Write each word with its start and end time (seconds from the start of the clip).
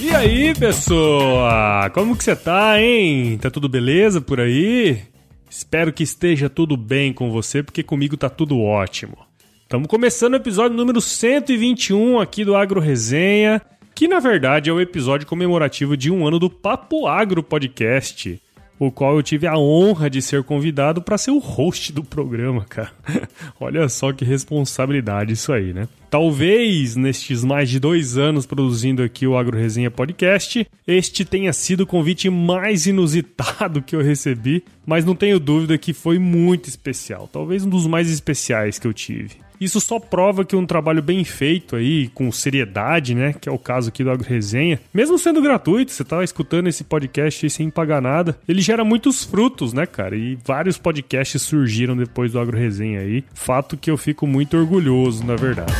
E 0.00 0.14
aí, 0.14 0.54
pessoa? 0.54 1.90
Como 1.94 2.16
que 2.16 2.22
você 2.22 2.36
tá, 2.36 2.80
hein? 2.80 3.38
Tá 3.38 3.50
tudo 3.50 3.68
beleza 3.68 4.20
por 4.20 4.40
aí? 4.40 5.02
Espero 5.50 5.92
que 5.92 6.02
esteja 6.02 6.48
tudo 6.48 6.76
bem 6.76 7.12
com 7.12 7.30
você, 7.30 7.62
porque 7.62 7.82
comigo 7.82 8.16
tá 8.16 8.30
tudo 8.30 8.60
ótimo. 8.60 9.16
Estamos 9.62 9.88
começando 9.88 10.34
o 10.34 10.36
episódio 10.36 10.76
número 10.76 11.00
121 11.00 12.20
aqui 12.20 12.44
do 12.44 12.54
Agro 12.54 12.78
Resenha, 12.78 13.60
que 13.94 14.06
na 14.06 14.20
verdade 14.20 14.70
é 14.70 14.72
o 14.72 14.80
episódio 14.80 15.26
comemorativo 15.26 15.96
de 15.96 16.10
um 16.10 16.26
ano 16.26 16.38
do 16.38 16.48
Papo 16.48 17.06
Agro 17.06 17.42
Podcast 17.42 18.40
o 18.86 18.90
qual 18.90 19.16
eu 19.16 19.22
tive 19.22 19.46
a 19.46 19.56
honra 19.56 20.10
de 20.10 20.20
ser 20.20 20.42
convidado 20.42 21.00
para 21.00 21.16
ser 21.16 21.30
o 21.30 21.38
host 21.38 21.92
do 21.92 22.02
programa, 22.02 22.64
cara. 22.68 22.90
Olha 23.60 23.88
só 23.88 24.12
que 24.12 24.24
responsabilidade 24.24 25.32
isso 25.32 25.52
aí, 25.52 25.72
né? 25.72 25.86
Talvez 26.10 26.96
nestes 26.96 27.44
mais 27.44 27.70
de 27.70 27.78
dois 27.78 28.18
anos 28.18 28.44
produzindo 28.44 29.02
aqui 29.02 29.26
o 29.26 29.36
Agro 29.36 29.56
Resenha 29.56 29.90
Podcast, 29.90 30.66
este 30.86 31.24
tenha 31.24 31.52
sido 31.52 31.82
o 31.82 31.86
convite 31.86 32.28
mais 32.28 32.86
inusitado 32.86 33.80
que 33.80 33.94
eu 33.94 34.02
recebi, 34.02 34.64
mas 34.84 35.04
não 35.04 35.14
tenho 35.14 35.38
dúvida 35.38 35.78
que 35.78 35.92
foi 35.92 36.18
muito 36.18 36.68
especial. 36.68 37.28
Talvez 37.32 37.64
um 37.64 37.70
dos 37.70 37.86
mais 37.86 38.10
especiais 38.10 38.78
que 38.78 38.86
eu 38.86 38.92
tive. 38.92 39.36
Isso 39.62 39.80
só 39.80 40.00
prova 40.00 40.44
que 40.44 40.56
um 40.56 40.66
trabalho 40.66 41.00
bem 41.00 41.22
feito 41.24 41.76
aí, 41.76 42.08
com 42.08 42.32
seriedade, 42.32 43.14
né? 43.14 43.32
Que 43.32 43.48
é 43.48 43.52
o 43.52 43.58
caso 43.58 43.90
aqui 43.90 44.02
do 44.02 44.10
Agro 44.10 44.26
Resenha, 44.28 44.80
mesmo 44.92 45.16
sendo 45.18 45.40
gratuito, 45.40 45.92
você 45.92 46.04
tá 46.04 46.24
escutando 46.24 46.66
esse 46.66 46.82
podcast 46.82 47.48
sem 47.48 47.70
pagar 47.70 48.02
nada, 48.02 48.36
ele 48.48 48.60
gera 48.60 48.84
muitos 48.84 49.24
frutos, 49.24 49.72
né, 49.72 49.86
cara? 49.86 50.16
E 50.16 50.36
vários 50.44 50.78
podcasts 50.78 51.42
surgiram 51.42 51.96
depois 51.96 52.32
do 52.32 52.40
Agro 52.40 52.58
Resenha 52.58 53.00
aí. 53.00 53.24
Fato 53.32 53.76
que 53.76 53.90
eu 53.90 53.96
fico 53.96 54.26
muito 54.26 54.56
orgulhoso, 54.56 55.24
na 55.24 55.36
verdade. 55.36 55.72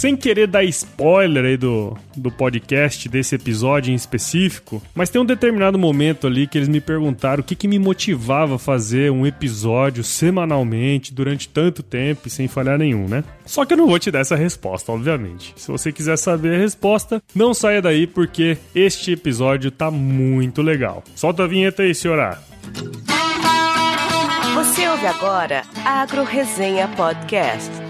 Sem 0.00 0.16
querer 0.16 0.46
dar 0.46 0.64
spoiler 0.64 1.44
aí 1.44 1.58
do, 1.58 1.94
do 2.16 2.30
podcast, 2.30 3.06
desse 3.06 3.34
episódio 3.34 3.92
em 3.92 3.94
específico, 3.94 4.82
mas 4.94 5.10
tem 5.10 5.20
um 5.20 5.26
determinado 5.26 5.78
momento 5.78 6.26
ali 6.26 6.46
que 6.46 6.56
eles 6.56 6.70
me 6.70 6.80
perguntaram 6.80 7.42
o 7.42 7.44
que, 7.44 7.54
que 7.54 7.68
me 7.68 7.78
motivava 7.78 8.54
a 8.54 8.58
fazer 8.58 9.12
um 9.12 9.26
episódio 9.26 10.02
semanalmente 10.02 11.12
durante 11.12 11.50
tanto 11.50 11.82
tempo 11.82 12.28
e 12.28 12.30
sem 12.30 12.48
falhar 12.48 12.78
nenhum, 12.78 13.06
né? 13.08 13.22
Só 13.44 13.66
que 13.66 13.74
eu 13.74 13.76
não 13.76 13.86
vou 13.86 13.98
te 13.98 14.10
dar 14.10 14.20
essa 14.20 14.34
resposta, 14.34 14.90
obviamente. 14.90 15.52
Se 15.54 15.70
você 15.70 15.92
quiser 15.92 16.16
saber 16.16 16.54
a 16.54 16.58
resposta, 16.58 17.22
não 17.34 17.52
saia 17.52 17.82
daí 17.82 18.06
porque 18.06 18.56
este 18.74 19.12
episódio 19.12 19.70
tá 19.70 19.90
muito 19.90 20.62
legal. 20.62 21.04
Solta 21.14 21.44
a 21.44 21.46
vinheta 21.46 21.82
aí, 21.82 21.94
senhora. 21.94 22.42
Você 24.54 24.88
ouve 24.88 25.06
agora 25.06 25.62
Agro 25.84 26.24
Resenha 26.24 26.88
Podcast. 26.88 27.89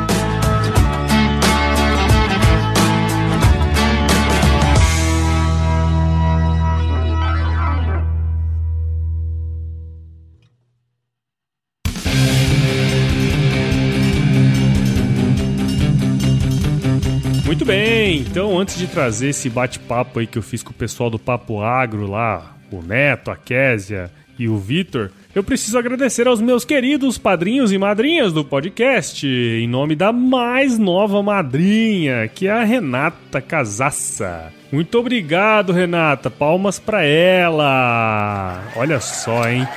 Então 18.31 18.57
antes 18.57 18.77
de 18.77 18.87
trazer 18.87 19.27
esse 19.27 19.49
bate-papo 19.49 20.19
aí 20.19 20.25
que 20.25 20.37
eu 20.37 20.41
fiz 20.41 20.63
com 20.63 20.71
o 20.71 20.73
pessoal 20.73 21.09
do 21.09 21.19
Papo 21.19 21.61
Agro 21.61 22.09
lá, 22.09 22.55
o 22.71 22.81
Neto, 22.81 23.29
a 23.29 23.35
Késia 23.35 24.09
e 24.39 24.47
o 24.47 24.57
Vitor, 24.57 25.11
eu 25.35 25.43
preciso 25.43 25.77
agradecer 25.77 26.29
aos 26.29 26.39
meus 26.39 26.63
queridos 26.63 27.17
padrinhos 27.17 27.73
e 27.73 27.77
madrinhas 27.77 28.31
do 28.31 28.45
podcast, 28.45 29.27
em 29.27 29.67
nome 29.67 29.97
da 29.97 30.13
mais 30.13 30.79
nova 30.79 31.21
madrinha, 31.21 32.25
que 32.29 32.47
é 32.47 32.51
a 32.51 32.63
Renata 32.63 33.41
Casaça. 33.41 34.53
Muito 34.71 34.97
obrigado, 34.97 35.73
Renata. 35.73 36.29
Palmas 36.29 36.79
pra 36.79 37.03
ela. 37.03 38.63
Olha 38.77 39.01
só, 39.01 39.45
hein? 39.49 39.67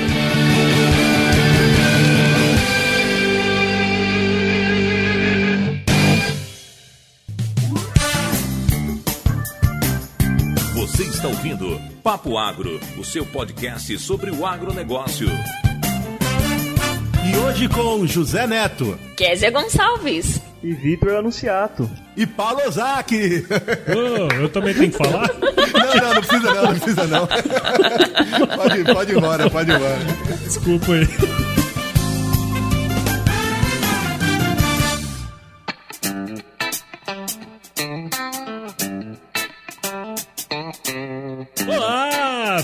Você 10.75 11.05
está 11.05 11.29
ouvindo 11.29 11.81
Papo 12.03 12.37
Agro, 12.37 12.81
o 12.99 13.05
seu 13.05 13.25
podcast 13.25 13.97
sobre 14.01 14.33
o 14.33 14.45
agronegócio. 14.45 15.29
E 17.25 17.37
hoje 17.37 17.69
com 17.69 18.05
José 18.05 18.49
Neto. 18.49 18.99
Kézia 19.17 19.53
Gonçalves. 19.53 20.50
E 20.63 20.75
Vitor 20.75 21.17
Anunciato. 21.17 21.91
E 22.15 22.27
Paulo 22.27 22.61
Ozaki. 22.67 23.47
Oh, 23.89 24.35
eu 24.35 24.49
também 24.51 24.75
tenho 24.75 24.91
que 24.93 24.99
falar? 24.99 25.27
Não, 25.33 25.95
não, 25.95 26.15
não 26.15 26.23
precisa 26.23 26.55
não, 26.55 26.63
não 26.63 26.79
precisa 26.79 27.07
não. 27.07 27.27
Pode, 27.27 28.85
pode 28.93 29.13
ir 29.13 29.17
embora, 29.17 29.51
pode 29.51 29.71
ir 29.71 29.77
embora. 29.77 29.99
Desculpa 30.45 30.93
aí. 30.93 31.09
Olá, 41.67 42.10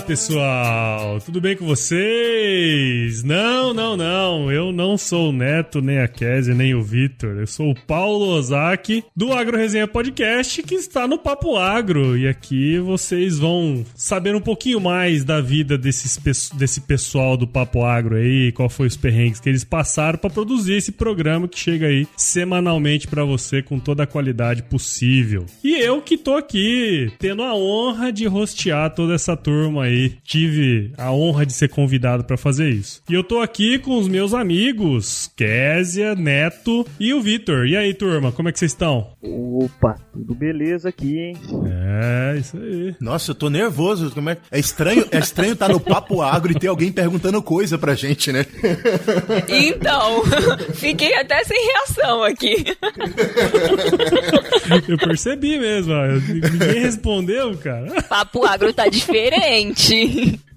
pessoal! 0.01 1.19
Tudo 1.21 1.41
bem 1.41 1.55
com 1.55 1.65
vocês? 1.65 3.23
Não, 3.23 3.73
não, 3.73 3.97
não. 3.97 4.51
Eu 4.51 4.71
não 4.71 4.97
sou 4.97 5.29
o 5.29 5.31
Neto, 5.31 5.81
nem 5.81 5.99
a 5.99 6.07
Kézia, 6.07 6.53
nem 6.53 6.75
o 6.75 6.83
Vitor. 6.83 7.37
Eu 7.37 7.47
sou 7.47 7.71
o 7.71 7.75
Paulo 7.75 8.27
Ozaki, 8.27 9.03
do 9.15 9.33
Agro 9.33 9.57
Resenha 9.57 9.87
Podcast, 9.87 10.61
que 10.63 10.75
está 10.75 11.07
no 11.07 11.17
Papo 11.17 11.57
Agro. 11.57 12.17
E 12.17 12.27
aqui 12.27 12.77
vocês 12.79 13.39
vão 13.39 13.85
saber 13.95 14.35
um 14.35 14.41
pouquinho 14.41 14.79
mais 14.79 15.23
da 15.23 15.41
vida 15.41 15.77
desses, 15.77 16.19
desse 16.53 16.81
pessoal 16.81 17.35
do 17.35 17.47
Papo 17.47 17.83
Agro 17.83 18.15
aí, 18.15 18.51
qual 18.51 18.69
foi 18.69 18.87
os 18.87 18.97
perrengues 18.97 19.39
que 19.39 19.49
eles 19.49 19.63
passaram 19.63 20.19
para 20.19 20.29
produzir 20.29 20.73
esse 20.73 20.91
programa 20.91 21.47
que 21.47 21.59
chega 21.59 21.87
aí 21.87 22.07
semanalmente 22.15 23.07
para 23.07 23.23
você 23.23 23.61
com 23.61 23.79
toda 23.79 24.03
a 24.03 24.07
qualidade 24.07 24.63
possível. 24.63 25.45
E 25.63 25.75
eu 25.75 26.01
que 26.01 26.17
tô 26.17 26.35
aqui 26.35 27.11
tendo 27.17 27.41
a 27.41 27.55
honra 27.55 28.11
de 28.11 28.27
rostear 28.27 28.93
toda 28.93 29.15
essa 29.15 29.35
turma 29.35 29.86
aí. 29.87 30.15
Tive 30.23 30.91
a 30.97 31.11
honra 31.11 31.45
de 31.45 31.53
ser 31.53 31.69
convidado 31.69 32.23
para 32.23 32.37
fazer 32.37 32.69
isso. 32.69 33.01
E 33.09 33.13
eu 33.13 33.23
tô 33.23 33.41
aqui 33.41 33.79
com 33.79 33.97
os 33.97 34.07
meus 34.07 34.33
amigos, 34.33 35.31
Késia, 35.35 36.15
Neto 36.15 36.85
e 36.99 37.13
o 37.13 37.21
Vitor. 37.21 37.65
E 37.65 37.75
aí, 37.75 37.93
turma, 37.93 38.31
como 38.31 38.49
é 38.49 38.51
que 38.51 38.59
vocês 38.59 38.71
estão? 38.71 39.13
Opa, 39.21 39.95
tudo 40.13 40.35
beleza 40.35 40.89
aqui, 40.89 41.17
hein? 41.17 41.37
É, 41.65 42.37
isso 42.37 42.57
aí. 42.57 42.95
Nossa, 42.99 43.31
eu 43.31 43.35
tô 43.35 43.49
nervoso. 43.49 44.11
Como 44.11 44.29
é... 44.29 44.37
é 44.51 44.59
estranho, 44.59 45.05
é 45.11 45.19
estranho 45.19 45.53
estar 45.53 45.69
no 45.69 45.79
papo 45.79 46.21
agro 46.21 46.51
e 46.51 46.59
ter 46.59 46.67
alguém 46.67 46.91
perguntando 46.91 47.41
coisa 47.41 47.77
pra 47.77 47.95
gente, 47.95 48.31
né? 48.31 48.45
Então, 49.47 50.23
fiquei 50.75 51.13
até 51.15 51.43
sem 51.43 51.57
reação 51.65 52.23
aqui. 52.23 52.65
Eu 54.87 54.97
percebi 54.97 55.57
mesmo, 55.57 55.93
ó. 55.93 56.05
ninguém 56.05 56.81
respondeu, 56.81 57.57
cara. 57.57 58.01
Papo 58.03 58.45
Agro 58.45 58.73
tá 58.73 58.87
diferente. 58.87 59.76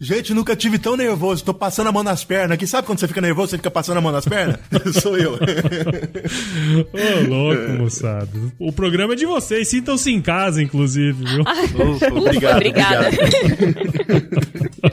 Gente, 0.01 0.33
nunca 0.33 0.57
tive 0.57 0.79
tão 0.79 0.97
nervoso. 0.97 1.45
Tô 1.45 1.53
passando 1.53 1.89
a 1.89 1.93
mão 1.93 2.03
nas 2.03 2.25
pernas 2.25 2.53
aqui. 2.53 2.67
Sabe 2.67 2.87
quando 2.87 2.99
você 2.99 3.07
fica 3.07 3.21
nervoso, 3.21 3.51
você 3.51 3.59
fica 3.59 3.71
passando 3.71 3.99
a 3.99 4.01
mão 4.01 4.11
nas 4.11 4.25
pernas? 4.25 4.59
Sou 5.03 5.17
eu. 5.19 5.35
Ô, 5.35 7.29
louco, 7.29 7.73
moçada. 7.73 8.31
O 8.59 8.73
programa 8.73 9.13
é 9.13 9.17
de 9.17 9.27
vocês. 9.27 9.69
Sintam-se 9.69 10.11
em 10.11 10.23
casa, 10.23 10.63
inclusive, 10.63 11.23
viu? 11.25 11.43
Ufa, 11.93 12.15
Ufa, 12.15 12.51
obrigada. 12.57 13.11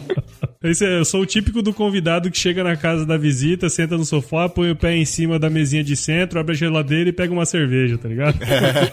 eu 0.82 1.06
sou 1.06 1.22
o 1.22 1.26
típico 1.26 1.62
do 1.62 1.74
convidado 1.74 2.30
que 2.30 2.38
chega 2.38 2.64
na 2.64 2.76
casa 2.76 3.06
da 3.06 3.18
visita, 3.18 3.70
senta 3.70 3.98
no 3.98 4.06
sofá, 4.06 4.50
põe 4.50 4.72
o 4.72 4.76
pé 4.76 4.96
em 4.96 5.06
cima 5.06 5.40
da 5.40 5.50
mesinha 5.50 5.84
de 5.84 5.96
centro, 5.96 6.40
abre 6.40 6.54
a 6.54 6.56
geladeira 6.56 7.10
e 7.10 7.14
pega 7.14 7.32
uma 7.32 7.46
cerveja, 7.46 7.98
tá 7.98 8.08
ligado? 8.08 8.38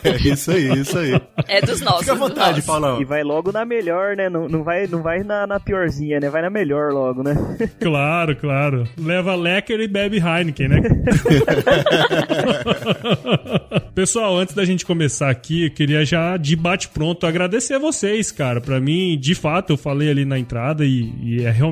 É, 0.04 0.28
isso 0.28 0.50
aí, 0.50 0.80
isso 0.80 0.98
aí. 0.98 1.20
É 1.48 1.60
dos 1.60 1.80
nossos. 1.80 2.00
Fica 2.00 2.12
à 2.12 2.14
dos 2.14 2.28
vontade. 2.28 2.62
Paulão. 2.62 3.00
E 3.00 3.04
vai 3.04 3.22
logo 3.22 3.52
na 3.52 3.64
melhor, 3.64 4.16
né? 4.16 4.28
Não, 4.28 4.48
não 4.48 4.62
vai, 4.62 4.86
não 4.86 5.02
vai 5.02 5.22
na, 5.22 5.46
na 5.46 5.58
piorzinha, 5.58 6.20
né? 6.20 6.28
Vai 6.28 6.42
na 6.42 6.50
melhor 6.50 6.92
logo, 6.92 7.22
né? 7.22 7.34
Claro, 7.80 8.36
claro. 8.36 8.88
Leva 8.98 9.34
Lecker 9.34 9.80
e 9.80 9.88
bebe 9.88 10.18
Heineken, 10.18 10.68
né? 10.68 10.82
Pessoal, 13.94 14.36
antes 14.36 14.54
da 14.54 14.64
gente 14.64 14.84
começar 14.84 15.30
aqui, 15.30 15.66
eu 15.66 15.70
queria 15.70 16.04
já 16.04 16.36
de 16.36 16.56
bate 16.56 16.88
pronto 16.88 17.26
agradecer 17.26 17.74
a 17.74 17.78
vocês, 17.78 18.32
cara. 18.32 18.60
Pra 18.60 18.80
mim, 18.80 19.18
de 19.18 19.34
fato, 19.34 19.72
eu 19.72 19.76
falei 19.76 20.10
ali 20.10 20.24
na 20.24 20.38
entrada 20.38 20.84
e, 20.84 21.12
e 21.22 21.44
é 21.44 21.50
realmente 21.50 21.63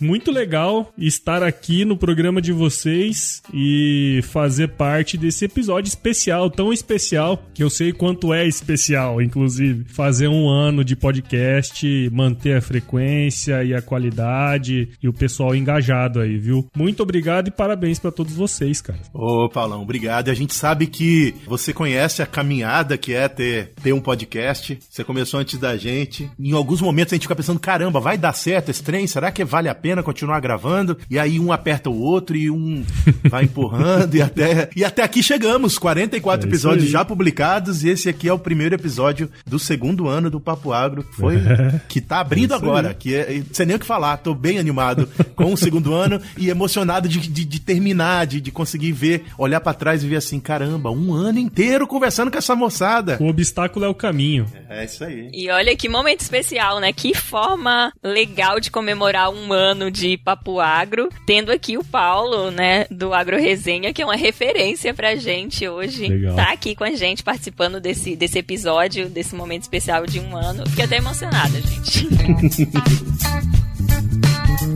muito 0.00 0.30
legal 0.30 0.92
estar 0.96 1.42
aqui 1.42 1.84
no 1.84 1.96
programa 1.96 2.40
de 2.40 2.52
vocês 2.52 3.42
e 3.52 4.20
fazer 4.24 4.68
parte 4.68 5.16
desse 5.16 5.44
episódio 5.44 5.88
especial, 5.88 6.50
tão 6.50 6.72
especial 6.72 7.42
que 7.52 7.62
eu 7.62 7.70
sei 7.70 7.92
quanto 7.92 8.32
é 8.32 8.46
especial, 8.46 9.20
inclusive, 9.20 9.84
fazer 9.84 10.28
um 10.28 10.48
ano 10.48 10.84
de 10.84 10.96
podcast, 10.96 12.10
manter 12.12 12.56
a 12.56 12.60
frequência 12.60 13.62
e 13.64 13.74
a 13.74 13.82
qualidade 13.82 14.90
e 15.02 15.08
o 15.08 15.12
pessoal 15.12 15.54
engajado 15.54 16.20
aí, 16.20 16.38
viu? 16.38 16.68
Muito 16.74 17.02
obrigado 17.02 17.48
e 17.48 17.50
parabéns 17.50 17.98
pra 17.98 18.10
todos 18.10 18.34
vocês, 18.34 18.80
cara. 18.80 19.00
Ô, 19.12 19.48
Paulão, 19.48 19.82
obrigado. 19.82 20.28
E 20.28 20.30
a 20.30 20.34
gente 20.34 20.54
sabe 20.54 20.86
que 20.86 21.34
você 21.46 21.72
conhece 21.72 22.22
a 22.22 22.26
caminhada 22.26 22.96
que 22.96 23.12
é 23.12 23.28
ter, 23.28 23.72
ter 23.82 23.92
um 23.92 24.00
podcast. 24.00 24.78
Você 24.88 25.04
começou 25.04 25.40
antes 25.40 25.58
da 25.58 25.76
gente. 25.76 26.30
Em 26.38 26.52
alguns 26.52 26.80
momentos 26.80 27.12
a 27.12 27.16
gente 27.16 27.22
fica 27.22 27.36
pensando, 27.36 27.60
caramba, 27.60 28.00
vai 28.00 28.16
dar 28.16 28.32
certo 28.32 28.70
esse 28.70 28.82
trem? 28.82 29.06
Será 29.10 29.30
que 29.30 29.44
vale 29.44 29.68
a 29.68 29.74
pena 29.74 30.02
continuar 30.02 30.40
gravando? 30.40 30.96
E 31.10 31.18
aí 31.18 31.38
um 31.40 31.52
aperta 31.52 31.90
o 31.90 32.00
outro 32.00 32.36
e 32.36 32.50
um 32.50 32.84
vai 33.28 33.44
empurrando 33.44 34.14
e 34.14 34.22
até, 34.22 34.70
e 34.74 34.84
até 34.84 35.02
aqui 35.02 35.22
chegamos. 35.22 35.78
44 35.78 36.46
É 36.46 36.48
episódios 36.50 36.84
aí. 36.84 36.90
já 36.90 37.04
publicados 37.04 37.82
e 37.84 37.88
esse 37.90 38.08
aqui 38.08 38.28
é 38.28 38.32
o 38.32 38.38
primeiro 38.38 38.74
episódio 38.74 39.30
do 39.46 39.58
segundo 39.58 40.08
ano 40.08 40.30
do 40.30 40.40
Papo 40.40 40.72
Agro, 40.72 41.02
que 41.04 41.16
foi, 41.16 41.36
que 41.88 42.00
tá 42.00 42.20
abrindo 42.20 42.54
É 42.54 42.56
agora, 42.56 42.88
aí. 42.88 42.94
que 42.94 43.14
é, 43.14 43.38
não 43.38 43.44
sei 43.52 43.66
nem 43.66 43.76
o 43.76 43.78
que 43.78 43.86
falar, 43.86 44.16
tô 44.18 44.34
bem 44.34 44.58
animado 44.58 45.08
com 45.34 45.52
o 45.52 45.56
segundo 45.56 45.92
ano 45.94 46.20
e 46.38 46.48
emocionado 46.48 47.08
de, 47.08 47.18
de, 47.20 47.44
de 47.44 47.60
terminar, 47.60 48.26
de, 48.26 48.40
de 48.40 48.50
conseguir 48.52 48.92
ver, 48.92 49.24
olhar 49.36 49.60
pra 49.60 49.74
trás 49.74 50.02
e 50.04 50.08
ver 50.08 50.16
assim, 50.16 50.38
caramba, 50.38 50.90
um 50.90 51.12
ano 51.12 51.38
inteiro 51.38 51.86
conversando 51.86 52.30
com 52.30 52.38
essa 52.38 52.54
moçada. 52.54 53.16
O 53.20 53.28
obstáculo 53.28 53.84
é 53.84 53.88
o 53.88 53.94
caminho. 53.94 54.46
É 54.68 54.84
isso 54.84 55.02
aí. 55.04 55.30
E 55.32 55.50
olha 55.50 55.74
que 55.76 55.88
momento 55.88 56.20
especial, 56.20 56.80
né? 56.80 56.92
Que 56.92 57.14
forma 57.14 57.92
legal 58.02 58.60
de 58.60 58.70
comemorar 58.90 59.30
um 59.30 59.52
ano 59.52 59.88
de 59.88 60.16
Papo 60.16 60.58
Agro, 60.58 61.08
tendo 61.24 61.52
aqui 61.52 61.78
o 61.78 61.84
Paulo, 61.84 62.50
né, 62.50 62.86
do 62.90 63.14
Agro 63.14 63.38
Resenha, 63.38 63.92
que 63.92 64.02
é 64.02 64.04
uma 64.04 64.16
referência 64.16 64.92
pra 64.92 65.14
gente 65.14 65.68
hoje. 65.68 66.08
Legal. 66.08 66.34
Tá 66.34 66.50
aqui 66.50 66.74
com 66.74 66.82
a 66.82 66.90
gente 66.90 67.22
participando 67.22 67.80
desse, 67.80 68.16
desse 68.16 68.38
episódio, 68.38 69.08
desse 69.08 69.34
momento 69.34 69.62
especial 69.62 70.06
de 70.06 70.18
um 70.18 70.36
ano. 70.36 70.68
Fiquei 70.70 70.84
até 70.86 70.96
emocionada, 70.96 71.60
gente. 71.60 72.08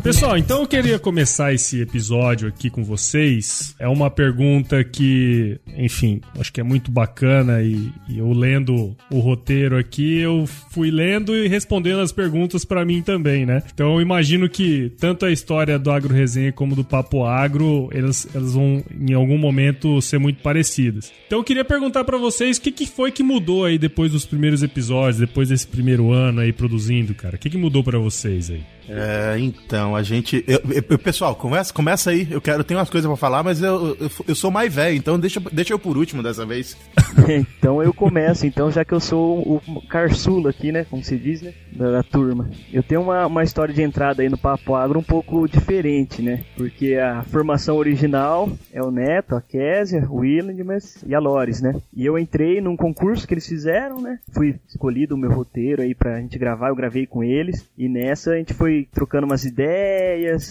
Pessoal, 0.05 0.37
então 0.37 0.61
eu 0.61 0.67
queria 0.67 0.99
começar 0.99 1.55
esse 1.55 1.81
episódio 1.81 2.47
aqui 2.47 2.69
com 2.69 2.85
vocês. 2.85 3.75
É 3.79 3.89
uma 3.89 4.11
pergunta 4.11 4.85
que, 4.85 5.59
enfim, 5.79 6.21
acho 6.39 6.53
que 6.53 6.61
é 6.61 6.63
muito 6.63 6.91
bacana 6.91 7.63
e, 7.63 7.91
e 8.07 8.19
eu 8.19 8.31
lendo 8.31 8.95
o 9.11 9.19
roteiro 9.19 9.79
aqui, 9.79 10.19
eu 10.19 10.47
fui 10.71 10.91
lendo 10.91 11.35
e 11.35 11.49
respondendo 11.49 12.01
as 12.01 12.13
perguntas 12.13 12.67
pra 12.67 12.85
mim 12.85 13.01
também, 13.01 13.47
né? 13.47 13.63
Então 13.73 13.95
eu 13.95 14.03
imagino 14.03 14.47
que 14.47 14.93
tanto 15.01 15.25
a 15.25 15.33
história 15.33 15.79
do 15.79 15.91
Agro 15.91 16.13
Resenha 16.13 16.53
como 16.53 16.77
do 16.77 16.85
Papo 16.85 17.25
Agro, 17.25 17.89
elas, 17.91 18.29
elas 18.35 18.53
vão 18.53 18.85
em 19.01 19.15
algum 19.15 19.39
momento 19.39 20.03
ser 20.03 20.19
muito 20.19 20.43
parecidas. 20.43 21.11
Então 21.27 21.39
eu 21.39 21.45
queria 21.45 21.65
perguntar 21.65 22.05
pra 22.05 22.19
vocês 22.19 22.59
o 22.59 22.61
que, 22.61 22.71
que 22.71 22.87
foi 22.87 23.11
que 23.11 23.23
mudou 23.23 23.65
aí 23.65 23.79
depois 23.79 24.13
dos 24.13 24.27
primeiros 24.27 24.63
episódios, 24.63 25.17
depois 25.17 25.49
desse 25.49 25.67
primeiro 25.67 26.13
ano 26.13 26.43
aí 26.43 26.53
produzindo, 26.53 27.15
cara. 27.15 27.37
O 27.37 27.39
que, 27.39 27.49
que 27.49 27.57
mudou 27.57 27.83
pra 27.83 27.99
vocês 27.99 28.51
aí? 28.51 28.63
É, 28.89 29.37
então, 29.39 29.94
a 29.97 30.03
gente. 30.03 30.45
eu- 30.47 30.61
eu- 30.91 30.99
pessoal, 30.99 31.35
começa, 31.35 31.73
começa 31.73 32.11
aí. 32.11 32.27
Eu 32.31 32.41
quero, 32.41 32.65
tenho 32.65 32.79
umas 32.79 32.91
coisas 32.91 33.09
pra 33.09 33.17
falar, 33.17 33.43
mas 33.43 33.63
eu, 33.63 33.97
eu, 34.01 34.11
eu 34.29 34.35
sou 34.35 34.51
mais 34.51 34.73
velho, 34.75 34.97
então 34.97 35.19
deixa, 35.19 35.41
deixa 35.53 35.73
eu 35.73 35.79
por 35.79 35.97
último 35.97 36.23
dessa 36.23 36.45
vez. 36.47 36.77
então 37.29 37.83
eu 37.83 37.93
começo, 37.93 38.47
então, 38.47 38.71
já 38.71 38.85
que 38.85 38.93
eu 38.93 39.01
sou 39.01 39.61
o 39.67 39.87
caçula 39.89 40.51
aqui, 40.51 40.73
né? 40.73 40.85
Como 40.89 41.03
se 41.03 41.17
diz, 41.17 41.43
né? 41.43 41.53
Da, 41.73 41.91
da 41.91 42.03
turma. 42.03 42.51
Eu 42.73 42.83
tenho 42.83 43.03
uma, 43.03 43.27
uma 43.27 43.43
história 43.43 43.75
de 43.75 43.83
entrada 43.83 44.23
aí 44.23 44.29
no 44.29 44.39
Papo 44.39 44.75
Agro 44.75 44.99
um 44.99 45.03
pouco 45.03 45.49
diferente, 45.49 46.23
né? 46.23 46.45
Porque 46.57 46.95
a 46.95 47.23
formação 47.25 47.77
original 47.77 48.49
é 48.73 48.83
o 48.83 48.91
Neto, 48.91 49.35
a 49.35 49.41
Késia, 49.41 50.07
o 50.09 50.17
Williams 50.21 51.03
e 51.07 51.15
a 51.15 51.19
Lores, 51.19 51.61
né? 51.61 51.75
E 51.95 52.05
eu 52.07 52.19
entrei 52.19 52.61
num 52.61 52.77
concurso 52.77 53.27
que 53.27 53.35
eles 53.35 53.47
fizeram, 53.47 54.01
né? 54.01 54.19
Fui 54.33 54.55
escolhido 54.69 55.15
o 55.15 55.19
meu 55.19 55.31
roteiro 55.33 55.83
aí 55.83 55.95
pra 55.95 56.21
gente 56.21 56.39
gravar, 56.39 56.69
eu 56.69 56.77
gravei 56.77 57.07
com 57.07 57.23
eles. 57.23 57.65
E 57.77 57.89
nessa 57.89 58.33
a 58.33 58.37
gente 58.37 58.55
foi 58.55 58.87
trocando 58.93 59.27
umas 59.27 59.45
ideias, 59.45 59.75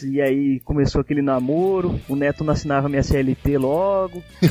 e 0.03 0.21
aí 0.21 0.59
começou 0.63 1.01
aquele 1.01 1.21
namoro. 1.21 1.99
O 2.07 2.15
Neto 2.15 2.43
não 2.43 2.53
assinava 2.53 2.87
minha 2.89 3.03
CLT 3.03 3.57
logo. 3.57 4.21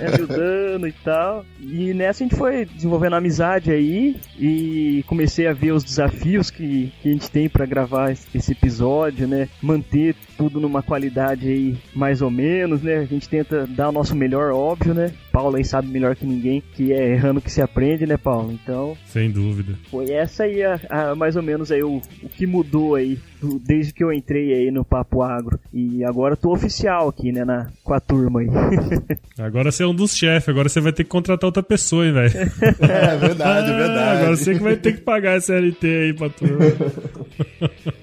me 0.00 0.06
ajudando 0.12 0.86
e 0.88 0.92
tal. 0.92 1.44
E 1.60 1.92
nessa 1.94 2.22
a 2.24 2.26
gente 2.26 2.36
foi 2.36 2.64
desenvolvendo 2.64 3.14
amizade 3.16 3.70
aí 3.70 4.16
e 4.38 5.02
comecei 5.06 5.46
a 5.46 5.52
ver 5.52 5.72
os 5.72 5.82
desafios 5.84 6.50
que, 6.50 6.92
que 7.02 7.08
a 7.08 7.12
gente 7.12 7.30
tem 7.30 7.48
pra 7.48 7.66
gravar 7.66 8.10
esse 8.12 8.24
esse 8.34 8.52
episódio, 8.52 9.26
né? 9.26 9.48
Manter 9.62 10.14
tudo 10.36 10.60
numa 10.60 10.82
qualidade 10.82 11.48
aí 11.48 11.76
mais 11.94 12.20
ou 12.22 12.30
menos, 12.30 12.82
né? 12.82 12.96
A 12.98 13.04
gente 13.04 13.28
tenta 13.28 13.66
dar 13.66 13.88
o 13.88 13.92
nosso 13.92 14.14
melhor, 14.14 14.52
óbvio, 14.52 14.92
né? 14.94 15.12
Paulo 15.32 15.56
aí 15.56 15.64
sabe 15.64 15.88
melhor 15.88 16.14
que 16.14 16.26
ninguém 16.26 16.62
que 16.74 16.92
é 16.92 17.12
errando 17.12 17.40
que 17.40 17.50
se 17.50 17.60
aprende, 17.62 18.06
né, 18.06 18.16
Paulo? 18.16 18.52
Então, 18.52 18.96
Sem 19.06 19.30
dúvida. 19.30 19.74
foi 19.90 20.10
essa 20.12 20.44
aí 20.44 20.62
a, 20.62 20.78
a- 20.88 21.14
mais 21.14 21.34
ou 21.36 21.42
menos 21.42 21.53
aí 21.70 21.82
o, 21.82 22.00
o 22.22 22.28
que 22.28 22.46
mudou 22.46 22.94
aí 22.94 23.18
do- 23.40 23.58
desde 23.58 23.92
que 23.92 24.02
eu 24.02 24.12
entrei 24.12 24.52
aí 24.54 24.70
no 24.70 24.84
Papo 24.84 25.22
Agro. 25.22 25.58
E 25.72 26.04
agora 26.04 26.32
eu 26.34 26.36
tô 26.36 26.52
oficial 26.52 27.08
aqui, 27.08 27.32
né, 27.32 27.44
na, 27.44 27.68
com 27.82 27.92
a 27.94 28.00
turma 28.00 28.40
aí. 28.40 28.46
Agora 29.38 29.70
você 29.72 29.82
é 29.82 29.86
um 29.86 29.94
dos 29.94 30.16
chefes, 30.16 30.48
agora 30.48 30.68
você 30.68 30.80
vai 30.80 30.92
ter 30.92 31.04
que 31.04 31.10
contratar 31.10 31.46
outra 31.46 31.62
pessoa, 31.62 32.06
hein, 32.06 32.12
velho? 32.12 32.32
É 32.80 33.16
verdade, 33.16 33.70
Ah, 33.72 34.12
Agora 34.12 34.36
você 34.36 34.54
que 34.54 34.62
vai 34.62 34.76
ter 34.76 34.92
que 34.94 35.00
pagar 35.00 35.36
essa 35.36 35.54
LT 35.54 35.86
aí 35.86 36.12
pra 36.12 36.28
turma. 36.30 36.58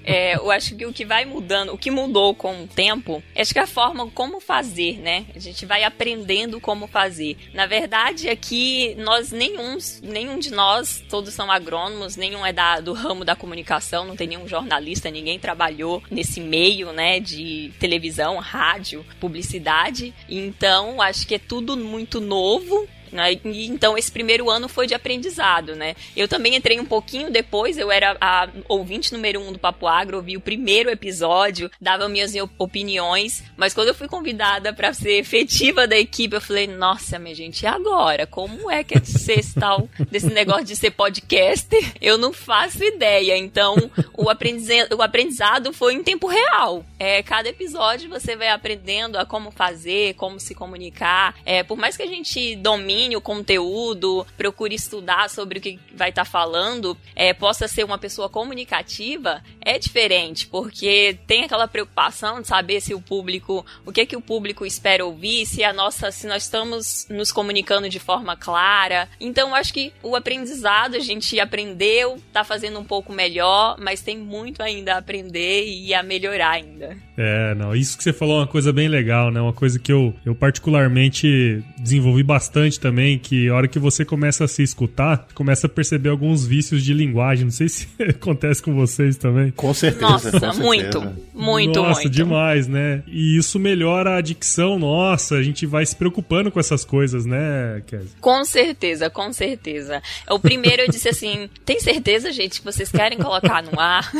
É, 0.04 0.36
eu 0.36 0.50
acho 0.50 0.74
que 0.76 0.84
o 0.84 0.92
que 0.92 1.04
vai 1.04 1.24
mudando, 1.24 1.72
o 1.72 1.78
que 1.78 1.90
mudou 1.90 2.34
com 2.34 2.64
o 2.64 2.66
tempo, 2.66 3.22
acho 3.36 3.52
que 3.52 3.58
a 3.58 3.66
forma 3.66 4.08
como 4.10 4.40
fazer, 4.40 4.98
né? 5.00 5.24
A 5.34 5.38
gente 5.38 5.64
vai 5.64 5.84
aprendendo 5.84 6.60
como 6.60 6.86
fazer. 6.86 7.36
Na 7.54 7.66
verdade, 7.66 8.28
aqui 8.28 8.94
nós 8.98 9.30
nenhum, 9.32 9.78
nenhum 10.02 10.38
de 10.38 10.50
nós, 10.50 11.02
todos 11.08 11.32
são 11.32 11.50
agrônomos, 11.50 12.16
nenhum 12.16 12.44
é 12.44 12.52
da, 12.52 12.80
do 12.80 12.92
ramo 12.92 13.24
da 13.24 13.34
comunicação, 13.42 14.04
não 14.04 14.14
tem 14.14 14.28
nenhum 14.28 14.46
jornalista, 14.46 15.10
ninguém 15.10 15.36
trabalhou 15.36 16.00
nesse 16.08 16.40
meio, 16.40 16.92
né, 16.92 17.18
de 17.18 17.72
televisão, 17.80 18.38
rádio, 18.38 19.04
publicidade. 19.18 20.14
Então, 20.28 21.02
acho 21.02 21.26
que 21.26 21.34
é 21.34 21.38
tudo 21.40 21.76
muito 21.76 22.20
novo 22.20 22.88
né? 23.12 23.32
E, 23.32 23.66
Então, 23.66 23.96
esse 23.96 24.10
primeiro 24.10 24.50
ano 24.50 24.68
foi 24.68 24.86
de 24.86 24.94
aprendizado, 24.94 25.74
né? 25.76 25.94
Eu 26.16 26.26
também 26.26 26.56
entrei 26.56 26.80
um 26.80 26.84
pouquinho 26.84 27.30
depois, 27.30 27.78
eu 27.78 27.90
era 27.90 28.16
a 28.20 28.48
ouvinte 28.68 29.12
número 29.12 29.40
um 29.40 29.52
do 29.52 29.58
Papo 29.58 29.86
Agro, 29.86 30.16
ouvi 30.16 30.36
o 30.36 30.40
primeiro 30.40 30.90
episódio, 30.90 31.70
dava 31.80 32.08
minhas 32.08 32.32
opiniões, 32.58 33.42
mas 33.56 33.74
quando 33.74 33.88
eu 33.88 33.94
fui 33.94 34.08
convidada 34.08 34.72
para 34.72 34.92
ser 34.92 35.18
efetiva 35.18 35.86
da 35.86 35.96
equipe, 35.96 36.34
eu 36.34 36.40
falei, 36.40 36.66
nossa, 36.66 37.18
minha 37.18 37.34
gente, 37.34 37.62
e 37.62 37.66
agora? 37.66 38.26
Como 38.26 38.70
é 38.70 38.82
que 38.82 38.96
é 38.96 39.04
ser 39.04 39.42
tal, 39.54 39.88
desse 40.10 40.26
negócio 40.26 40.64
de 40.64 40.76
ser 40.76 40.90
podcaster? 40.90 41.92
Eu 42.00 42.16
não 42.16 42.32
faço 42.32 42.82
ideia. 42.82 43.36
Então, 43.36 43.90
o 44.16 44.30
aprendizado, 44.30 44.96
o 44.96 45.02
aprendizado 45.02 45.72
foi 45.72 45.94
em 45.94 46.02
tempo 46.02 46.26
real. 46.26 46.84
É, 46.98 47.22
cada 47.22 47.48
episódio 47.48 48.08
você 48.08 48.36
vai 48.36 48.48
aprendendo 48.48 49.18
a 49.18 49.26
como 49.26 49.50
fazer, 49.50 50.14
como 50.14 50.38
se 50.38 50.54
comunicar. 50.54 51.34
É, 51.44 51.62
por 51.62 51.76
mais 51.76 51.96
que 51.96 52.02
a 52.02 52.06
gente 52.06 52.56
domine 52.56 53.01
domine 53.02 53.16
o 53.16 53.20
conteúdo, 53.20 54.26
procure 54.36 54.74
estudar 54.74 55.28
sobre 55.28 55.58
o 55.58 55.62
que 55.62 55.78
vai 55.94 56.10
estar 56.10 56.24
tá 56.24 56.30
falando, 56.30 56.96
é, 57.16 57.32
possa 57.34 57.66
ser 57.66 57.84
uma 57.84 57.98
pessoa 57.98 58.28
comunicativa, 58.28 59.42
é 59.60 59.78
diferente, 59.78 60.46
porque 60.46 61.18
tem 61.26 61.44
aquela 61.44 61.66
preocupação 61.66 62.40
de 62.40 62.46
saber 62.46 62.80
se 62.80 62.94
o 62.94 63.00
público, 63.00 63.64
o 63.84 63.92
que 63.92 64.06
que 64.06 64.16
o 64.16 64.20
público 64.20 64.64
espera 64.64 65.04
ouvir, 65.04 65.46
se 65.46 65.64
a 65.64 65.72
nossa, 65.72 66.10
se 66.10 66.26
nós 66.26 66.44
estamos 66.44 67.06
nos 67.10 67.32
comunicando 67.32 67.88
de 67.88 67.98
forma 67.98 68.36
clara. 68.36 69.08
Então, 69.20 69.54
acho 69.54 69.72
que 69.72 69.92
o 70.02 70.14
aprendizado 70.14 70.94
a 70.94 71.00
gente 71.00 71.38
aprendeu, 71.40 72.20
tá 72.32 72.44
fazendo 72.44 72.78
um 72.78 72.84
pouco 72.84 73.12
melhor, 73.12 73.76
mas 73.80 74.00
tem 74.00 74.18
muito 74.18 74.62
ainda 74.62 74.94
a 74.94 74.98
aprender 74.98 75.66
e 75.66 75.92
a 75.92 76.02
melhorar 76.02 76.50
ainda. 76.50 76.96
É, 77.16 77.54
não, 77.54 77.74
isso 77.74 77.96
que 77.96 78.04
você 78.04 78.12
falou 78.12 78.36
é 78.36 78.40
uma 78.40 78.46
coisa 78.46 78.72
bem 78.72 78.88
legal, 78.88 79.30
né? 79.30 79.40
Uma 79.40 79.52
coisa 79.52 79.78
que 79.78 79.92
eu, 79.92 80.14
eu 80.24 80.34
particularmente 80.34 81.62
desenvolvi 81.78 82.22
bastante 82.22 82.78
também, 82.78 82.91
que 83.22 83.48
a 83.48 83.54
hora 83.54 83.68
que 83.68 83.78
você 83.78 84.04
começa 84.04 84.44
a 84.44 84.48
se 84.48 84.62
escutar, 84.62 85.26
começa 85.34 85.66
a 85.66 85.70
perceber 85.70 86.10
alguns 86.10 86.44
vícios 86.46 86.82
de 86.82 86.92
linguagem. 86.92 87.44
Não 87.44 87.50
sei 87.52 87.68
se 87.68 87.88
acontece 88.08 88.62
com 88.62 88.74
vocês 88.74 89.16
também. 89.16 89.50
Com 89.52 89.72
certeza. 89.72 90.02
Nossa, 90.02 90.30
com 90.32 90.38
certeza. 90.38 90.62
muito, 90.62 91.12
muito, 91.34 91.80
Nossa, 91.82 92.00
muito. 92.02 92.10
demais, 92.10 92.68
né? 92.68 93.02
E 93.06 93.36
isso 93.36 93.58
melhora 93.58 94.16
a 94.16 94.20
dicção 94.20 94.78
nossa, 94.78 95.36
a 95.36 95.42
gente 95.42 95.66
vai 95.66 95.84
se 95.86 95.94
preocupando 95.94 96.50
com 96.50 96.58
essas 96.60 96.84
coisas, 96.84 97.24
né, 97.24 97.82
Kézia? 97.86 98.08
Com 98.20 98.44
certeza, 98.44 99.08
com 99.10 99.32
certeza. 99.32 100.02
O 100.30 100.38
primeiro 100.38 100.82
eu 100.82 100.88
disse 100.88 101.08
assim: 101.08 101.48
tem 101.64 101.80
certeza, 101.80 102.32
gente, 102.32 102.58
que 102.60 102.64
vocês 102.64 102.90
querem 102.90 103.18
colocar 103.18 103.62
no 103.62 103.78
ar? 103.78 104.10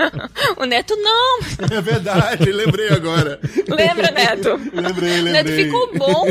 o 0.56 0.64
Neto, 0.64 0.94
não. 0.96 1.40
É 1.70 1.80
verdade, 1.80 2.50
lembrei 2.50 2.88
agora. 2.88 3.38
Lembra, 3.68 4.10
Neto? 4.10 4.60
Lembrei, 4.72 5.20
O 5.20 5.24
Neto 5.24 5.46
lembrei. 5.48 5.64
ficou 5.64 5.94
bom. 5.94 6.24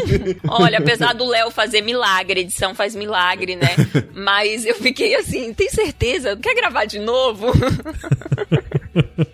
Olha, 0.50 0.80
apesar 0.80 1.14
do 1.14 1.26
Léo 1.26 1.52
fazer 1.52 1.82
milagre, 1.86 2.42
edição 2.42 2.74
faz 2.74 2.96
milagre, 2.96 3.56
né? 3.56 3.70
Mas 4.14 4.66
eu 4.66 4.76
fiquei 4.76 5.16
assim: 5.16 5.54
tem 5.54 5.70
certeza? 5.70 6.36
Quer 6.36 6.56
gravar 6.56 6.86
de 6.86 7.00
novo? 7.00 7.48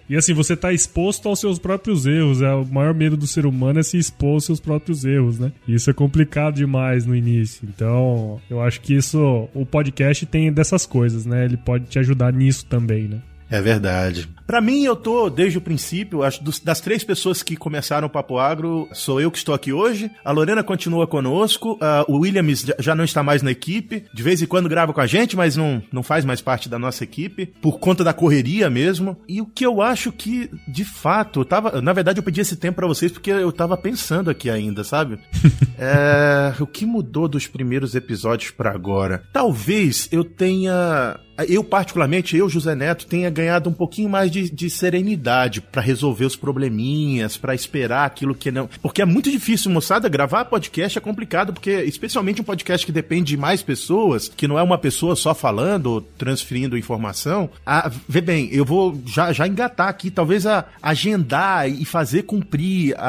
E 0.10 0.18
assim, 0.18 0.34
você 0.34 0.58
tá 0.58 0.74
exposto 0.74 1.30
aos 1.30 1.40
seus 1.40 1.58
próprios 1.58 2.06
erros. 2.06 2.42
É 2.42 2.54
o 2.54 2.66
maior 2.66 2.94
medo 2.94 3.16
do 3.16 3.26
ser 3.26 3.46
humano 3.46 3.80
é 3.80 3.84
se 3.84 3.98
expor 3.98 4.34
aos 4.34 4.44
seus 4.44 4.60
próprios 4.60 5.06
erros, 5.06 5.40
né? 5.40 5.54
E 5.66 5.74
isso 5.74 5.90
é 5.90 5.94
complicado 5.94 6.56
demais 6.56 7.06
no 7.06 7.16
início. 7.16 7.66
Então, 7.66 8.42
eu 8.50 8.62
acho 8.62 8.82
que 8.82 8.94
isso, 8.94 9.48
o 9.54 9.66
podcast 9.66 10.26
tem 10.26 10.52
dessas 10.52 10.86
coisas, 10.86 11.26
né? 11.26 11.46
Ele 11.46 11.56
pode 11.56 11.86
te 11.86 11.98
ajudar 11.98 12.34
nisso 12.34 12.66
também, 12.66 13.08
né? 13.08 13.22
É 13.50 13.62
verdade. 13.62 14.30
Pra 14.52 14.60
mim, 14.60 14.84
eu 14.84 14.98
tô 14.98 15.30
desde 15.30 15.58
o 15.58 15.62
princípio, 15.62 16.24
acho 16.24 16.44
dos- 16.44 16.60
das 16.60 16.82
três 16.82 17.06
pessoas 17.06 17.42
que 17.42 17.56
começaram 17.56 18.08
o 18.08 18.10
Papo 18.10 18.38
Agro, 18.38 18.86
sou 18.92 19.22
eu 19.22 19.32
que 19.32 19.38
estou 19.38 19.56
aqui 19.56 19.72
hoje. 19.72 20.12
A 20.26 20.32
Lorena 20.34 20.62
continua 20.62 21.08
conosco, 21.08 21.78
ah, 21.80 22.04
o 22.06 22.18
Williams 22.18 22.66
já- 22.78 22.94
não 22.94 23.06
está 23.06 23.24
mais 23.24 23.42
na 23.42 23.50
equipe. 23.52 24.04
De 24.14 24.22
vez 24.22 24.42
em 24.42 24.46
quando 24.46 24.68
grava 24.68 24.92
com 24.92 25.00
a 25.00 25.08
gente, 25.08 25.38
mas 25.38 25.56
não, 25.56 25.82
não 25.90 26.04
faz 26.04 26.26
mais 26.26 26.42
parte 26.42 26.68
da 26.68 26.78
nossa 26.78 27.02
equipe, 27.02 27.46
por 27.62 27.80
conta 27.80 28.04
da 28.04 28.12
correria 28.12 28.70
mesmo. 28.70 29.16
E 29.26 29.40
o 29.40 29.46
que 29.46 29.66
eu 29.66 29.82
acho 29.82 30.12
que, 30.12 30.50
de 30.68 30.84
fato, 30.84 31.40
eu 31.40 31.46
tava. 31.46 31.82
Na 31.82 31.94
verdade, 31.94 32.20
eu 32.20 32.24
pedi 32.24 32.42
esse 32.42 32.58
tempo 32.58 32.76
pra 32.76 32.88
vocês 32.88 33.10
porque 33.10 33.32
eu 33.32 33.54
tava 33.54 33.78
pensando 33.78 34.30
aqui 34.30 34.50
ainda, 34.50 34.84
sabe? 34.84 35.18
É, 35.84 36.54
o 36.62 36.68
que 36.68 36.86
mudou 36.86 37.28
dos 37.28 37.48
primeiros 37.48 37.96
episódios 37.96 38.52
pra 38.52 38.70
agora? 38.72 39.24
Talvez 39.34 40.08
eu 40.12 40.24
tenha. 40.24 41.20
Eu, 41.48 41.64
particularmente, 41.64 42.38
eu, 42.38 42.48
José 42.48 42.76
Neto, 42.76 43.08
tenha 43.08 43.28
ganhado 43.32 43.68
um 43.68 43.74
pouquinho 43.74 44.08
mais 44.08 44.30
de, 44.30 44.41
de 44.50 44.70
serenidade 44.70 45.62
pra 45.62 45.82
resolver 45.82 46.26
os 46.26 46.36
probleminhas, 46.36 47.38
pra 47.38 47.54
esperar 47.56 48.06
aquilo 48.06 48.34
que 48.36 48.52
não. 48.52 48.70
Porque 48.82 49.02
é 49.02 49.06
muito 49.06 49.30
difícil, 49.30 49.72
moçada, 49.72 50.10
gravar 50.10 50.46
podcast 50.46 50.98
é 50.98 51.02
complicado, 51.02 51.54
porque, 51.54 51.72
especialmente 51.84 52.42
um 52.42 52.44
podcast 52.44 52.86
que 52.86 52.92
depende 52.92 53.30
de 53.32 53.38
mais 53.38 53.62
pessoas, 53.62 54.30
que 54.36 54.48
não 54.48 54.58
é 54.58 54.64
uma 54.64 54.78
pessoa 54.78 55.16
só 55.16 55.34
falando 55.34 55.88
ou 55.88 56.02
transferindo 56.02 56.78
informação. 56.78 57.50
Ah, 57.66 57.92
vê 58.08 58.22
bem, 58.22 58.50
eu 58.52 58.66
vou 58.66 59.00
já, 59.06 59.32
já 59.34 59.48
engatar 59.48 59.88
aqui, 59.88 60.10
talvez 60.10 60.46
a, 60.46 60.66
agendar 60.82 61.70
e 61.70 61.86
fazer 61.86 62.24
cumprir 62.24 62.96
a, 62.98 63.02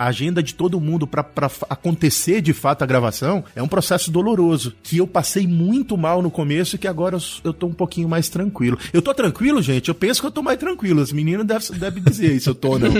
a, 0.00 0.04
a 0.04 0.06
agenda 0.06 0.42
de 0.42 0.54
todo 0.54 0.80
mundo 0.80 1.08
fa- 1.48 1.66
acontecer 1.68 2.40
de 2.40 2.52
fato 2.52 2.82
a 2.82 2.86
gravação 2.86 3.44
é 3.54 3.62
um 3.62 3.68
processo 3.68 4.10
doloroso, 4.10 4.74
que 4.82 4.98
eu 4.98 5.06
passei 5.06 5.46
muito 5.46 5.96
mal 5.96 6.22
no 6.22 6.30
começo 6.30 6.76
e 6.76 6.78
que 6.78 6.88
agora 6.88 7.16
eu, 7.16 7.20
eu 7.44 7.52
tô 7.52 7.66
um 7.66 7.72
pouquinho 7.72 8.08
mais 8.08 8.28
tranquilo. 8.28 8.78
Eu 8.92 9.02
tô 9.02 9.12
tranquilo, 9.14 9.62
gente? 9.62 9.88
Eu 9.88 9.94
penso 9.94 10.20
que 10.20 10.26
eu 10.26 10.30
tô 10.30 10.42
mais 10.44 10.58
tranquilo. 10.58 11.00
Os 11.00 11.12
meninos 11.12 11.46
devem 11.46 11.78
deve 11.78 12.00
dizer 12.00 12.40
se 12.40 12.48
eu 12.48 12.54
tô 12.54 12.70
ou 12.72 12.78
não. 12.78 12.92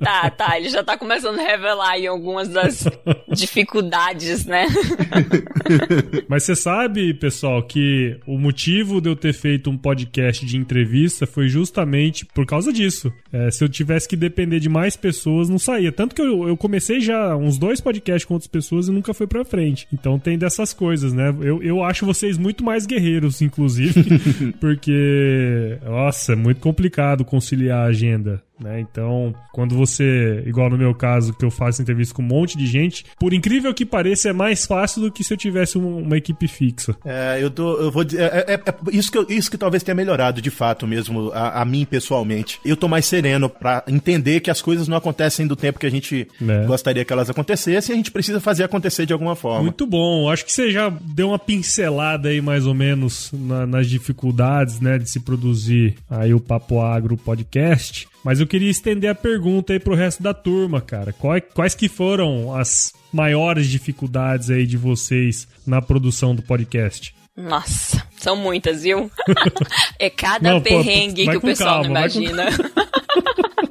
tá, 0.00 0.30
tá. 0.30 0.58
Ele 0.58 0.68
já 0.68 0.82
tá 0.82 0.96
começando 0.96 1.38
a 1.38 1.42
revelar 1.42 1.90
aí 1.90 2.06
algumas 2.06 2.48
das 2.48 2.84
dificuldades, 3.32 4.44
né? 4.44 4.66
Mas 6.28 6.44
você 6.44 6.54
sabe, 6.56 7.14
pessoal, 7.14 7.62
que 7.62 8.18
o 8.26 8.38
motivo 8.38 9.00
de 9.00 9.08
eu 9.08 9.16
ter 9.16 9.32
feito 9.32 9.70
um 9.70 9.78
podcast 9.78 10.44
de 10.44 10.56
entrevista 10.56 11.26
foi 11.26 11.48
justamente 11.48 12.26
por 12.26 12.46
causa 12.46 12.72
disso. 12.72 13.12
É, 13.32 13.50
se 13.50 13.62
eu 13.62 13.68
tivesse 13.68 14.08
que 14.08 14.16
depender 14.16 14.60
de 14.60 14.68
mais 14.68 14.96
pessoas, 14.96 15.48
não 15.48 15.58
saía. 15.58 15.92
Tanto 15.92 16.14
que 16.14 16.22
eu, 16.22 16.48
eu 16.48 16.56
comecei 16.56 17.00
já 17.00 17.36
uns 17.36 17.58
dois 17.58 17.80
podcasts 17.80 18.24
com 18.24 18.34
outras 18.34 18.48
pessoas 18.48 18.88
e 18.88 18.92
nunca 18.92 19.14
foi 19.14 19.26
pra 19.26 19.44
frente. 19.44 19.86
Então 19.92 20.18
tem 20.18 20.38
dessas 20.38 20.72
coisas, 20.72 21.12
né? 21.12 21.34
Eu, 21.40 21.62
eu 21.62 21.82
acho 21.82 22.06
vocês 22.06 22.38
muito 22.38 22.64
mais 22.64 22.86
guerreiros, 22.86 23.42
inclusive, 23.42 24.04
porque, 24.52 25.78
nossa, 25.84 26.32
é 26.32 26.36
muito 26.36 26.60
complicado 26.60 27.24
conciliar 27.24 27.80
a 27.80 27.88
agenda. 27.88 28.42
Né? 28.60 28.80
Então, 28.80 29.34
quando 29.52 29.76
você, 29.76 30.42
igual 30.46 30.68
no 30.68 30.76
meu 30.76 30.94
caso, 30.94 31.32
que 31.32 31.44
eu 31.44 31.50
faço 31.50 31.80
entrevista 31.80 32.14
com 32.14 32.22
um 32.22 32.26
monte 32.26 32.58
de 32.58 32.66
gente, 32.66 33.04
por 33.18 33.32
incrível 33.32 33.72
que 33.72 33.86
pareça, 33.86 34.30
é 34.30 34.32
mais 34.32 34.66
fácil 34.66 35.02
do 35.02 35.12
que 35.12 35.22
se 35.22 35.32
eu 35.32 35.36
tivesse 35.36 35.78
um- 35.78 35.98
uma 35.98 36.16
equipe 36.16 36.48
fixa. 36.48 36.96
É, 37.04 37.38
eu, 37.40 37.50
tô, 37.50 37.76
eu 37.80 37.90
vou 37.90 38.02
dizer. 38.04 38.22
É, 38.22 38.44
é- 38.48 38.54
é 38.54 38.74
isso, 38.92 39.12
que 39.12 39.18
eu- 39.18 39.26
isso 39.28 39.50
que 39.50 39.56
talvez 39.58 39.82
tenha 39.82 39.94
melhorado 39.94 40.42
de 40.42 40.50
fato 40.50 40.86
mesmo, 40.86 41.30
a, 41.32 41.62
a 41.62 41.64
mim 41.64 41.84
pessoalmente. 41.84 42.58
Eu 42.64 42.76
tô 42.76 42.88
mais 42.88 43.06
sereno 43.06 43.48
pra 43.48 43.84
entender 43.86 44.40
que 44.40 44.50
as 44.50 44.60
coisas 44.60 44.88
não 44.88 44.96
acontecem 44.96 45.46
do 45.46 45.54
tempo 45.56 45.78
que 45.78 45.86
a 45.86 45.90
gente 45.90 46.26
É. 46.46 46.64
gostaria 46.66 47.04
que 47.04 47.12
elas 47.12 47.30
acontecessem 47.30 47.92
e 47.92 47.94
a 47.94 47.96
gente 47.96 48.10
precisa 48.10 48.40
fazer 48.40 48.64
acontecer 48.64 49.06
de 49.06 49.12
alguma 49.12 49.36
forma. 49.36 49.62
Muito 49.62 49.86
bom. 49.86 50.28
Acho 50.30 50.44
que 50.44 50.52
você 50.52 50.70
já 50.72 50.88
deu 51.00 51.28
uma 51.28 51.38
pincelada 51.38 52.28
aí, 52.28 52.40
mais 52.40 52.66
ou 52.66 52.74
menos, 52.74 53.30
na- 53.32 53.66
nas 53.66 53.86
dificuldades, 53.88 54.80
né, 54.80 54.98
de 54.98 55.08
se 55.08 55.20
produzir 55.20 55.94
aí 56.10 56.34
o 56.34 56.40
Papo 56.40 56.80
Agro 56.80 57.16
podcast. 57.16 58.08
Mas 58.28 58.40
eu 58.40 58.46
queria 58.46 58.70
estender 58.70 59.08
a 59.08 59.14
pergunta 59.14 59.72
aí 59.72 59.80
pro 59.80 59.94
resto 59.94 60.22
da 60.22 60.34
turma, 60.34 60.82
cara. 60.82 61.14
Quais, 61.14 61.42
quais 61.54 61.74
que 61.74 61.88
foram 61.88 62.54
as 62.54 62.92
maiores 63.10 63.66
dificuldades 63.66 64.50
aí 64.50 64.66
de 64.66 64.76
vocês 64.76 65.48
na 65.66 65.80
produção 65.80 66.34
do 66.34 66.42
podcast? 66.42 67.14
Nossa, 67.34 68.06
são 68.18 68.36
muitas, 68.36 68.82
viu? 68.82 69.10
é 69.98 70.10
cada 70.10 70.46
Não, 70.46 70.60
pô, 70.60 70.68
perrengue 70.68 71.24
vai 71.24 71.36
que 71.36 71.38
o 71.38 71.40
pessoal 71.40 71.80
calma, 71.80 71.84
não 71.84 71.90
imagina. 71.92 72.48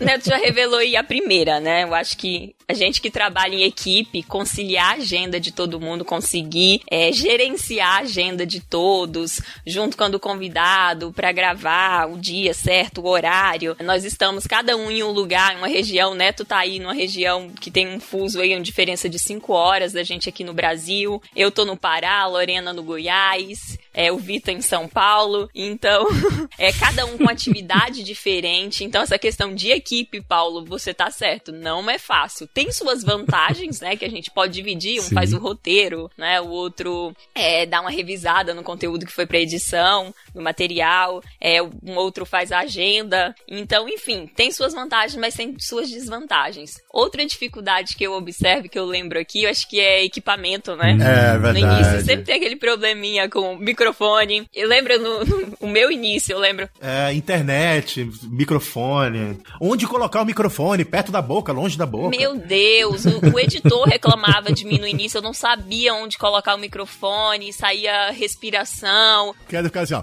O 0.00 0.04
Neto 0.04 0.28
já 0.28 0.36
revelou 0.36 0.78
aí 0.78 0.96
a 0.96 1.04
primeira, 1.04 1.60
né? 1.60 1.84
Eu 1.84 1.94
acho 1.94 2.16
que 2.16 2.54
a 2.68 2.74
gente 2.74 3.00
que 3.00 3.10
trabalha 3.10 3.54
em 3.54 3.64
equipe, 3.64 4.22
conciliar 4.22 4.92
a 4.92 4.96
agenda 4.96 5.38
de 5.38 5.52
todo 5.52 5.80
mundo, 5.80 6.04
conseguir 6.04 6.80
é, 6.90 7.12
gerenciar 7.12 7.98
a 7.98 8.00
agenda 8.00 8.46
de 8.46 8.60
todos, 8.60 9.40
junto 9.66 9.96
com 9.96 10.04
o 10.04 10.18
convidado, 10.18 11.12
para 11.12 11.32
gravar 11.32 12.10
o 12.10 12.18
dia 12.18 12.54
certo, 12.54 13.00
o 13.00 13.08
horário. 13.08 13.76
Nós 13.84 14.04
estamos 14.04 14.46
cada 14.46 14.76
um 14.76 14.90
em 14.90 15.02
um 15.02 15.10
lugar, 15.10 15.54
em 15.54 15.58
uma 15.58 15.68
região. 15.68 16.12
O 16.12 16.14
Neto 16.14 16.44
tá 16.44 16.58
aí 16.58 16.78
numa 16.78 16.94
região 16.94 17.50
que 17.50 17.70
tem 17.70 17.88
um 17.88 18.00
fuso 18.00 18.40
aí, 18.40 18.54
uma 18.54 18.60
diferença 18.60 19.08
de 19.08 19.18
5 19.18 19.52
horas 19.52 19.92
da 19.92 20.02
gente 20.02 20.28
aqui 20.28 20.44
no 20.44 20.54
Brasil. 20.54 21.22
Eu 21.34 21.50
tô 21.50 21.64
no 21.64 21.76
Pará, 21.76 22.20
a 22.20 22.26
Lorena 22.26 22.72
no 22.72 22.82
Goiás, 22.82 23.78
é, 23.94 24.10
o 24.12 24.18
Vitor 24.18 24.54
em 24.54 24.60
São 24.62 24.88
Paulo. 24.88 25.48
Então, 25.54 26.06
é 26.58 26.72
cada 26.72 27.04
um 27.06 27.18
com 27.18 27.28
atividade 27.28 28.02
diferente. 28.04 28.84
Então, 28.84 29.02
essa 29.02 29.18
questão 29.18 29.54
de 29.54 29.70
equipe, 29.70 30.20
Paulo, 30.20 30.64
você 30.64 30.92
tá 30.94 31.10
certo, 31.10 31.52
não 31.52 31.88
é 31.90 31.98
fácil. 31.98 32.46
Tem 32.46 32.70
suas 32.72 33.02
vantagens, 33.02 33.80
né, 33.80 33.96
que 33.96 34.04
a 34.04 34.10
gente 34.10 34.30
pode 34.30 34.52
dividir. 34.54 35.00
Um 35.00 35.04
Sim. 35.04 35.14
faz 35.14 35.32
o 35.32 35.38
roteiro, 35.38 36.10
né, 36.16 36.40
o 36.40 36.48
outro 36.48 37.14
é, 37.34 37.66
dá 37.66 37.80
uma 37.80 37.90
revisada 37.90 38.54
no 38.54 38.62
conteúdo 38.62 39.06
que 39.06 39.12
foi 39.12 39.26
pra 39.26 39.38
edição, 39.38 40.14
no 40.34 40.42
material, 40.42 41.22
é, 41.40 41.62
um 41.62 41.96
outro 41.96 42.24
faz 42.24 42.52
a 42.52 42.60
agenda. 42.60 43.34
Então, 43.48 43.88
enfim, 43.88 44.26
tem 44.26 44.50
suas 44.50 44.72
vantagens, 44.72 45.16
mas 45.16 45.34
tem 45.34 45.54
suas 45.58 45.90
desvantagens. 45.90 46.80
Outra 46.90 47.24
dificuldade 47.24 47.96
que 47.96 48.04
eu 48.04 48.12
observo, 48.12 48.68
que 48.68 48.78
eu 48.78 48.84
lembro 48.84 49.18
aqui, 49.18 49.44
eu 49.44 49.50
acho 49.50 49.68
que 49.68 49.80
é 49.80 50.04
equipamento, 50.04 50.74
né? 50.76 50.90
É 50.92 51.34
No 51.34 51.42
verdade. 51.42 51.60
início 51.60 52.04
sempre 52.04 52.24
tem 52.24 52.36
aquele 52.36 52.56
probleminha 52.56 53.28
com 53.28 53.54
o 53.54 53.58
microfone. 53.82 54.46
Eu 54.54 54.68
lembro 54.68 54.98
no, 54.98 55.24
no- 55.24 55.52
o 55.60 55.66
meu 55.66 55.90
início, 55.90 56.32
eu 56.32 56.38
lembro. 56.38 56.68
É, 56.80 57.12
internet, 57.12 58.08
microfone. 58.24 59.38
Onde 59.60 59.86
colocar 59.86 60.22
o 60.22 60.24
microfone? 60.24 60.84
Perto 60.84 61.10
da 61.10 61.20
boca, 61.20 61.52
longe 61.52 61.76
da 61.76 61.86
boca. 61.86 62.16
Meu 62.16 62.36
Deus, 62.36 63.04
o, 63.04 63.34
o 63.34 63.38
editor 63.40 63.88
reclamava 63.88 64.52
de 64.52 64.64
mim 64.64 64.78
no 64.78 64.86
início, 64.86 65.18
eu 65.18 65.22
não 65.22 65.32
sabia 65.34 65.94
onde 65.94 66.16
colocar 66.18 66.54
o 66.54 66.58
microfone, 66.58 67.52
saía 67.52 68.10
respiração. 68.10 69.34
Quero 69.48 69.64
ficar 69.66 69.82
assim, 69.82 69.94
ó. 69.94 70.02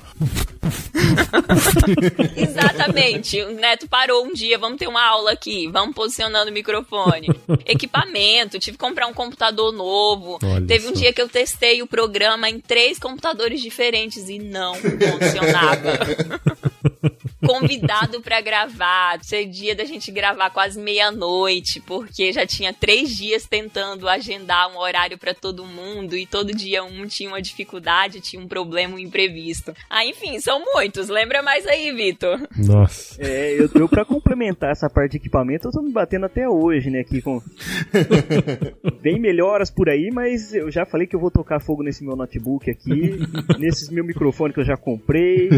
Exatamente. 2.36 3.41
O 3.41 3.53
Neto 3.53 3.88
parou 3.88 4.25
um 4.25 4.34
dia, 4.34 4.58
vamos 4.58 4.77
ter 4.77 4.88
uma 4.88 5.03
aula 5.03 5.32
aqui, 5.32 5.68
vamos 5.68 5.96
posicionando 5.96 6.51
o 6.51 6.53
microfone. 6.53 7.27
Equipamento, 7.65 8.60
tive 8.60 8.77
que 8.77 8.84
comprar 8.84 9.08
um 9.08 9.13
computador 9.13 9.72
novo. 9.72 10.39
Olha 10.44 10.65
Teve 10.65 10.88
um 10.88 10.94
dia 10.94 11.13
que 11.13 11.22
eu 11.22 11.29
testei 11.29 11.82
o 11.82 11.88
programa 11.88 12.50
em 12.50 12.60
três 12.60 13.00
computadores 13.00 13.62
diferentes 13.62 14.29
e 14.29 14.39
não 14.39 14.75
funcionava. 14.75 16.00
Convidado 17.46 18.22
pra 18.22 18.41
gravar, 18.41 19.24
ser 19.24 19.46
dia 19.46 19.75
da 19.75 19.86
gente 19.86 20.12
gravar 20.12 20.50
quase 20.50 20.79
meia-noite, 20.79 21.79
porque 21.81 22.34
já 22.34 22.46
tinha 22.46 22.74
três 22.74 23.15
dias 23.15 23.46
tentando 23.46 24.10
agendar 24.10 24.69
um 24.72 24.77
horário 24.77 25.17
pra 25.17 25.34
todo 25.34 25.65
mundo 25.65 26.17
e 26.17 26.25
todo 26.25 26.53
dia 26.53 26.84
um 26.84 27.08
tinha 27.08 27.29
uma 27.29 27.41
dificuldade, 27.41 28.19
tinha 28.19 28.41
um 28.41 28.48
problema, 28.48 28.96
um 28.96 29.00
imprevisto. 29.00 29.74
Ah, 29.89 30.05
enfim, 30.05 30.39
são 30.39 30.63
muitos. 30.74 31.08
Lembra 31.08 31.41
mais 31.41 31.65
aí, 31.65 31.91
Vitor? 31.93 32.39
Nossa. 32.58 33.15
É, 33.22 33.53
eu, 33.53 33.69
eu 33.74 33.88
pra 33.88 34.03
complementar 34.03 34.72
essa 34.72 34.89
parte 34.89 35.12
de 35.12 35.17
equipamento, 35.17 35.67
eu 35.67 35.72
tô 35.72 35.81
me 35.81 35.91
batendo 35.91 36.25
até 36.25 36.48
hoje, 36.48 36.89
né, 36.89 37.00
aqui 37.00 37.22
com... 37.22 37.41
Bem 39.01 39.20
melhoras 39.20 39.72
por 39.72 39.89
aí, 39.89 40.10
mas 40.12 40.53
eu 40.53 40.70
já 40.70 40.86
falei 40.86 41.08
que 41.08 41.15
eu 41.15 41.20
vou 41.20 41.32
tocar 41.32 41.60
fogo 41.62 41.84
nesse 41.84 42.03
meu 42.03 42.15
notebook 42.15 42.70
aqui, 42.70 43.18
nesses 43.58 43.89
meu 43.89 44.03
microfone 44.03 44.53
que 44.53 44.60
eu 44.60 44.65
já 44.65 44.75
comprei, 44.75 45.50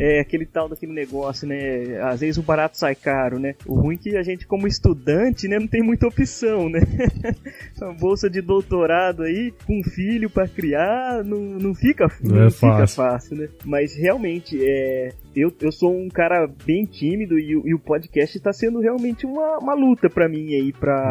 é 0.00 0.20
aquele 0.20 0.44
tal 0.44 0.68
daquele 0.68 0.92
negócio, 0.92 1.46
né, 1.46 2.00
às 2.02 2.20
vezes 2.20 2.38
o 2.38 2.42
barato 2.42 2.76
sai 2.76 2.94
caro, 2.96 3.38
né, 3.38 3.54
o 3.66 3.74
ruim 3.74 3.94
é 3.94 3.98
que 3.98 4.16
a 4.16 4.22
gente 4.22 4.46
como 4.46 4.66
estudante, 4.66 5.46
né, 5.46 5.58
não 5.58 5.68
tem 5.68 5.82
muita 5.82 6.06
opção, 6.08 6.68
né, 6.68 6.80
uma 7.80 7.92
bolsa 7.94 8.28
de 8.28 8.40
doutorado 8.40 9.22
aí, 9.22 9.52
com 9.64 9.78
um 9.78 9.84
filho 9.84 10.28
pra 10.28 10.48
criar, 10.48 11.22
não, 11.24 11.38
não 11.38 11.74
fica, 11.74 12.08
Não 12.22 12.36
não 12.36 12.46
é 12.46 12.50
fica 12.50 12.66
fácil. 12.86 12.96
fácil, 12.96 13.36
né, 13.36 13.48
mas 13.64 13.94
realmente, 13.94 14.58
é, 14.60 15.12
eu, 15.34 15.52
eu 15.60 15.70
sou 15.72 15.94
um 15.94 16.08
cara 16.08 16.48
bem 16.64 16.84
tímido 16.84 17.38
e, 17.38 17.56
o- 17.56 17.66
e 17.68 17.74
o 17.74 17.78
podcast 17.78 18.38
tá 18.40 18.52
sendo 18.52 18.80
realmente 18.80 19.26
uma, 19.26 19.58
uma 19.58 19.74
luta 19.74 20.08
pra 20.10 20.28
mim 20.28 20.54
aí, 20.54 20.72
pra 20.72 21.10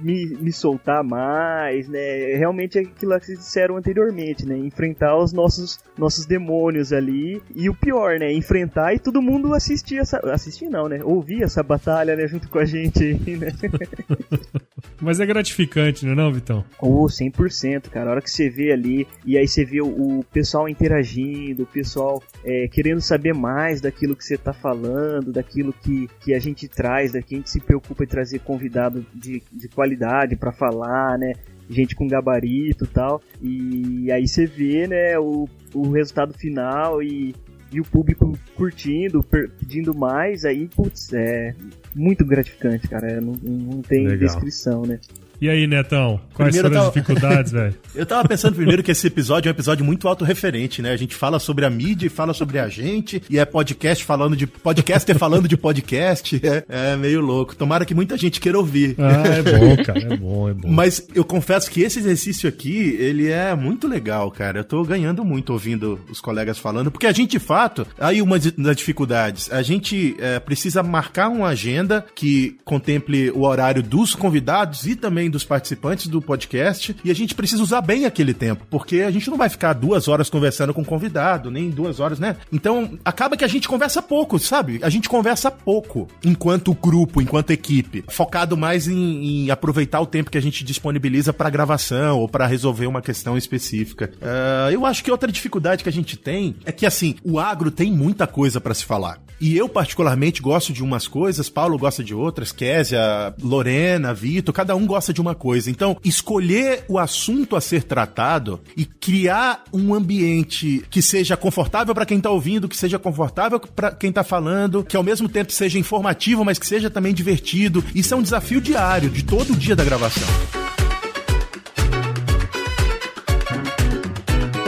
me, 0.00 0.26
me 0.40 0.52
soltar 0.52 1.02
mais, 1.04 1.88
né? 1.88 2.34
Realmente 2.36 2.78
é 2.78 2.82
aquilo 2.82 3.18
que 3.18 3.26
vocês 3.26 3.38
disseram 3.38 3.76
anteriormente, 3.76 4.46
né? 4.46 4.56
Enfrentar 4.56 5.16
os 5.16 5.32
nossos, 5.32 5.78
nossos 5.98 6.26
demônios 6.26 6.92
ali. 6.92 7.40
E 7.54 7.68
o 7.68 7.74
pior, 7.74 8.18
né? 8.18 8.32
Enfrentar 8.32 8.94
e 8.94 8.98
todo 8.98 9.20
mundo 9.22 9.54
assistir 9.54 9.98
essa. 9.98 10.18
Assistir 10.32 10.68
não, 10.68 10.88
né? 10.88 11.00
Ouvir 11.02 11.42
essa 11.42 11.62
batalha, 11.62 12.16
né? 12.16 12.26
Junto 12.26 12.48
com 12.48 12.58
a 12.58 12.64
gente 12.64 13.02
aí, 13.02 13.36
né? 13.36 13.52
Mas 15.00 15.18
é 15.20 15.26
gratificante, 15.26 16.04
não 16.06 16.12
é 16.12 16.16
não, 16.16 16.32
Vitão? 16.32 16.64
Oh, 16.80 17.06
100%, 17.06 17.88
cara. 17.90 18.08
A 18.08 18.12
hora 18.12 18.22
que 18.22 18.30
você 18.30 18.48
vê 18.48 18.72
ali, 18.72 19.06
e 19.26 19.36
aí 19.36 19.46
você 19.48 19.64
vê 19.64 19.80
o, 19.80 19.86
o 20.20 20.24
pessoal 20.32 20.68
interagindo, 20.68 21.64
o 21.64 21.66
pessoal 21.66 22.22
é, 22.44 22.68
querendo 22.68 23.00
saber 23.00 23.34
mais 23.34 23.41
daquilo 23.80 24.14
que 24.14 24.24
você 24.24 24.36
tá 24.36 24.52
falando, 24.52 25.32
daquilo 25.32 25.72
que, 25.72 26.08
que 26.20 26.34
a 26.34 26.38
gente 26.38 26.68
traz, 26.68 27.12
daqui 27.12 27.34
a 27.34 27.38
gente 27.38 27.50
se 27.50 27.60
preocupa 27.60 28.04
em 28.04 28.06
trazer 28.06 28.38
convidado 28.40 29.04
de, 29.14 29.42
de 29.50 29.68
qualidade 29.68 30.36
pra 30.36 30.52
falar, 30.52 31.18
né? 31.18 31.32
Gente 31.68 31.94
com 31.94 32.06
gabarito 32.06 32.84
e 32.84 32.88
tal. 32.88 33.20
E 33.40 34.12
aí 34.12 34.26
você 34.26 34.46
vê, 34.46 34.86
né, 34.86 35.18
o, 35.18 35.48
o 35.74 35.90
resultado 35.90 36.34
final 36.34 37.02
e, 37.02 37.34
e 37.72 37.80
o 37.80 37.84
público 37.84 38.38
curtindo, 38.54 39.22
pedindo 39.22 39.94
mais, 39.94 40.44
aí, 40.44 40.68
putz, 40.68 41.12
é 41.12 41.54
muito 41.94 42.24
gratificante, 42.24 42.86
cara. 42.88 43.12
É, 43.12 43.20
Não, 43.20 43.32
não 43.32 43.82
tem 43.82 44.06
Legal. 44.06 44.28
descrição, 44.28 44.82
né? 44.82 45.00
E 45.42 45.48
aí, 45.50 45.66
Netão? 45.66 46.20
Quais 46.34 46.54
Primeiro 46.54 46.68
foram 46.68 46.80
as 46.86 46.94
tava- 46.94 47.00
dificuldades, 47.00 47.50
velho? 47.50 47.74
Eu 47.96 48.06
tava 48.06 48.28
pensando 48.28 48.54
primeiro 48.54 48.80
que 48.80 48.92
esse 48.92 49.04
episódio 49.08 49.48
é 49.48 49.50
um 49.50 49.54
episódio 49.54 49.84
muito 49.84 50.06
autorreferente, 50.06 50.80
né? 50.80 50.92
A 50.92 50.96
gente 50.96 51.16
fala 51.16 51.40
sobre 51.40 51.64
a 51.64 51.68
mídia 51.70 52.06
e 52.06 52.08
fala 52.08 52.32
sobre 52.32 52.60
a 52.60 52.68
gente, 52.68 53.20
e 53.28 53.40
é 53.40 53.44
podcast 53.44 54.04
falando 54.04 54.36
de. 54.36 54.46
podcaster 54.46 55.18
falando 55.18 55.48
de 55.48 55.56
podcast. 55.56 56.40
É, 56.68 56.92
é 56.92 56.96
meio 56.96 57.20
louco. 57.20 57.56
Tomara 57.56 57.84
que 57.84 57.92
muita 57.94 58.16
gente 58.16 58.40
queira 58.40 58.56
ouvir. 58.56 58.94
Ah, 58.98 59.26
é 59.26 59.42
bom, 59.58 59.82
cara. 59.82 60.14
É 60.14 60.16
bom, 60.16 60.48
é 60.48 60.54
bom. 60.54 60.68
Mas 60.70 61.08
eu 61.12 61.24
confesso 61.24 61.68
que 61.68 61.82
esse 61.82 61.98
exercício 61.98 62.48
aqui, 62.48 62.96
ele 63.00 63.28
é 63.28 63.52
muito 63.56 63.88
legal, 63.88 64.30
cara. 64.30 64.60
Eu 64.60 64.64
tô 64.64 64.84
ganhando 64.84 65.24
muito 65.24 65.52
ouvindo 65.52 65.98
os 66.08 66.20
colegas 66.20 66.56
falando, 66.56 66.90
porque 66.90 67.06
a 67.06 67.12
gente, 67.12 67.32
de 67.32 67.38
fato, 67.40 67.84
aí 67.98 68.22
uma 68.22 68.38
das 68.38 68.76
dificuldades, 68.76 69.50
a 69.50 69.60
gente 69.62 70.14
é, 70.20 70.38
precisa 70.38 70.82
marcar 70.84 71.28
uma 71.30 71.48
agenda 71.48 72.04
que 72.14 72.56
contemple 72.64 73.30
o 73.32 73.42
horário 73.42 73.82
dos 73.82 74.14
convidados 74.14 74.86
e 74.86 74.94
também 74.94 75.31
dos 75.32 75.44
participantes 75.44 76.06
do 76.06 76.22
podcast, 76.22 76.94
e 77.04 77.10
a 77.10 77.14
gente 77.14 77.34
precisa 77.34 77.62
usar 77.62 77.80
bem 77.80 78.04
aquele 78.04 78.34
tempo, 78.34 78.64
porque 78.70 79.00
a 79.00 79.10
gente 79.10 79.28
não 79.28 79.36
vai 79.36 79.48
ficar 79.48 79.72
duas 79.72 80.06
horas 80.06 80.30
conversando 80.30 80.72
com 80.72 80.82
o 80.82 80.84
convidado, 80.84 81.50
nem 81.50 81.70
duas 81.70 81.98
horas, 81.98 82.18
né? 82.18 82.36
Então, 82.52 82.98
acaba 83.04 83.36
que 83.36 83.44
a 83.44 83.48
gente 83.48 83.66
conversa 83.66 84.00
pouco, 84.00 84.38
sabe? 84.38 84.78
A 84.82 84.88
gente 84.88 85.08
conversa 85.08 85.50
pouco 85.50 86.06
enquanto 86.24 86.74
grupo, 86.74 87.20
enquanto 87.20 87.50
equipe, 87.50 88.04
focado 88.08 88.56
mais 88.56 88.86
em, 88.86 89.46
em 89.46 89.50
aproveitar 89.50 90.00
o 90.00 90.06
tempo 90.06 90.30
que 90.30 90.38
a 90.38 90.42
gente 90.42 90.62
disponibiliza 90.62 91.32
para 91.32 91.50
gravação 91.50 92.18
ou 92.18 92.28
para 92.28 92.46
resolver 92.46 92.86
uma 92.86 93.02
questão 93.02 93.36
específica. 93.36 94.12
Ah, 94.20 94.70
eu 94.70 94.84
acho 94.84 95.02
que 95.02 95.10
outra 95.10 95.32
dificuldade 95.32 95.82
que 95.82 95.88
a 95.88 95.92
gente 95.92 96.16
tem 96.16 96.56
é 96.64 96.72
que, 96.72 96.86
assim, 96.86 97.16
o 97.24 97.38
agro 97.38 97.70
tem 97.70 97.90
muita 97.90 98.26
coisa 98.26 98.60
para 98.60 98.74
se 98.74 98.84
falar. 98.84 99.18
E 99.40 99.56
eu, 99.56 99.68
particularmente, 99.68 100.40
gosto 100.40 100.72
de 100.72 100.84
umas 100.84 101.08
coisas, 101.08 101.48
Paulo 101.48 101.76
gosta 101.76 102.04
de 102.04 102.14
outras, 102.14 102.52
Késia, 102.52 103.34
Lorena, 103.42 104.14
Vitor, 104.14 104.54
cada 104.54 104.76
um 104.76 104.86
gosta 104.86 105.12
de 105.12 105.20
uma 105.22 105.34
coisa. 105.34 105.70
Então, 105.70 105.96
escolher 106.04 106.84
o 106.88 106.98
assunto 106.98 107.56
a 107.56 107.60
ser 107.60 107.84
tratado 107.84 108.60
e 108.76 108.84
criar 108.84 109.64
um 109.72 109.94
ambiente 109.94 110.84
que 110.90 111.00
seja 111.00 111.36
confortável 111.36 111.94
para 111.94 112.04
quem 112.06 112.20
tá 112.20 112.30
ouvindo, 112.30 112.68
que 112.68 112.76
seja 112.76 112.98
confortável 112.98 113.58
para 113.58 113.90
quem 113.92 114.12
tá 114.12 114.22
falando, 114.22 114.84
que 114.84 114.96
ao 114.96 115.02
mesmo 115.02 115.28
tempo 115.28 115.52
seja 115.52 115.78
informativo, 115.78 116.44
mas 116.44 116.58
que 116.58 116.66
seja 116.66 116.90
também 116.90 117.14
divertido. 117.14 117.82
Isso 117.94 118.12
é 118.12 118.16
um 118.16 118.22
desafio 118.22 118.60
diário, 118.60 119.08
de 119.08 119.24
todo 119.24 119.56
dia 119.56 119.74
da 119.74 119.84
gravação. 119.84 120.28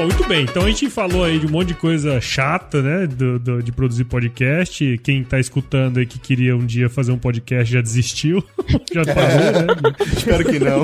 Bom, 0.05 0.09
muito 0.09 0.29
bem. 0.29 0.43
Então 0.45 0.65
a 0.65 0.69
gente 0.69 0.91
falou 0.91 1.25
aí 1.25 1.39
de 1.39 1.47
um 1.47 1.51
monte 1.51 1.69
de 1.69 1.75
coisa 1.75 2.21
chata, 2.21 2.83
né? 2.83 3.07
do- 3.07 3.39
do- 3.39 3.63
de 3.63 3.73
produzir 3.73 4.05
podcast. 4.05 4.99
Quem 5.03 5.25
tá 5.25 5.39
escutando 5.41 5.99
aí 5.99 6.05
que 6.05 6.19
queria 6.19 6.55
um 6.57 6.65
dia 6.67 6.91
fazer 6.91 7.11
um 7.13 7.19
podcast 7.19 7.73
já 7.73 7.81
desistiu. 7.81 8.45
já 8.93 9.05
parou, 9.07 9.53
né? 9.53 9.95
Espero 10.17 10.45
que 10.45 10.59
não. 10.59 10.83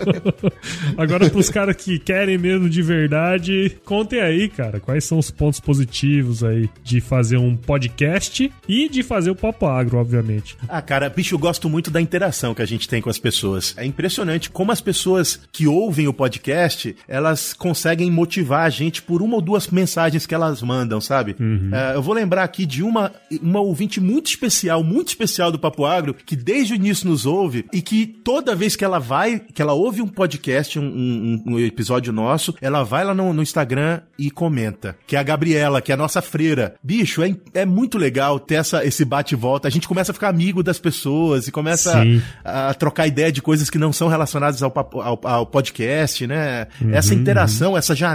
Agora, 0.96 1.28
pros 1.28 1.50
caras 1.50 1.76
que 1.76 1.98
querem 1.98 2.38
mesmo 2.38 2.68
de 2.70 2.80
verdade, 2.80 3.76
contem 3.84 4.20
aí, 4.20 4.48
cara, 4.48 4.80
quais 4.80 5.04
são 5.04 5.18
os 5.18 5.30
pontos 5.30 5.60
positivos 5.60 6.42
aí 6.42 6.68
de 6.82 7.00
fazer 7.00 7.36
um 7.36 7.54
podcast 7.56 8.50
e 8.68 8.88
de 8.88 9.02
fazer 9.02 9.30
o 9.30 9.34
Papo 9.34 9.66
Agro, 9.66 9.98
obviamente. 9.98 10.56
Ah, 10.68 10.80
cara, 10.80 11.08
bicho, 11.10 11.34
eu 11.34 11.38
gosto 11.38 11.68
muito 11.68 11.90
da 11.90 12.00
interação 12.00 12.54
que 12.54 12.62
a 12.62 12.66
gente 12.66 12.88
tem 12.88 13.02
com 13.02 13.10
as 13.10 13.18
pessoas. 13.18 13.74
É 13.76 13.84
impressionante 13.84 14.48
como 14.50 14.72
as 14.72 14.80
pessoas 14.80 15.40
que 15.52 15.66
ouvem 15.66 16.08
o 16.08 16.12
podcast, 16.14 16.94
elas 17.06 17.52
conseguem 17.52 18.10
motivar 18.22 18.64
a 18.66 18.70
gente 18.70 19.02
por 19.02 19.20
uma 19.20 19.34
ou 19.36 19.40
duas 19.42 19.66
mensagens 19.68 20.26
que 20.26 20.34
elas 20.34 20.62
mandam, 20.62 21.00
sabe? 21.00 21.34
É, 21.72 21.96
eu 21.96 22.02
vou 22.02 22.14
lembrar 22.14 22.44
aqui 22.44 22.64
de 22.64 22.82
uma, 22.82 23.10
uma 23.42 23.60
ouvinte 23.60 24.00
muito 24.00 24.26
especial, 24.28 24.82
muito 24.84 25.08
especial 25.08 25.50
do 25.50 25.58
Papo 25.58 25.84
Agro, 25.84 26.14
que 26.14 26.36
desde 26.36 26.72
o 26.72 26.76
início 26.76 27.08
nos 27.08 27.26
ouve 27.26 27.64
e 27.72 27.82
que 27.82 28.06
toda 28.06 28.54
vez 28.54 28.76
que 28.76 28.84
ela 28.84 28.98
vai, 29.00 29.40
que 29.40 29.60
ela 29.60 29.72
ouve 29.72 30.00
um 30.00 30.06
podcast, 30.08 30.78
um, 30.78 30.84
um- 30.84 31.42
um 31.54 31.58
episódio 31.58 32.12
nosso, 32.12 32.54
ela 32.60 32.82
vai 32.84 33.04
lá 33.04 33.12
no, 33.14 33.32
no 33.32 33.42
Instagram 33.42 34.00
e 34.18 34.30
comenta. 34.30 34.96
Que 35.06 35.16
é 35.16 35.18
a 35.18 35.22
Gabriela, 35.22 35.80
que 35.82 35.90
é 35.90 35.94
a 35.94 35.98
nossa 35.98 36.22
freira. 36.22 36.74
Bicho, 36.82 37.22
é, 37.22 37.34
é 37.54 37.66
muito 37.66 37.98
legal 37.98 38.38
ter 38.38 38.54
essa, 38.56 38.84
esse 38.84 39.04
bate 39.04 39.34
e 39.34 39.36
volta. 39.36 39.66
A 39.66 39.70
gente 39.70 39.88
começa 39.88 40.12
a 40.12 40.14
ficar 40.14 40.28
amigo 40.28 40.62
das 40.62 40.78
pessoas 40.78 41.48
e 41.48 41.52
começa 41.52 42.04
a, 42.44 42.70
a 42.70 42.74
trocar 42.74 43.06
ideia 43.06 43.32
de 43.32 43.42
coisas 43.42 43.68
que 43.68 43.78
não 43.78 43.92
são 43.92 44.06
relacionadas 44.08 44.62
ao, 44.62 44.72
ao, 44.76 45.20
ao 45.24 45.46
podcast, 45.46 46.26
né? 46.26 46.66
Essa 46.92 47.14
interação, 47.14 47.76
essa 47.76 47.94
janela. 47.94 48.11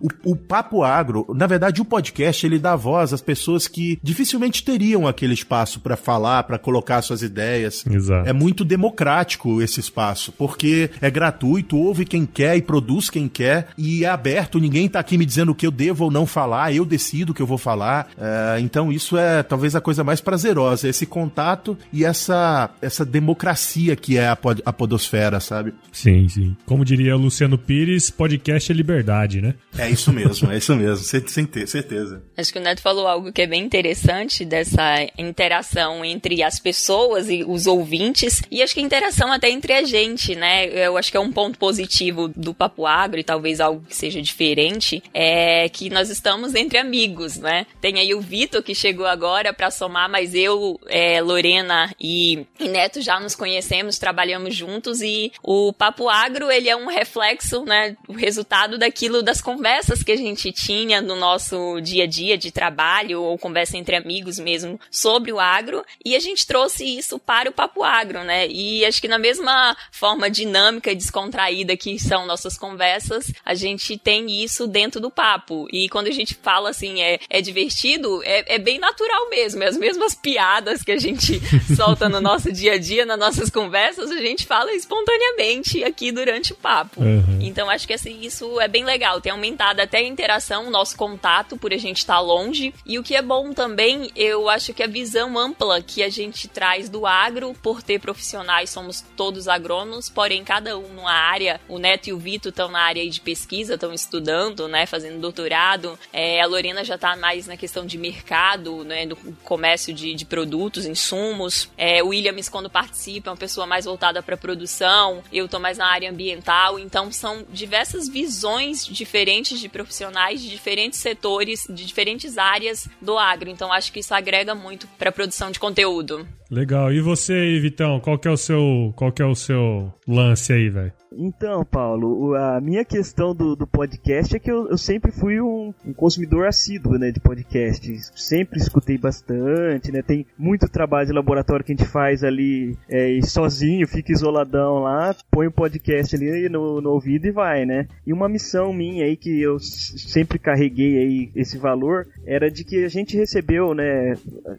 O, 0.00 0.32
o 0.32 0.36
Papo 0.36 0.82
Agro, 0.82 1.26
na 1.34 1.46
verdade, 1.46 1.80
o 1.80 1.84
podcast, 1.84 2.46
ele 2.46 2.58
dá 2.58 2.74
voz 2.76 3.12
às 3.12 3.20
pessoas 3.20 3.66
que 3.68 3.98
dificilmente 4.02 4.62
teriam 4.64 5.06
aquele 5.06 5.34
espaço 5.34 5.80
para 5.80 5.96
falar, 5.96 6.42
para 6.44 6.58
colocar 6.58 7.02
suas 7.02 7.22
ideias. 7.22 7.84
Exato. 7.86 8.28
É 8.28 8.32
muito 8.32 8.64
democrático 8.64 9.60
esse 9.60 9.80
espaço, 9.80 10.32
porque 10.32 10.90
é 11.00 11.10
gratuito, 11.10 11.76
ouve 11.76 12.04
quem 12.04 12.24
quer 12.26 12.56
e 12.56 12.62
produz 12.62 13.10
quem 13.10 13.28
quer, 13.28 13.68
e 13.76 14.04
é 14.04 14.08
aberto, 14.08 14.58
ninguém 14.58 14.88
tá 14.88 15.00
aqui 15.00 15.18
me 15.18 15.26
dizendo 15.26 15.52
o 15.52 15.54
que 15.54 15.66
eu 15.66 15.70
devo 15.70 16.04
ou 16.04 16.10
não 16.10 16.26
falar, 16.26 16.72
eu 16.74 16.84
decido 16.84 17.32
o 17.32 17.34
que 17.34 17.42
eu 17.42 17.46
vou 17.46 17.58
falar. 17.58 18.08
É, 18.18 18.60
então 18.60 18.90
isso 18.92 19.16
é 19.16 19.42
talvez 19.42 19.74
a 19.76 19.80
coisa 19.80 20.02
mais 20.04 20.20
prazerosa, 20.20 20.88
esse 20.88 21.06
contato 21.06 21.76
e 21.92 22.04
essa, 22.04 22.70
essa 22.80 23.04
democracia 23.04 23.96
que 23.96 24.16
é 24.16 24.28
a, 24.28 24.36
pod- 24.36 24.62
a 24.64 24.72
podosfera, 24.72 25.40
sabe? 25.40 25.74
Sim, 25.92 26.28
sim. 26.28 26.56
Como 26.64 26.84
diria 26.84 27.16
o 27.16 27.20
Luciano 27.20 27.58
Pires, 27.58 28.10
podcast 28.10 28.70
é 28.70 28.74
liberdade, 28.74 29.35
comunidade, 29.36 29.40
né? 29.40 29.54
É 29.78 29.90
isso 29.90 30.12
mesmo, 30.12 30.50
é 30.50 30.56
isso 30.56 30.74
mesmo, 30.74 31.04
sem 31.04 31.46
ter 31.46 31.66
certeza. 31.66 32.22
Acho 32.36 32.52
que 32.52 32.58
o 32.58 32.62
Neto 32.62 32.80
falou 32.80 33.06
algo 33.06 33.32
que 33.32 33.42
é 33.42 33.46
bem 33.46 33.62
interessante 33.62 34.44
dessa 34.44 35.06
interação 35.18 36.04
entre 36.04 36.42
as 36.42 36.58
pessoas 36.58 37.28
e 37.28 37.44
os 37.44 37.66
ouvintes, 37.66 38.42
e 38.50 38.62
acho 38.62 38.74
que 38.74 38.80
a 38.80 38.84
interação 38.84 39.32
até 39.32 39.50
entre 39.50 39.72
a 39.72 39.82
gente, 39.82 40.34
né? 40.34 40.66
Eu 40.66 40.96
acho 40.96 41.10
que 41.10 41.16
é 41.16 41.20
um 41.20 41.32
ponto 41.32 41.58
positivo 41.58 42.28
do 42.28 42.54
Papo 42.54 42.86
Agro, 42.86 43.20
e 43.20 43.24
talvez 43.24 43.60
algo 43.60 43.84
que 43.86 43.94
seja 43.94 44.20
diferente, 44.20 45.02
é 45.12 45.68
que 45.68 45.90
nós 45.90 46.10
estamos 46.10 46.54
entre 46.54 46.78
amigos, 46.78 47.36
né? 47.36 47.66
Tem 47.80 47.98
aí 47.98 48.14
o 48.14 48.20
Vitor 48.20 48.62
que 48.62 48.74
chegou 48.74 49.06
agora 49.06 49.52
para 49.52 49.70
somar, 49.70 50.10
mas 50.10 50.34
eu, 50.34 50.80
é, 50.88 51.20
Lorena 51.20 51.94
e, 52.00 52.46
e 52.58 52.68
Neto 52.68 53.00
já 53.00 53.20
nos 53.20 53.34
conhecemos, 53.34 53.98
trabalhamos 53.98 54.54
juntos, 54.54 55.00
e 55.00 55.32
o 55.42 55.72
Papo 55.72 56.08
Agro, 56.08 56.50
ele 56.50 56.68
é 56.68 56.76
um 56.76 56.86
reflexo, 56.86 57.64
né? 57.64 57.96
O 58.08 58.12
resultado 58.12 58.78
daquilo, 58.78 59.15
das 59.22 59.40
conversas 59.40 60.02
que 60.02 60.12
a 60.12 60.16
gente 60.16 60.52
tinha 60.52 61.00
no 61.00 61.16
nosso 61.16 61.80
dia 61.80 62.04
a 62.04 62.06
dia 62.06 62.36
de 62.36 62.50
trabalho, 62.50 63.22
ou 63.22 63.38
conversa 63.38 63.76
entre 63.76 63.96
amigos 63.96 64.38
mesmo, 64.38 64.80
sobre 64.90 65.32
o 65.32 65.40
agro, 65.40 65.84
e 66.04 66.14
a 66.14 66.20
gente 66.20 66.46
trouxe 66.46 66.84
isso 66.84 67.18
para 67.18 67.50
o 67.50 67.52
Papo 67.52 67.82
Agro, 67.82 68.24
né? 68.24 68.46
E 68.48 68.84
acho 68.84 69.00
que 69.00 69.08
na 69.08 69.18
mesma 69.18 69.76
forma 69.90 70.30
dinâmica 70.30 70.90
e 70.90 70.94
descontraída 70.94 71.76
que 71.76 71.98
são 71.98 72.26
nossas 72.26 72.56
conversas, 72.56 73.32
a 73.44 73.54
gente 73.54 73.96
tem 73.96 74.42
isso 74.42 74.66
dentro 74.66 75.00
do 75.00 75.10
papo. 75.10 75.66
E 75.72 75.88
quando 75.88 76.08
a 76.08 76.12
gente 76.12 76.34
fala 76.34 76.70
assim, 76.70 77.00
é, 77.00 77.18
é 77.28 77.40
divertido, 77.40 78.22
é, 78.24 78.56
é 78.56 78.58
bem 78.58 78.78
natural 78.78 79.28
mesmo. 79.30 79.62
É 79.62 79.68
as 79.68 79.76
mesmas 79.76 80.14
piadas 80.14 80.82
que 80.82 80.92
a 80.92 80.98
gente 80.98 81.40
solta 81.76 82.08
no 82.08 82.20
nosso 82.20 82.52
dia 82.52 82.74
a 82.74 82.78
dia, 82.78 83.06
nas 83.06 83.18
nossas 83.18 83.50
conversas, 83.50 84.10
a 84.10 84.20
gente 84.20 84.46
fala 84.46 84.72
espontaneamente 84.72 85.84
aqui 85.84 86.10
durante 86.10 86.52
o 86.52 86.56
papo. 86.56 87.00
Uhum. 87.00 87.38
Então 87.40 87.70
acho 87.70 87.86
que 87.86 87.92
assim, 87.92 88.20
isso 88.22 88.60
é 88.60 88.68
bem 88.68 88.84
legal. 88.84 89.05
Tem 89.20 89.32
aumentado 89.32 89.80
até 89.80 89.98
a 89.98 90.02
interação, 90.02 90.66
o 90.66 90.70
nosso 90.70 90.96
contato 90.96 91.56
por 91.56 91.72
a 91.72 91.76
gente 91.76 91.98
estar 91.98 92.20
longe. 92.20 92.74
E 92.84 92.98
o 92.98 93.02
que 93.02 93.14
é 93.14 93.22
bom 93.22 93.52
também, 93.52 94.10
eu 94.16 94.48
acho 94.48 94.74
que 94.74 94.82
a 94.82 94.86
visão 94.86 95.38
ampla 95.38 95.80
que 95.80 96.02
a 96.02 96.08
gente 96.08 96.48
traz 96.48 96.88
do 96.88 97.06
agro, 97.06 97.54
por 97.62 97.82
ter 97.82 98.00
profissionais, 98.00 98.70
somos 98.70 99.04
todos 99.16 99.48
agrônomos, 99.48 100.08
porém 100.08 100.44
cada 100.44 100.76
um 100.76 100.88
numa 100.88 101.12
área. 101.12 101.60
O 101.68 101.78
Neto 101.78 102.08
e 102.08 102.12
o 102.12 102.18
Vitor 102.18 102.50
estão 102.50 102.68
na 102.68 102.80
área 102.80 103.08
de 103.08 103.20
pesquisa, 103.20 103.74
estão 103.74 103.92
estudando, 103.92 104.68
né, 104.68 104.86
fazendo 104.86 105.20
doutorado. 105.20 105.98
É, 106.12 106.40
a 106.40 106.46
Lorena 106.46 106.84
já 106.84 106.96
está 106.96 107.16
mais 107.16 107.46
na 107.46 107.56
questão 107.56 107.86
de 107.86 107.96
mercado, 107.98 108.84
né, 108.84 109.06
do 109.06 109.16
comércio 109.42 109.92
de, 109.92 110.14
de 110.14 110.24
produtos, 110.24 110.86
insumos. 110.86 111.70
É, 111.76 112.02
o 112.02 112.08
Williams, 112.08 112.48
quando 112.48 112.68
participa, 112.68 113.30
é 113.30 113.32
uma 113.32 113.36
pessoa 113.36 113.66
mais 113.66 113.84
voltada 113.84 114.22
para 114.22 114.36
produção. 114.36 115.22
Eu 115.32 115.46
estou 115.46 115.60
mais 115.60 115.78
na 115.78 115.86
área 115.86 116.10
ambiental. 116.10 116.78
Então, 116.78 117.10
são 117.12 117.44
diversas 117.50 118.08
visões 118.08 118.86
diferentes 118.96 119.60
de 119.60 119.68
profissionais 119.68 120.40
de 120.40 120.48
diferentes 120.48 120.98
setores, 120.98 121.66
de 121.68 121.84
diferentes 121.84 122.38
áreas 122.38 122.88
do 123.00 123.18
agro. 123.18 123.50
Então, 123.50 123.72
acho 123.72 123.92
que 123.92 124.00
isso 124.00 124.14
agrega 124.14 124.54
muito 124.54 124.86
para 124.98 125.10
a 125.10 125.12
produção 125.12 125.50
de 125.50 125.60
conteúdo. 125.60 126.26
Legal. 126.50 126.92
E 126.92 127.00
você 127.00 127.32
aí, 127.32 127.60
Vitão, 127.60 128.00
qual 128.00 128.18
que 128.18 128.28
é 128.28 128.30
o 128.30 128.36
seu, 128.36 128.92
qual 128.94 129.12
que 129.12 129.22
é 129.22 129.26
o 129.26 129.34
seu 129.34 129.92
lance 130.06 130.52
aí, 130.52 130.68
velho? 130.68 130.92
Então, 131.18 131.64
Paulo, 131.64 132.34
a 132.34 132.60
minha 132.60 132.84
questão 132.84 133.34
do, 133.34 133.56
do 133.56 133.66
podcast 133.66 134.36
é 134.36 134.38
que 134.38 134.50
eu, 134.50 134.68
eu 134.68 134.76
sempre 134.76 135.10
fui 135.10 135.40
um, 135.40 135.72
um, 135.84 135.92
consumidor 135.94 136.46
assíduo, 136.46 136.98
né, 136.98 137.10
de 137.10 137.20
podcasts. 137.20 138.12
Sempre 138.14 138.58
escutei 138.58 138.98
bastante, 138.98 139.90
né, 139.90 140.02
tem 140.02 140.26
muito 140.38 140.68
trabalho 140.68 141.06
de 141.06 141.14
laboratório 141.14 141.64
que 141.64 141.72
a 141.72 141.76
gente 141.76 141.88
faz 141.88 142.22
ali 142.22 142.76
é, 142.88 143.18
sozinho, 143.22 143.88
fica 143.88 144.12
isoladão 144.12 144.80
lá, 144.80 145.14
põe 145.30 145.46
o 145.46 145.50
um 145.50 145.52
podcast 145.52 146.14
ali 146.14 146.48
no, 146.50 146.80
no 146.82 146.90
ouvido 146.90 147.26
e 147.26 147.30
vai, 147.30 147.64
né. 147.64 147.88
E 148.06 148.12
uma 148.12 148.28
missão 148.28 148.72
minha 148.72 149.06
aí 149.06 149.16
que 149.16 149.40
eu 149.40 149.58
sempre 149.58 150.38
carreguei 150.38 150.98
aí 150.98 151.30
esse 151.34 151.56
valor 151.56 152.06
era 152.26 152.50
de 152.50 152.62
que 152.62 152.84
a 152.84 152.88
gente 152.88 153.16
recebeu, 153.16 153.74
né, 153.74 154.14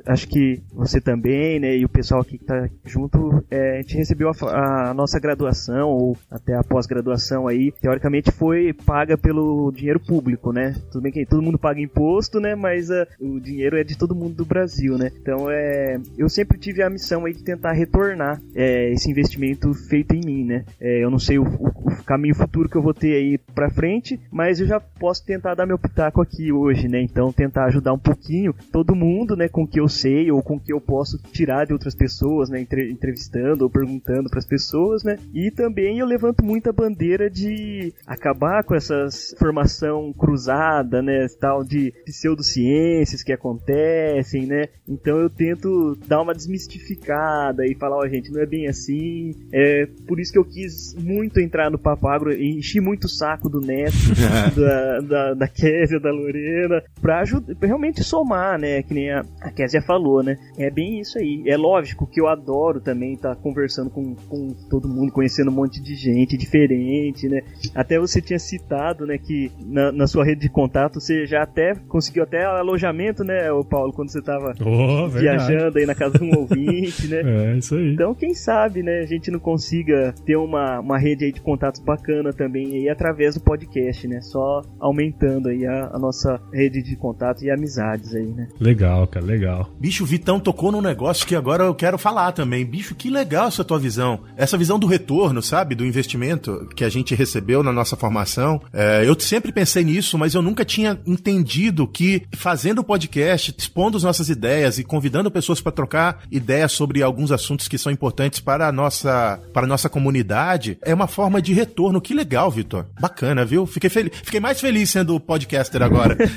acho 0.06 0.28
que 0.28 0.62
você 0.74 1.00
também, 1.00 1.60
né, 1.60 1.77
e 1.78 1.86
o 1.86 1.90
pessoal 1.90 2.22
aqui 2.22 2.38
que 2.38 2.46
tá 2.46 2.68
junto, 2.86 3.44
é, 3.50 3.78
a 3.78 3.82
gente 3.82 3.98
recebeu 3.98 4.30
a, 4.30 4.90
a 4.90 4.94
nossa 4.94 5.20
graduação 5.20 5.90
ou 5.90 6.18
até 6.30 6.56
a 6.56 6.64
pós-graduação 6.64 7.48
aí, 7.48 7.72
teoricamente 7.82 8.32
foi 8.32 8.74
paga 8.74 9.18
pelo 9.18 9.72
dinheiro 9.72 10.00
público, 10.00 10.52
né? 10.52 10.76
Tudo 10.92 11.02
bem 11.02 11.12
que 11.12 11.26
todo 11.26 11.42
mundo 11.42 11.58
paga 11.58 11.80
imposto, 11.80 12.40
né? 12.40 12.56
Mas 12.56 12.90
uh, 12.90 13.06
o 13.20 13.40
dinheiro 13.40 13.78
é 13.78 13.84
de 13.84 13.98
todo 13.98 14.16
mundo 14.16 14.36
do 14.36 14.46
Brasil, 14.46 14.98
né? 14.98 15.12
Então 15.22 15.50
é, 15.50 16.00
eu 16.18 16.30
sempre 16.30 16.58
tive 16.58 16.82
a 16.82 16.90
missão 16.90 17.26
aí 17.26 17.34
de 17.34 17.44
tentar 17.44 17.74
retornar 17.74 18.42
é, 18.56 18.92
esse 18.92 19.10
investimento 19.10 19.74
feito 19.74 20.16
em 20.16 20.26
mim, 20.26 20.46
né? 20.46 20.66
É, 20.80 21.04
eu 21.04 21.10
não 21.10 21.20
sei 21.20 21.38
o, 21.38 21.44
o, 21.44 21.68
o, 21.68 22.04
caminho 22.04 22.36
futuro 22.36 22.70
que 22.70 22.78
eu 22.78 22.82
vou 22.82 22.94
ter 22.94 23.14
aí 23.14 23.38
pra 23.38 23.70
frente, 23.70 24.20
mas 24.32 24.60
eu 24.60 24.68
já 24.68 24.80
posso 24.80 25.26
tentar 25.26 25.56
dar 25.56 25.66
meu 25.66 25.78
pitaco 25.78 26.22
aqui 26.22 26.52
hoje, 26.52 26.88
né? 26.88 27.02
Então 27.02 27.32
tentar 27.32 27.66
ajudar 27.66 27.94
um 27.94 28.00
pouquinho 28.00 28.54
todo 28.72 28.96
mundo, 28.96 29.36
né? 29.36 29.48
Com 29.48 29.64
o 29.64 29.68
que 29.68 29.80
eu 29.80 29.88
sei 29.88 30.32
ou 30.32 30.42
com 30.42 30.56
o 30.56 30.60
que 30.60 30.74
eu 30.74 30.82
posso 30.82 31.18
tirar 31.32 31.67
de 31.68 31.74
outras 31.74 31.96
pessoas, 31.96 32.50
né? 32.50 32.62
Entrevistando 32.62 33.64
ou 33.64 33.70
perguntando 33.70 34.30
para 34.30 34.40
as 34.40 34.46
pessoas, 34.46 35.04
né? 35.04 35.18
E 35.34 35.52
também 35.52 36.00
eu 36.00 36.06
levanto 36.06 36.44
muita 36.44 36.72
bandeira 36.72 37.30
de 37.30 37.94
acabar 38.06 38.64
com 38.64 38.76
essa 38.76 39.08
formação 39.38 40.14
cruzada, 40.14 41.02
né? 41.02 41.28
Tal 41.40 41.64
de 41.64 41.94
pseudociências 42.06 43.24
que 43.24 43.34
acontecem, 43.34 44.46
né? 44.46 44.68
Então 44.88 45.18
eu 45.18 45.30
tento 45.30 45.98
dar 46.08 46.22
uma 46.22 46.34
desmistificada 46.34 47.66
e 47.66 47.76
falar, 47.76 47.98
ó, 47.98 48.06
oh, 48.06 48.10
gente, 48.10 48.32
não 48.32 48.42
é 48.42 48.46
bem 48.46 48.68
assim. 48.68 49.32
É 49.52 49.86
por 50.08 50.20
isso 50.20 50.32
que 50.32 50.40
eu 50.40 50.46
quis 50.46 50.96
muito 50.96 51.40
entrar 51.40 51.70
no 51.70 51.78
Papo 51.78 52.08
Agro, 52.08 52.34
enchi 52.34 52.80
muito 52.80 53.06
o 53.06 53.10
saco 53.10 53.50
do 53.50 53.60
Neto, 53.60 53.96
da, 54.56 55.00
da, 55.00 55.34
da 55.34 55.48
Késia, 55.48 56.00
da 56.00 56.12
Lorena, 56.12 56.84
pra 57.02 57.20
ajudar, 57.20 57.56
realmente 57.62 58.04
somar, 58.04 58.60
né? 58.60 58.82
Que 58.84 58.94
nem 58.94 59.12
a, 59.12 59.26
a 59.42 59.52
Késia 59.52 59.82
falou, 59.82 60.24
né? 60.24 60.38
É 60.58 60.70
bem 60.70 61.00
isso 61.00 61.18
aí. 61.18 61.44
É 61.46 61.57
lógico 61.58 62.08
que 62.08 62.22
eu 62.22 62.28
adoro 62.28 62.80
também 62.80 63.14
estar 63.14 63.36
tá 63.36 63.42
conversando 63.42 63.90
com, 63.90 64.16
com 64.16 64.54
todo 64.70 64.88
mundo, 64.88 65.12
conhecendo 65.12 65.52
um 65.52 65.54
monte 65.54 65.82
de 65.82 65.96
gente 65.96 66.38
diferente, 66.38 67.28
né? 67.28 67.42
Até 67.76 68.00
você 68.00 68.22
tinha 68.22 68.40
citado, 68.40 69.06
né, 69.06 69.18
que 69.18 69.52
na, 69.66 69.92
na 69.92 70.08
sua 70.08 70.24
rede 70.24 70.42
de 70.42 70.50
contato 70.50 71.00
você 71.00 71.26
já 71.26 71.44
até 71.44 71.76
conseguiu 71.88 72.24
até 72.24 72.46
alojamento, 72.46 73.24
né, 73.24 73.52
o 73.52 73.64
Paulo, 73.64 73.92
quando 73.94 74.10
você 74.10 74.22
tava 74.22 74.54
oh, 74.62 75.08
viajando 75.08 75.78
aí 75.78 75.86
na 75.86 75.96
casa 75.96 76.18
de 76.18 76.24
um 76.24 76.38
ouvinte, 76.38 77.08
né? 77.08 77.18
É, 77.28 77.58
isso 77.58 77.76
aí. 77.76 77.94
Então, 77.94 78.16
quem 78.16 78.34
sabe, 78.34 78.82
né, 78.82 79.00
a 79.00 79.06
gente 79.06 79.30
não 79.30 79.40
consiga 79.40 80.14
ter 80.26 80.38
uma, 80.38 80.80
uma 80.80 80.98
rede 80.98 81.26
aí 81.26 81.32
de 81.32 81.42
contatos 81.42 81.82
bacana 81.82 82.32
também 82.32 82.76
aí 82.76 82.90
através 82.90 83.36
do 83.36 83.42
podcast, 83.42 84.08
né? 84.08 84.22
Só 84.22 84.62
aumentando 84.80 85.50
aí 85.50 85.66
a, 85.66 85.90
a 85.94 86.00
nossa 86.00 86.40
rede 86.52 86.82
de 86.82 86.96
contatos 86.96 87.44
e 87.44 87.52
amizades 87.52 88.16
aí, 88.16 88.28
né? 88.28 88.48
Legal, 88.60 89.08
cara, 89.08 89.26
legal. 89.26 89.70
Bicho, 89.80 90.04
o 90.04 90.08
Vitão 90.08 90.40
tocou 90.40 90.72
num 90.72 90.82
negócio 90.82 91.28
que 91.28 91.36
agora 91.36 91.47
eu 91.56 91.76
quero 91.76 91.98
falar 91.98 92.32
também. 92.32 92.66
Bicho, 92.66 92.96
que 92.96 93.10
legal 93.10 93.48
essa 93.48 93.64
tua 93.64 93.80
visão. 93.80 94.22
Essa 94.36 94.58
visão 94.58 94.78
do 94.78 94.88
retorno, 94.88 95.42
sabe? 95.42 95.76
Do 95.76 95.86
investimento 95.86 96.68
que 96.76 96.84
a 96.84 96.90
gente 96.90 97.16
recebeu 97.16 97.64
na 97.64 97.72
nossa 97.72 97.96
formação. 97.96 98.62
É, 98.74 99.04
eu 99.06 99.18
sempre 99.20 99.52
pensei 99.52 99.84
nisso, 99.84 100.18
mas 100.18 100.34
eu 100.34 100.42
nunca 100.42 100.66
tinha 100.66 101.00
entendido 101.06 101.88
que 101.88 102.24
fazendo 102.34 102.80
o 102.80 102.84
podcast, 102.84 103.54
expondo 103.58 103.98
as 103.98 104.04
nossas 104.04 104.30
ideias 104.30 104.78
e 104.78 104.84
convidando 104.84 105.32
pessoas 105.32 105.62
para 105.62 105.72
trocar 105.72 106.24
ideias 106.32 106.72
sobre 106.72 107.02
alguns 107.02 107.32
assuntos 107.32 107.68
que 107.68 107.78
são 107.78 107.92
importantes 107.92 108.40
para 108.40 108.68
a 108.68 108.72
nossa, 108.72 109.40
para 109.54 109.66
a 109.66 109.70
nossa 109.70 109.90
comunidade, 109.90 110.78
é 110.82 110.94
uma 110.94 111.08
forma 111.08 111.42
de 111.42 111.54
retorno. 111.54 112.02
Que 112.02 112.14
legal, 112.14 112.50
Vitor. 112.52 112.86
Bacana, 113.00 113.46
viu? 113.46 113.66
Fiquei, 113.66 113.90
feliz, 113.90 114.12
fiquei 114.24 114.40
mais 114.40 114.60
feliz 114.60 114.90
sendo 114.90 115.20
podcaster 115.20 115.82
agora. 115.82 116.18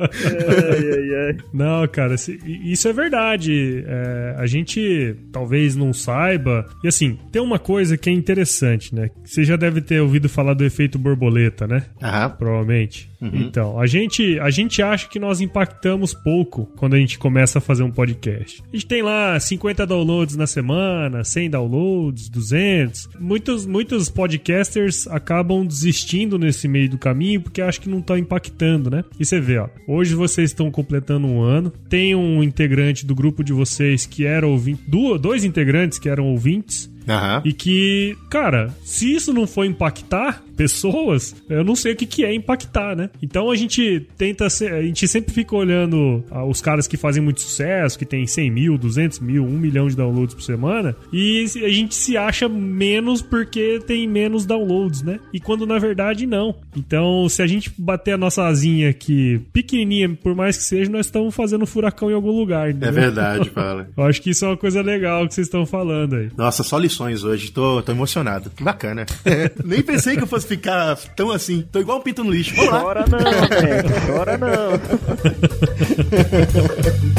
ai, 0.00 0.90
ai, 0.92 1.14
ai. 1.28 1.36
Não, 1.52 1.86
cara, 1.88 2.14
isso 2.14 2.88
é 2.88 2.92
verdade. 2.92 3.55
É, 3.86 4.34
a 4.38 4.46
gente 4.46 5.14
talvez 5.32 5.76
não 5.76 5.92
saiba. 5.92 6.66
E 6.82 6.88
assim, 6.88 7.18
tem 7.30 7.42
uma 7.42 7.58
coisa 7.58 7.96
que 7.96 8.10
é 8.10 8.12
interessante, 8.12 8.94
né? 8.94 9.10
Você 9.24 9.44
já 9.44 9.56
deve 9.56 9.80
ter 9.80 10.00
ouvido 10.00 10.28
falar 10.28 10.54
do 10.54 10.64
efeito 10.64 10.98
borboleta, 10.98 11.66
né? 11.66 11.84
Aham. 12.02 12.30
Provavelmente. 12.30 13.10
Uhum. 13.20 13.30
Então, 13.34 13.80
a 13.80 13.86
gente, 13.86 14.38
a 14.40 14.50
gente 14.50 14.82
acha 14.82 15.08
que 15.08 15.18
nós 15.18 15.40
impactamos 15.40 16.12
pouco 16.12 16.66
quando 16.76 16.94
a 16.94 16.98
gente 16.98 17.18
começa 17.18 17.58
a 17.58 17.62
fazer 17.62 17.82
um 17.82 17.90
podcast. 17.90 18.62
A 18.72 18.76
gente 18.76 18.86
tem 18.86 19.02
lá 19.02 19.38
50 19.38 19.86
downloads 19.86 20.36
na 20.36 20.46
semana, 20.46 21.24
100 21.24 21.50
downloads, 21.50 22.28
200. 22.28 23.08
Muitos, 23.18 23.66
muitos 23.66 24.08
podcasters 24.08 25.06
acabam 25.08 25.66
desistindo 25.66 26.38
nesse 26.38 26.68
meio 26.68 26.90
do 26.90 26.98
caminho 26.98 27.40
porque 27.40 27.62
acham 27.62 27.82
que 27.82 27.88
não 27.88 27.98
estão 27.98 28.16
impactando, 28.16 28.90
né? 28.90 29.04
E 29.18 29.24
você 29.24 29.40
vê, 29.40 29.58
ó, 29.58 29.68
hoje 29.86 30.14
vocês 30.14 30.50
estão 30.50 30.70
completando 30.70 31.26
um 31.26 31.42
ano, 31.42 31.72
tem 31.88 32.14
um 32.14 32.42
integrante 32.42 33.06
do 33.06 33.14
grupo 33.14 33.42
de 33.46 33.52
vocês 33.52 34.04
que 34.04 34.26
era 34.26 34.46
ouvinte, 34.46 34.82
dois 35.20 35.44
integrantes 35.44 35.98
que 35.98 36.08
eram 36.08 36.26
ouvintes, 36.26 36.90
Aham. 37.08 37.42
E 37.44 37.52
que, 37.52 38.16
cara, 38.30 38.74
se 38.84 39.14
isso 39.14 39.32
não 39.32 39.46
for 39.46 39.64
impactar 39.64 40.42
pessoas, 40.56 41.36
eu 41.48 41.62
não 41.62 41.76
sei 41.76 41.92
o 41.92 41.96
que, 41.96 42.06
que 42.06 42.24
é 42.24 42.34
impactar, 42.34 42.96
né? 42.96 43.10
Então 43.22 43.50
a 43.50 43.56
gente 43.56 44.06
tenta, 44.16 44.48
ser, 44.48 44.72
a 44.72 44.82
gente 44.82 45.06
sempre 45.06 45.32
fica 45.32 45.54
olhando 45.54 46.24
ah, 46.30 46.44
os 46.44 46.60
caras 46.60 46.86
que 46.86 46.96
fazem 46.96 47.22
muito 47.22 47.42
sucesso, 47.42 47.98
que 47.98 48.06
tem 48.06 48.26
100 48.26 48.50
mil, 48.50 48.78
200 48.78 49.20
mil, 49.20 49.44
1 49.44 49.48
milhão 49.50 49.86
de 49.86 49.94
downloads 49.94 50.34
por 50.34 50.42
semana, 50.42 50.96
e 51.12 51.44
a 51.62 51.68
gente 51.68 51.94
se 51.94 52.16
acha 52.16 52.48
menos 52.48 53.20
porque 53.20 53.80
tem 53.86 54.08
menos 54.08 54.46
downloads, 54.46 55.02
né? 55.02 55.20
E 55.32 55.38
quando 55.38 55.66
na 55.66 55.78
verdade 55.78 56.26
não. 56.26 56.54
Então, 56.74 57.28
se 57.28 57.42
a 57.42 57.46
gente 57.46 57.70
bater 57.76 58.12
a 58.12 58.18
nossa 58.18 58.44
asinha 58.46 58.90
aqui 58.90 59.40
pequenininha, 59.52 60.08
por 60.08 60.34
mais 60.34 60.56
que 60.56 60.62
seja, 60.62 60.90
nós 60.90 61.06
estamos 61.06 61.34
fazendo 61.34 61.66
furacão 61.66 62.10
em 62.10 62.14
algum 62.14 62.30
lugar. 62.30 62.68
É 62.68 62.70
entendeu? 62.70 62.92
verdade, 62.92 63.50
fala. 63.54 63.88
Eu 63.96 64.04
acho 64.04 64.22
que 64.22 64.30
isso 64.30 64.44
é 64.44 64.48
uma 64.48 64.56
coisa 64.56 64.80
legal 64.80 65.26
que 65.28 65.34
vocês 65.34 65.46
estão 65.46 65.66
falando 65.66 66.16
aí. 66.16 66.30
Nossa, 66.36 66.62
só 66.62 66.78
hoje. 67.04 67.50
Tô, 67.50 67.82
tô 67.82 67.92
emocionado. 67.92 68.50
Que 68.50 68.62
bacana. 68.62 69.06
Nem 69.64 69.82
pensei 69.82 70.16
que 70.16 70.22
eu 70.22 70.26
fosse 70.26 70.46
ficar 70.46 70.96
tão 71.16 71.30
assim. 71.30 71.62
Tô 71.70 71.80
igual 71.80 71.98
um 71.98 72.02
pinto 72.02 72.22
no 72.24 72.30
lixo. 72.30 72.54
Vamos 72.56 72.72
lá. 72.72 72.80
Chora 72.80 73.04
não, 73.06 73.18
gente, 73.20 74.06
chora 74.06 74.38
não. 74.38 74.80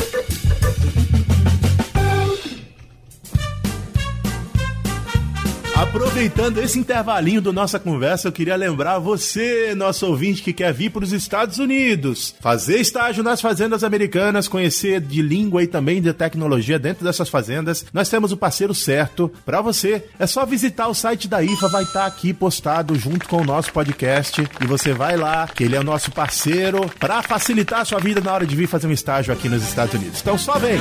Aproveitando 5.77 6.57
esse 6.57 6.79
intervalinho 6.79 7.39
da 7.39 7.53
nossa 7.53 7.79
conversa, 7.79 8.27
eu 8.27 8.31
queria 8.31 8.55
lembrar 8.55 8.97
você, 8.97 9.75
nosso 9.75 10.07
ouvinte 10.07 10.41
que 10.41 10.51
quer 10.51 10.73
vir 10.73 10.89
para 10.89 11.03
os 11.03 11.13
Estados 11.13 11.59
Unidos, 11.59 12.33
fazer 12.39 12.79
estágio 12.79 13.23
nas 13.23 13.39
fazendas 13.39 13.83
americanas, 13.83 14.47
conhecer 14.47 14.99
de 14.99 15.21
língua 15.21 15.61
e 15.61 15.67
também 15.67 16.01
de 16.01 16.11
tecnologia 16.13 16.79
dentro 16.79 17.05
dessas 17.05 17.29
fazendas. 17.29 17.85
Nós 17.93 18.09
temos 18.09 18.31
o 18.31 18.37
parceiro 18.37 18.73
certo 18.73 19.31
para 19.45 19.61
você. 19.61 20.03
É 20.17 20.25
só 20.25 20.47
visitar 20.47 20.87
o 20.87 20.95
site 20.95 21.27
da 21.27 21.43
IFA, 21.43 21.67
vai 21.67 21.83
estar 21.83 22.07
aqui 22.07 22.33
postado 22.33 22.95
junto 22.95 23.29
com 23.29 23.37
o 23.37 23.45
nosso 23.45 23.71
podcast 23.71 24.49
e 24.59 24.65
você 24.65 24.93
vai 24.93 25.15
lá, 25.15 25.47
que 25.47 25.63
ele 25.63 25.75
é 25.75 25.79
o 25.79 25.83
nosso 25.83 26.09
parceiro 26.09 26.89
para 26.99 27.21
facilitar 27.21 27.81
a 27.81 27.85
sua 27.85 27.99
vida 27.99 28.19
na 28.19 28.33
hora 28.33 28.47
de 28.47 28.55
vir 28.55 28.67
fazer 28.67 28.87
um 28.87 28.91
estágio 28.91 29.31
aqui 29.31 29.47
nos 29.47 29.61
Estados 29.61 29.93
Unidos. 29.93 30.21
Então 30.21 30.39
só 30.39 30.57
vem. 30.57 30.79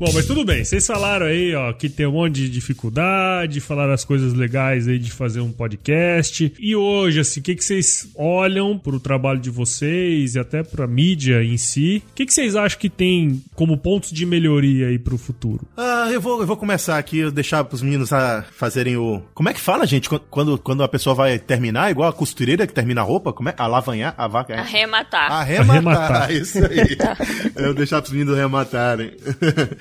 Bom, 0.00 0.10
mas 0.14 0.24
tudo 0.24 0.46
bem. 0.46 0.64
Vocês 0.64 0.86
falaram 0.86 1.26
aí, 1.26 1.54
ó, 1.54 1.74
que 1.74 1.86
tem 1.86 2.06
um 2.06 2.12
monte 2.12 2.36
de 2.36 2.48
dificuldade, 2.48 3.60
falaram 3.60 3.92
as 3.92 4.02
coisas 4.02 4.32
legais 4.32 4.88
aí 4.88 4.98
de 4.98 5.12
fazer 5.12 5.40
um 5.40 5.52
podcast. 5.52 6.54
E 6.58 6.74
hoje, 6.74 7.20
assim, 7.20 7.40
o 7.40 7.42
que, 7.42 7.54
que 7.54 7.62
vocês 7.62 8.08
olham 8.16 8.78
pro 8.78 8.98
trabalho 8.98 9.38
de 9.38 9.50
vocês 9.50 10.36
e 10.36 10.38
até 10.38 10.62
pra 10.62 10.86
mídia 10.86 11.44
em 11.44 11.58
si? 11.58 12.02
O 12.12 12.14
que, 12.14 12.24
que 12.24 12.32
vocês 12.32 12.56
acham 12.56 12.78
que 12.78 12.88
tem 12.88 13.42
como 13.54 13.76
pontos 13.76 14.10
de 14.10 14.24
melhoria 14.24 14.86
aí 14.86 14.98
pro 14.98 15.18
futuro? 15.18 15.68
Ah, 15.76 16.08
eu 16.10 16.18
vou, 16.18 16.40
eu 16.40 16.46
vou 16.46 16.56
começar 16.56 16.96
aqui, 16.96 17.18
eu 17.18 17.30
deixar 17.30 17.62
pros 17.64 17.82
meninos 17.82 18.10
a 18.10 18.42
fazerem 18.56 18.96
o. 18.96 19.22
Como 19.34 19.50
é 19.50 19.52
que 19.52 19.60
fala, 19.60 19.86
gente? 19.86 20.08
Quando, 20.08 20.56
quando 20.56 20.82
a 20.82 20.88
pessoa 20.88 21.14
vai 21.14 21.38
terminar, 21.38 21.90
igual 21.90 22.08
a 22.08 22.12
costureira 22.14 22.66
que 22.66 22.72
termina 22.72 23.02
a 23.02 23.04
roupa? 23.04 23.34
Como 23.34 23.50
é? 23.50 23.54
Alavanhar? 23.54 24.14
A 24.16 24.26
vaca 24.26 24.54
é? 24.54 24.60
Arrematar. 24.60 25.30
Arrematar, 25.30 25.76
Arrematar. 25.76 26.32
isso 26.32 26.56
aí. 26.64 26.96
eu 27.54 27.64
vou 27.66 27.74
deixar 27.74 28.00
pros 28.00 28.14
meninos 28.14 28.38
arrematarem. 28.38 29.12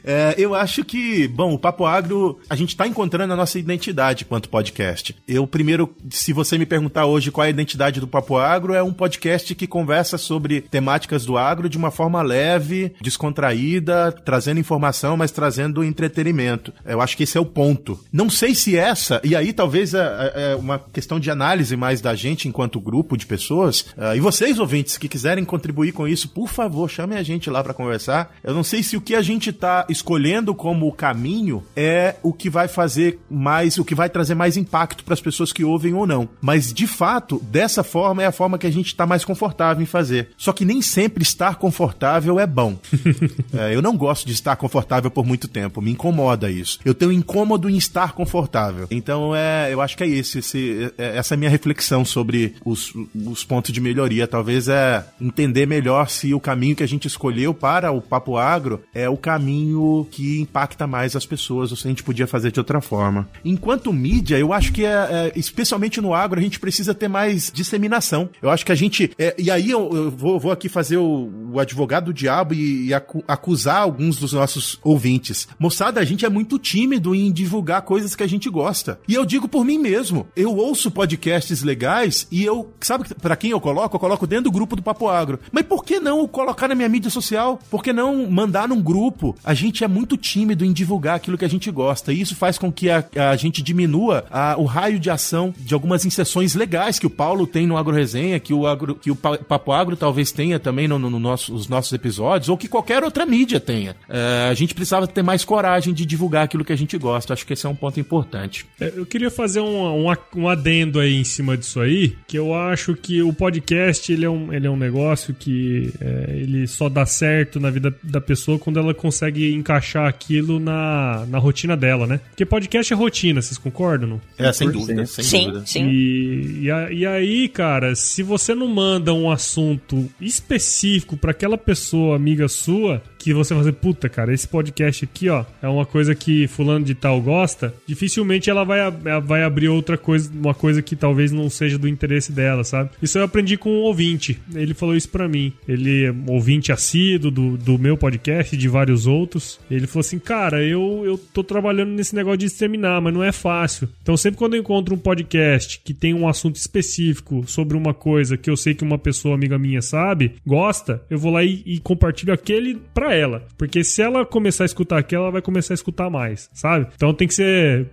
É, 0.09 0.33
eu 0.39 0.55
acho 0.55 0.83
que, 0.83 1.27
bom, 1.27 1.53
o 1.53 1.59
Papo 1.59 1.85
Agro, 1.85 2.39
a 2.49 2.55
gente 2.55 2.75
tá 2.75 2.87
encontrando 2.87 3.31
a 3.31 3.35
nossa 3.35 3.59
identidade 3.59 4.25
quanto 4.25 4.49
podcast. 4.49 5.15
Eu, 5.27 5.45
primeiro, 5.45 5.95
se 6.09 6.33
você 6.33 6.57
me 6.57 6.65
perguntar 6.65 7.05
hoje 7.05 7.29
qual 7.29 7.45
é 7.45 7.47
a 7.47 7.51
identidade 7.51 7.99
do 7.99 8.07
Papo 8.07 8.35
Agro, 8.35 8.73
é 8.73 8.81
um 8.81 8.91
podcast 8.91 9.53
que 9.53 9.67
conversa 9.67 10.17
sobre 10.17 10.61
temáticas 10.61 11.27
do 11.27 11.37
agro 11.37 11.69
de 11.69 11.77
uma 11.77 11.91
forma 11.91 12.23
leve, 12.23 12.91
descontraída, 12.99 14.11
trazendo 14.11 14.59
informação, 14.59 15.15
mas 15.15 15.29
trazendo 15.29 15.83
entretenimento. 15.83 16.73
Eu 16.83 17.01
acho 17.01 17.15
que 17.15 17.21
esse 17.21 17.37
é 17.37 17.41
o 17.41 17.45
ponto. 17.45 17.99
Não 18.11 18.31
sei 18.31 18.55
se 18.55 18.75
essa, 18.75 19.21
e 19.23 19.35
aí 19.35 19.53
talvez 19.53 19.93
é, 19.93 20.33
é 20.33 20.55
uma 20.55 20.79
questão 20.79 21.19
de 21.19 21.29
análise 21.29 21.77
mais 21.77 22.01
da 22.01 22.15
gente 22.15 22.47
enquanto 22.47 22.81
grupo 22.81 23.15
de 23.15 23.27
pessoas, 23.27 23.85
ah, 23.95 24.15
e 24.15 24.19
vocês, 24.19 24.57
ouvintes, 24.57 24.97
que 24.97 25.07
quiserem 25.07 25.45
contribuir 25.45 25.91
com 25.91 26.07
isso, 26.07 26.29
por 26.29 26.47
favor, 26.47 26.89
chamem 26.89 27.19
a 27.19 27.21
gente 27.21 27.47
lá 27.47 27.63
para 27.63 27.75
conversar. 27.75 28.35
Eu 28.43 28.55
não 28.55 28.63
sei 28.63 28.81
se 28.81 28.97
o 28.97 29.01
que 29.01 29.13
a 29.13 29.21
gente 29.21 29.53
tá 29.53 29.85
escolhendo 29.99 30.55
como 30.55 30.91
caminho 30.93 31.63
é 31.75 32.15
o 32.23 32.31
que 32.33 32.49
vai 32.49 32.67
fazer 32.67 33.19
mais, 33.29 33.77
o 33.77 33.83
que 33.85 33.93
vai 33.93 34.09
trazer 34.09 34.33
mais 34.33 34.55
impacto 34.57 35.03
para 35.03 35.13
as 35.13 35.21
pessoas 35.21 35.51
que 35.51 35.63
ouvem 35.63 35.93
ou 35.93 36.07
não. 36.07 36.27
Mas 36.41 36.73
de 36.73 36.87
fato, 36.87 37.39
dessa 37.51 37.83
forma 37.83 38.23
é 38.23 38.25
a 38.25 38.31
forma 38.31 38.57
que 38.57 38.65
a 38.65 38.71
gente 38.71 38.87
está 38.87 39.05
mais 39.05 39.25
confortável 39.25 39.83
em 39.83 39.85
fazer. 39.85 40.29
Só 40.37 40.53
que 40.53 40.63
nem 40.65 40.81
sempre 40.81 41.21
estar 41.21 41.55
confortável 41.55 42.39
é 42.39 42.47
bom. 42.47 42.77
É, 43.51 43.73
eu 43.75 43.81
não 43.81 43.97
gosto 43.97 44.25
de 44.27 44.33
estar 44.33 44.55
confortável 44.55 45.09
por 45.09 45.25
muito 45.25 45.47
tempo, 45.47 45.81
me 45.81 45.91
incomoda 45.91 46.51
isso. 46.51 46.79
Eu 46.85 46.93
tenho 46.93 47.11
incômodo 47.11 47.69
em 47.69 47.77
estar 47.77 48.13
confortável. 48.13 48.87
Então 48.91 49.35
é, 49.35 49.73
eu 49.73 49.81
acho 49.81 49.97
que 49.97 50.03
é 50.03 50.07
esse, 50.07 50.39
esse 50.39 50.91
é- 50.97 51.17
essa 51.17 51.33
é 51.33 51.35
a 51.35 51.37
minha 51.37 51.49
reflexão 51.49 52.05
sobre 52.05 52.55
os, 52.63 52.93
os 53.25 53.43
pontos 53.43 53.71
de 53.73 53.81
melhoria. 53.81 54.27
Talvez 54.27 54.67
é 54.67 55.03
entender 55.19 55.65
melhor 55.65 56.09
se 56.09 56.33
o 56.33 56.39
caminho 56.39 56.75
que 56.75 56.83
a 56.83 56.87
gente 56.87 57.07
escolheu 57.07 57.53
para 57.53 57.91
o 57.91 58.01
Papo 58.01 58.37
Agro 58.37 58.81
é 58.93 59.09
o 59.09 59.17
caminho 59.17 59.81
que 60.11 60.39
impacta 60.41 60.85
mais 60.87 61.15
as 61.15 61.25
pessoas, 61.25 61.71
ou 61.71 61.77
se 61.77 61.87
a 61.87 61.89
gente 61.89 62.03
podia 62.03 62.27
fazer 62.27 62.51
de 62.51 62.59
outra 62.59 62.81
forma. 62.81 63.27
Enquanto 63.43 63.91
mídia, 63.93 64.37
eu 64.37 64.51
acho 64.53 64.71
que 64.71 64.85
é, 64.85 64.89
é, 64.89 65.31
especialmente 65.35 65.99
no 66.01 66.13
agro, 66.13 66.39
a 66.39 66.43
gente 66.43 66.59
precisa 66.59 66.93
ter 66.93 67.07
mais 67.07 67.51
disseminação. 67.53 68.29
Eu 68.41 68.49
acho 68.49 68.65
que 68.65 68.71
a 68.71 68.75
gente. 68.75 69.11
é, 69.17 69.35
e 69.37 69.49
aí 69.51 69.69
eu, 69.71 69.89
eu 69.93 70.11
vou, 70.11 70.39
vou 70.39 70.51
aqui 70.51 70.67
fazer 70.69 70.97
o, 70.97 71.29
o 71.53 71.59
advogado 71.59 72.05
do 72.05 72.13
diabo 72.13 72.53
e, 72.53 72.87
e 72.87 72.93
acu- 72.93 73.23
acusar 73.27 73.81
alguns 73.81 74.17
dos 74.17 74.33
nossos 74.33 74.79
ouvintes. 74.83 75.47
Moçada, 75.59 75.99
a 75.99 76.05
gente 76.05 76.25
é 76.25 76.29
muito 76.29 76.57
tímido 76.59 77.13
em 77.15 77.31
divulgar 77.31 77.81
coisas 77.83 78.15
que 78.15 78.23
a 78.23 78.27
gente 78.27 78.49
gosta. 78.49 78.99
E 79.07 79.13
eu 79.13 79.25
digo 79.25 79.47
por 79.47 79.63
mim 79.65 79.77
mesmo. 79.77 80.27
Eu 80.35 80.55
ouço 80.55 80.91
podcasts 80.91 81.61
legais 81.63 82.27
e 82.31 82.43
eu. 82.43 82.71
Sabe 82.81 83.07
pra 83.15 83.35
quem 83.35 83.51
eu 83.51 83.59
coloco? 83.61 83.95
Eu 83.95 83.99
coloco 83.99 84.27
dentro 84.27 84.45
do 84.45 84.51
grupo 84.51 84.75
do 84.75 84.81
Papo 84.83 85.07
Agro. 85.07 85.39
Mas 85.51 85.65
por 85.65 85.83
que 85.83 85.99
não 85.99 86.27
colocar 86.27 86.67
na 86.67 86.75
minha 86.75 86.89
mídia 86.89 87.09
social? 87.09 87.59
Por 87.69 87.83
que 87.83 87.91
não 87.93 88.29
mandar 88.29 88.67
num 88.67 88.81
grupo? 88.81 89.35
A 89.43 89.53
gente 89.53 89.78
é 89.83 89.87
muito 89.87 90.17
tímido 90.17 90.63
em 90.65 90.71
divulgar 90.73 91.15
aquilo 91.15 91.37
que 91.37 91.45
a 91.45 91.49
gente 91.49 91.69
gosta. 91.71 92.11
E 92.13 92.21
isso 92.21 92.35
faz 92.35 92.57
com 92.57 92.71
que 92.71 92.89
a, 92.89 93.03
a 93.31 93.35
gente 93.35 93.61
diminua 93.61 94.25
a- 94.29 94.55
o 94.57 94.65
raio 94.65 94.99
de 94.99 95.09
ação 95.09 95.53
de 95.57 95.73
algumas 95.73 96.05
inserções 96.05 96.55
legais 96.55 96.99
que 96.99 97.07
o 97.07 97.09
Paulo 97.09 97.45
tem 97.47 97.65
no 97.67 97.77
Agro 97.77 97.93
Resenha, 97.95 98.39
que 98.39 98.53
o, 98.53 98.65
agro, 98.67 98.95
que 98.95 99.11
o 99.11 99.15
Pa- 99.15 99.37
Papo 99.37 99.71
Agro 99.71 99.95
talvez 99.95 100.31
tenha 100.31 100.59
também 100.59 100.87
nos 100.87 100.99
no, 100.99 101.09
no 101.09 101.19
nosso, 101.19 101.53
os 101.53 101.67
nossos 101.67 101.93
episódios, 101.93 102.49
ou 102.49 102.57
que 102.57 102.67
qualquer 102.67 103.03
outra 103.03 103.25
mídia 103.25 103.59
tenha. 103.59 103.95
É, 104.09 104.47
a 104.49 104.53
gente 104.53 104.73
precisava 104.73 105.07
ter 105.07 105.23
mais 105.23 105.43
coragem 105.45 105.93
de 105.93 106.05
divulgar 106.05 106.43
aquilo 106.43 106.65
que 106.65 106.73
a 106.73 106.77
gente 106.77 106.97
gosta. 106.97 107.33
Acho 107.33 107.45
que 107.45 107.53
esse 107.53 107.65
é 107.65 107.69
um 107.69 107.75
ponto 107.75 107.99
importante. 107.99 108.65
É, 108.79 108.91
Eu 108.95 109.05
queria 109.05 109.31
fazer 109.31 109.61
um, 109.61 110.07
um, 110.09 110.13
um 110.35 110.49
adendo 110.49 110.99
aí 110.99 111.15
em 111.15 111.23
cima 111.23 111.55
disso 111.57 111.79
aí, 111.79 112.15
que 112.27 112.37
eu 112.37 112.53
acho 112.53 112.95
que 112.95 113.21
o 113.21 113.31
podcast 113.31 114.11
ele 114.11 114.25
é 114.25 114.29
um, 114.29 114.53
ele 114.53 114.67
é 114.67 114.69
um 114.69 114.77
negócio 114.77 115.33
que 115.33 115.91
é, 116.01 116.35
ele 116.37 116.67
só 116.67 116.89
dá 116.89 117.05
certo 117.05 117.59
na 117.59 117.69
vida 117.69 117.95
da 118.03 118.19
pessoa 118.19 118.59
quando 118.59 118.79
ela 118.79 118.93
consegue 118.93 119.53
encaixar 119.69 120.07
aquilo 120.07 120.59
na, 120.59 121.25
na 121.27 121.37
rotina 121.37 121.77
dela, 121.77 122.07
né? 122.07 122.19
Porque 122.29 122.43
podcast 122.45 122.91
é 122.91 122.95
rotina, 122.95 123.39
vocês 123.41 123.57
concordam? 123.57 124.09
Não? 124.09 124.21
É, 124.37 124.51
sem 124.51 124.67
100%. 124.67 124.71
dúvida, 124.71 125.05
sem 125.05 125.23
sim, 125.23 125.45
dúvida. 125.47 125.65
sim. 125.67 125.87
E, 125.87 126.59
e, 126.63 126.71
a- 126.71 126.91
e 126.91 127.05
aí, 127.05 127.47
cara, 127.47 127.93
se 127.95 128.23
você 128.23 128.55
não 128.55 128.67
manda 128.67 129.13
um 129.13 129.29
assunto 129.29 130.09
específico 130.19 131.15
pra 131.15 131.31
aquela 131.31 131.57
pessoa 131.57 132.15
amiga 132.15 132.47
sua, 132.47 133.01
que 133.19 133.33
você 133.33 133.53
fazer, 133.53 133.73
puta, 133.73 134.07
cara, 134.07 134.33
esse 134.33 134.47
podcast 134.47 135.03
aqui, 135.03 135.29
ó, 135.29 135.43
é 135.61 135.67
uma 135.67 135.85
coisa 135.85 136.15
que 136.15 136.47
fulano 136.47 136.85
de 136.85 136.95
tal 136.95 137.21
gosta, 137.21 137.73
dificilmente 137.85 138.49
ela 138.49 138.63
vai, 138.63 138.79
vai 139.21 139.43
abrir 139.43 139.67
outra 139.67 139.97
coisa, 139.97 140.31
uma 140.33 140.53
coisa 140.53 140.81
que 140.81 140.95
talvez 140.95 141.31
não 141.31 141.49
seja 141.49 141.77
do 141.77 141.87
interesse 141.87 142.31
dela, 142.31 142.63
sabe? 142.63 142.91
Isso 143.01 143.17
eu 143.17 143.23
aprendi 143.23 143.57
com 143.57 143.69
um 143.69 143.81
ouvinte. 143.81 144.39
Ele 144.55 144.73
falou 144.73 144.95
isso 144.95 145.09
pra 145.09 145.27
mim. 145.27 145.51
Ele 145.67 146.05
é 146.05 146.13
ouvinte 146.27 146.71
assíduo 146.71 147.29
do, 147.29 147.57
do 147.57 147.77
meu 147.77 147.97
podcast 147.97 148.55
de 148.55 148.67
vários 148.67 149.05
outros. 149.05 149.59
Ele 149.69 149.85
falou 149.85 150.01
assim, 150.01 150.17
cara, 150.17 150.63
eu, 150.63 151.01
eu 151.05 151.17
tô 151.17 151.43
trabalhando 151.43 151.89
nesse 151.89 152.15
negócio 152.15 152.37
de 152.37 152.45
disseminar, 152.45 153.01
mas 153.01 153.13
não 153.13 153.23
é 153.23 153.31
fácil. 153.31 153.89
Então 154.01 154.15
sempre 154.15 154.37
quando 154.37 154.53
eu 154.53 154.61
encontro 154.61 154.95
um 154.95 154.97
podcast 154.97 155.81
que 155.83 155.93
tem 155.93 156.13
um 156.13 156.27
assunto 156.27 156.55
específico 156.55 157.43
sobre 157.47 157.75
uma 157.75 157.93
coisa 157.93 158.37
que 158.37 158.49
eu 158.49 158.55
sei 158.55 158.73
que 158.73 158.83
uma 158.83 158.97
pessoa 158.97 159.35
amiga 159.35 159.59
minha 159.59 159.81
sabe, 159.81 160.35
gosta, 160.45 161.01
eu 161.09 161.19
vou 161.19 161.31
lá 161.31 161.43
e, 161.43 161.61
e 161.65 161.79
compartilho 161.79 162.33
aquele 162.33 162.77
pra 162.93 163.08
ela. 163.13 163.45
Porque 163.57 163.83
se 163.83 164.01
ela 164.01 164.25
começar 164.25 164.63
a 164.63 164.65
escutar 164.65 164.97
aquele, 164.99 165.21
ela 165.21 165.31
vai 165.31 165.41
começar 165.41 165.73
a 165.73 165.75
escutar 165.75 166.09
mais, 166.09 166.49
sabe? 166.53 166.87
Então 166.95 167.13
tem 167.13 167.27
que 167.27 167.33
ser 167.33 167.87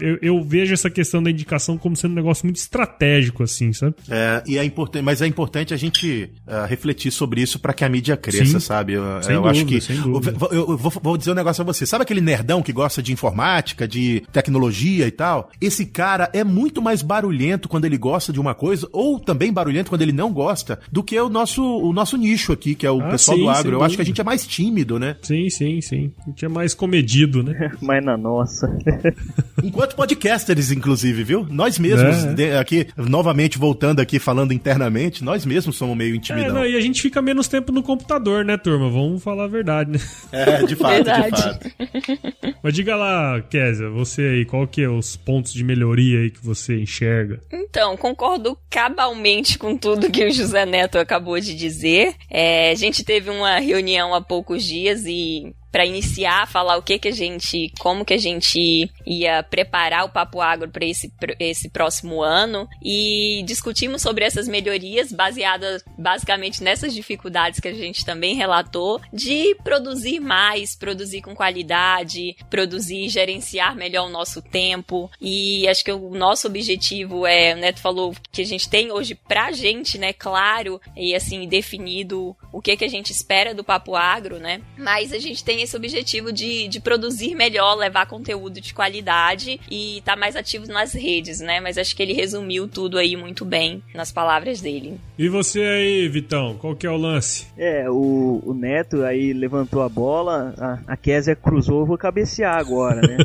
eu, 0.00 0.18
eu, 0.20 0.44
vejo 0.44 0.74
essa 0.74 0.90
questão 0.90 1.22
da 1.22 1.30
indicação 1.30 1.78
como 1.78 1.96
sendo 1.96 2.12
um 2.12 2.14
negócio 2.14 2.44
muito 2.44 2.56
estratégico, 2.56 3.42
assim, 3.42 3.72
sabe? 3.72 3.94
É, 4.10 4.42
e 4.46 4.58
é 4.58 4.64
importante, 4.64 5.02
mas 5.02 5.22
é 5.22 5.26
importante 5.26 5.72
a 5.72 5.76
gente 5.76 6.30
uh, 6.46 6.66
refletir 6.68 7.10
sobre 7.10 7.40
isso 7.40 7.58
para 7.58 7.72
que 7.72 7.84
a 7.84 7.88
mídia 7.88 8.16
cresça, 8.16 8.44
Sim. 8.44 8.60
sabe? 8.60 8.92
Eu, 8.92 9.02
eu 9.02 9.20
dúvida, 9.20 9.50
acho 9.50 9.64
que. 9.64 9.78
Eu, 9.92 10.50
eu, 10.52 10.76
vou, 10.76 10.92
vou 11.02 11.16
dizer 11.16 11.32
um 11.32 11.34
negócio 11.34 11.62
a 11.62 11.64
você. 11.64 11.86
Sabe 11.86 12.02
aquele 12.02 12.20
nerdão 12.20 12.62
que 12.62 12.72
gosta 12.72 13.02
de 13.02 13.12
informática, 13.12 13.88
de 13.88 14.22
tecnologia 14.32 15.06
e 15.06 15.10
tal? 15.10 15.50
Esse 15.60 15.86
cara 15.86 16.30
é 16.32 16.44
muito 16.44 16.82
mais 16.82 17.02
barulhento 17.02 17.68
quando 17.68 17.84
ele 17.84 17.96
gosta 17.96 18.32
de 18.32 18.40
uma 18.40 18.54
coisa, 18.54 18.88
ou 18.92 19.18
também 19.18 19.52
barulhento 19.52 19.88
quando 19.88 20.02
ele 20.02 20.12
não 20.12 20.32
gosta, 20.32 20.78
do 20.90 21.02
que 21.02 21.18
o 21.18 21.28
nosso, 21.28 21.62
o 21.62 21.92
nosso 21.92 22.16
nicho 22.16 22.52
aqui, 22.52 22.74
que 22.74 22.86
é 22.86 22.90
o 22.90 23.00
ah, 23.00 23.10
pessoal 23.10 23.36
sim, 23.36 23.44
do 23.44 23.50
agro. 23.50 23.76
Eu 23.76 23.82
acho 23.82 23.96
que 23.96 24.02
a 24.02 24.04
gente 24.04 24.20
é 24.20 24.24
mais 24.24 24.46
tímido, 24.54 25.00
né? 25.00 25.16
Sim, 25.20 25.50
sim, 25.50 25.80
sim. 25.80 26.12
A 26.24 26.30
gente 26.30 26.44
é 26.44 26.48
mais 26.48 26.74
comedido, 26.74 27.42
né? 27.42 27.72
mais 27.82 28.04
na 28.04 28.16
nossa. 28.16 28.70
Enquanto 29.62 29.96
podcasters, 29.96 30.70
inclusive, 30.70 31.24
viu? 31.24 31.44
Nós 31.50 31.76
mesmos, 31.76 32.38
é. 32.38 32.56
aqui, 32.56 32.86
novamente 32.96 33.58
voltando 33.58 33.98
aqui, 33.98 34.20
falando 34.20 34.52
internamente, 34.52 35.24
nós 35.24 35.44
mesmos 35.44 35.76
somos 35.76 35.96
meio 35.96 36.14
intimidados. 36.14 36.54
É, 36.54 36.58
não, 36.60 36.64
e 36.64 36.76
a 36.76 36.80
gente 36.80 37.02
fica 37.02 37.20
menos 37.20 37.48
tempo 37.48 37.72
no 37.72 37.82
computador, 37.82 38.44
né, 38.44 38.56
turma? 38.56 38.88
Vamos 38.88 39.22
falar 39.24 39.44
a 39.44 39.48
verdade, 39.48 39.90
né? 39.90 39.98
É, 40.30 40.62
de 40.62 40.76
fato, 40.76 40.92
verdade. 40.92 41.36
de 41.36 41.42
fato. 41.42 42.54
Mas 42.62 42.74
diga 42.74 42.94
lá, 42.94 43.42
Kézia, 43.42 43.90
você 43.90 44.22
aí, 44.22 44.44
qual 44.44 44.68
que 44.68 44.82
é 44.82 44.88
os 44.88 45.16
pontos 45.16 45.52
de 45.52 45.64
melhoria 45.64 46.20
aí 46.20 46.30
que 46.30 46.44
você 46.44 46.80
enxerga? 46.80 47.40
Então, 47.52 47.96
concordo 47.96 48.56
cabalmente 48.70 49.58
com 49.58 49.76
tudo 49.76 50.10
que 50.10 50.24
o 50.24 50.30
José 50.30 50.64
Neto 50.64 50.96
acabou 50.96 51.40
de 51.40 51.54
dizer. 51.54 52.14
É, 52.30 52.70
a 52.70 52.74
gente 52.74 53.04
teve 53.04 53.30
uma 53.30 53.58
reunião 53.58 54.14
há 54.14 54.20
poucos 54.44 54.62
dias 54.62 55.06
e 55.06 55.56
para 55.74 55.84
iniciar, 55.84 56.46
falar 56.46 56.76
o 56.76 56.82
que 56.82 57.00
que 57.00 57.08
a 57.08 57.12
gente, 57.12 57.72
como 57.80 58.04
que 58.04 58.14
a 58.14 58.16
gente 58.16 58.88
ia 59.04 59.42
preparar 59.42 60.04
o 60.04 60.08
Papo 60.08 60.40
Agro 60.40 60.70
para 60.70 60.84
esse, 60.84 61.12
esse 61.40 61.68
próximo 61.68 62.22
ano 62.22 62.68
e 62.80 63.42
discutimos 63.44 64.00
sobre 64.00 64.24
essas 64.24 64.46
melhorias 64.46 65.10
baseadas 65.10 65.82
basicamente 65.98 66.62
nessas 66.62 66.94
dificuldades 66.94 67.58
que 67.58 67.66
a 67.66 67.74
gente 67.74 68.04
também 68.04 68.36
relatou 68.36 69.00
de 69.12 69.56
produzir 69.64 70.20
mais, 70.20 70.76
produzir 70.76 71.22
com 71.22 71.34
qualidade, 71.34 72.36
produzir, 72.48 73.08
gerenciar 73.08 73.74
melhor 73.74 74.06
o 74.06 74.12
nosso 74.12 74.40
tempo 74.40 75.10
e 75.20 75.66
acho 75.66 75.84
que 75.84 75.90
o 75.90 76.14
nosso 76.14 76.46
objetivo 76.46 77.26
é, 77.26 77.52
o 77.52 77.58
Neto 77.58 77.80
falou 77.80 78.14
que 78.30 78.42
a 78.42 78.46
gente 78.46 78.68
tem 78.68 78.92
hoje 78.92 79.16
pra 79.16 79.50
gente, 79.50 79.98
né, 79.98 80.12
claro 80.12 80.80
e 80.96 81.16
assim 81.16 81.48
definido 81.48 82.36
o 82.52 82.62
que 82.62 82.76
que 82.76 82.84
a 82.84 82.88
gente 82.88 83.10
espera 83.10 83.52
do 83.52 83.64
Papo 83.64 83.96
Agro, 83.96 84.38
né? 84.38 84.60
Mas 84.78 85.12
a 85.12 85.18
gente 85.18 85.42
tem 85.42 85.63
esse 85.64 85.76
objetivo 85.76 86.32
de, 86.32 86.68
de 86.68 86.80
produzir 86.80 87.34
melhor, 87.34 87.74
levar 87.74 88.06
conteúdo 88.06 88.60
de 88.60 88.72
qualidade 88.72 89.60
e 89.70 89.98
estar 89.98 90.14
tá 90.14 90.18
mais 90.18 90.36
ativo 90.36 90.66
nas 90.66 90.92
redes, 90.92 91.40
né? 91.40 91.60
Mas 91.60 91.78
acho 91.78 91.94
que 91.94 92.02
ele 92.02 92.12
resumiu 92.12 92.68
tudo 92.68 92.98
aí 92.98 93.16
muito 93.16 93.44
bem 93.44 93.82
nas 93.94 94.12
palavras 94.12 94.60
dele. 94.60 94.98
E 95.18 95.28
você 95.28 95.60
aí, 95.60 96.08
Vitão, 96.08 96.56
qual 96.56 96.76
que 96.76 96.86
é 96.86 96.90
o 96.90 96.96
lance? 96.96 97.46
É, 97.56 97.88
o, 97.90 98.42
o 98.44 98.54
Neto 98.54 99.02
aí 99.02 99.32
levantou 99.32 99.82
a 99.82 99.88
bola, 99.88 100.54
a, 100.58 100.92
a 100.92 100.96
Késia 100.96 101.34
cruzou, 101.34 101.86
vou 101.86 101.98
cabecear 101.98 102.56
agora, 102.56 103.00
né? 103.00 103.16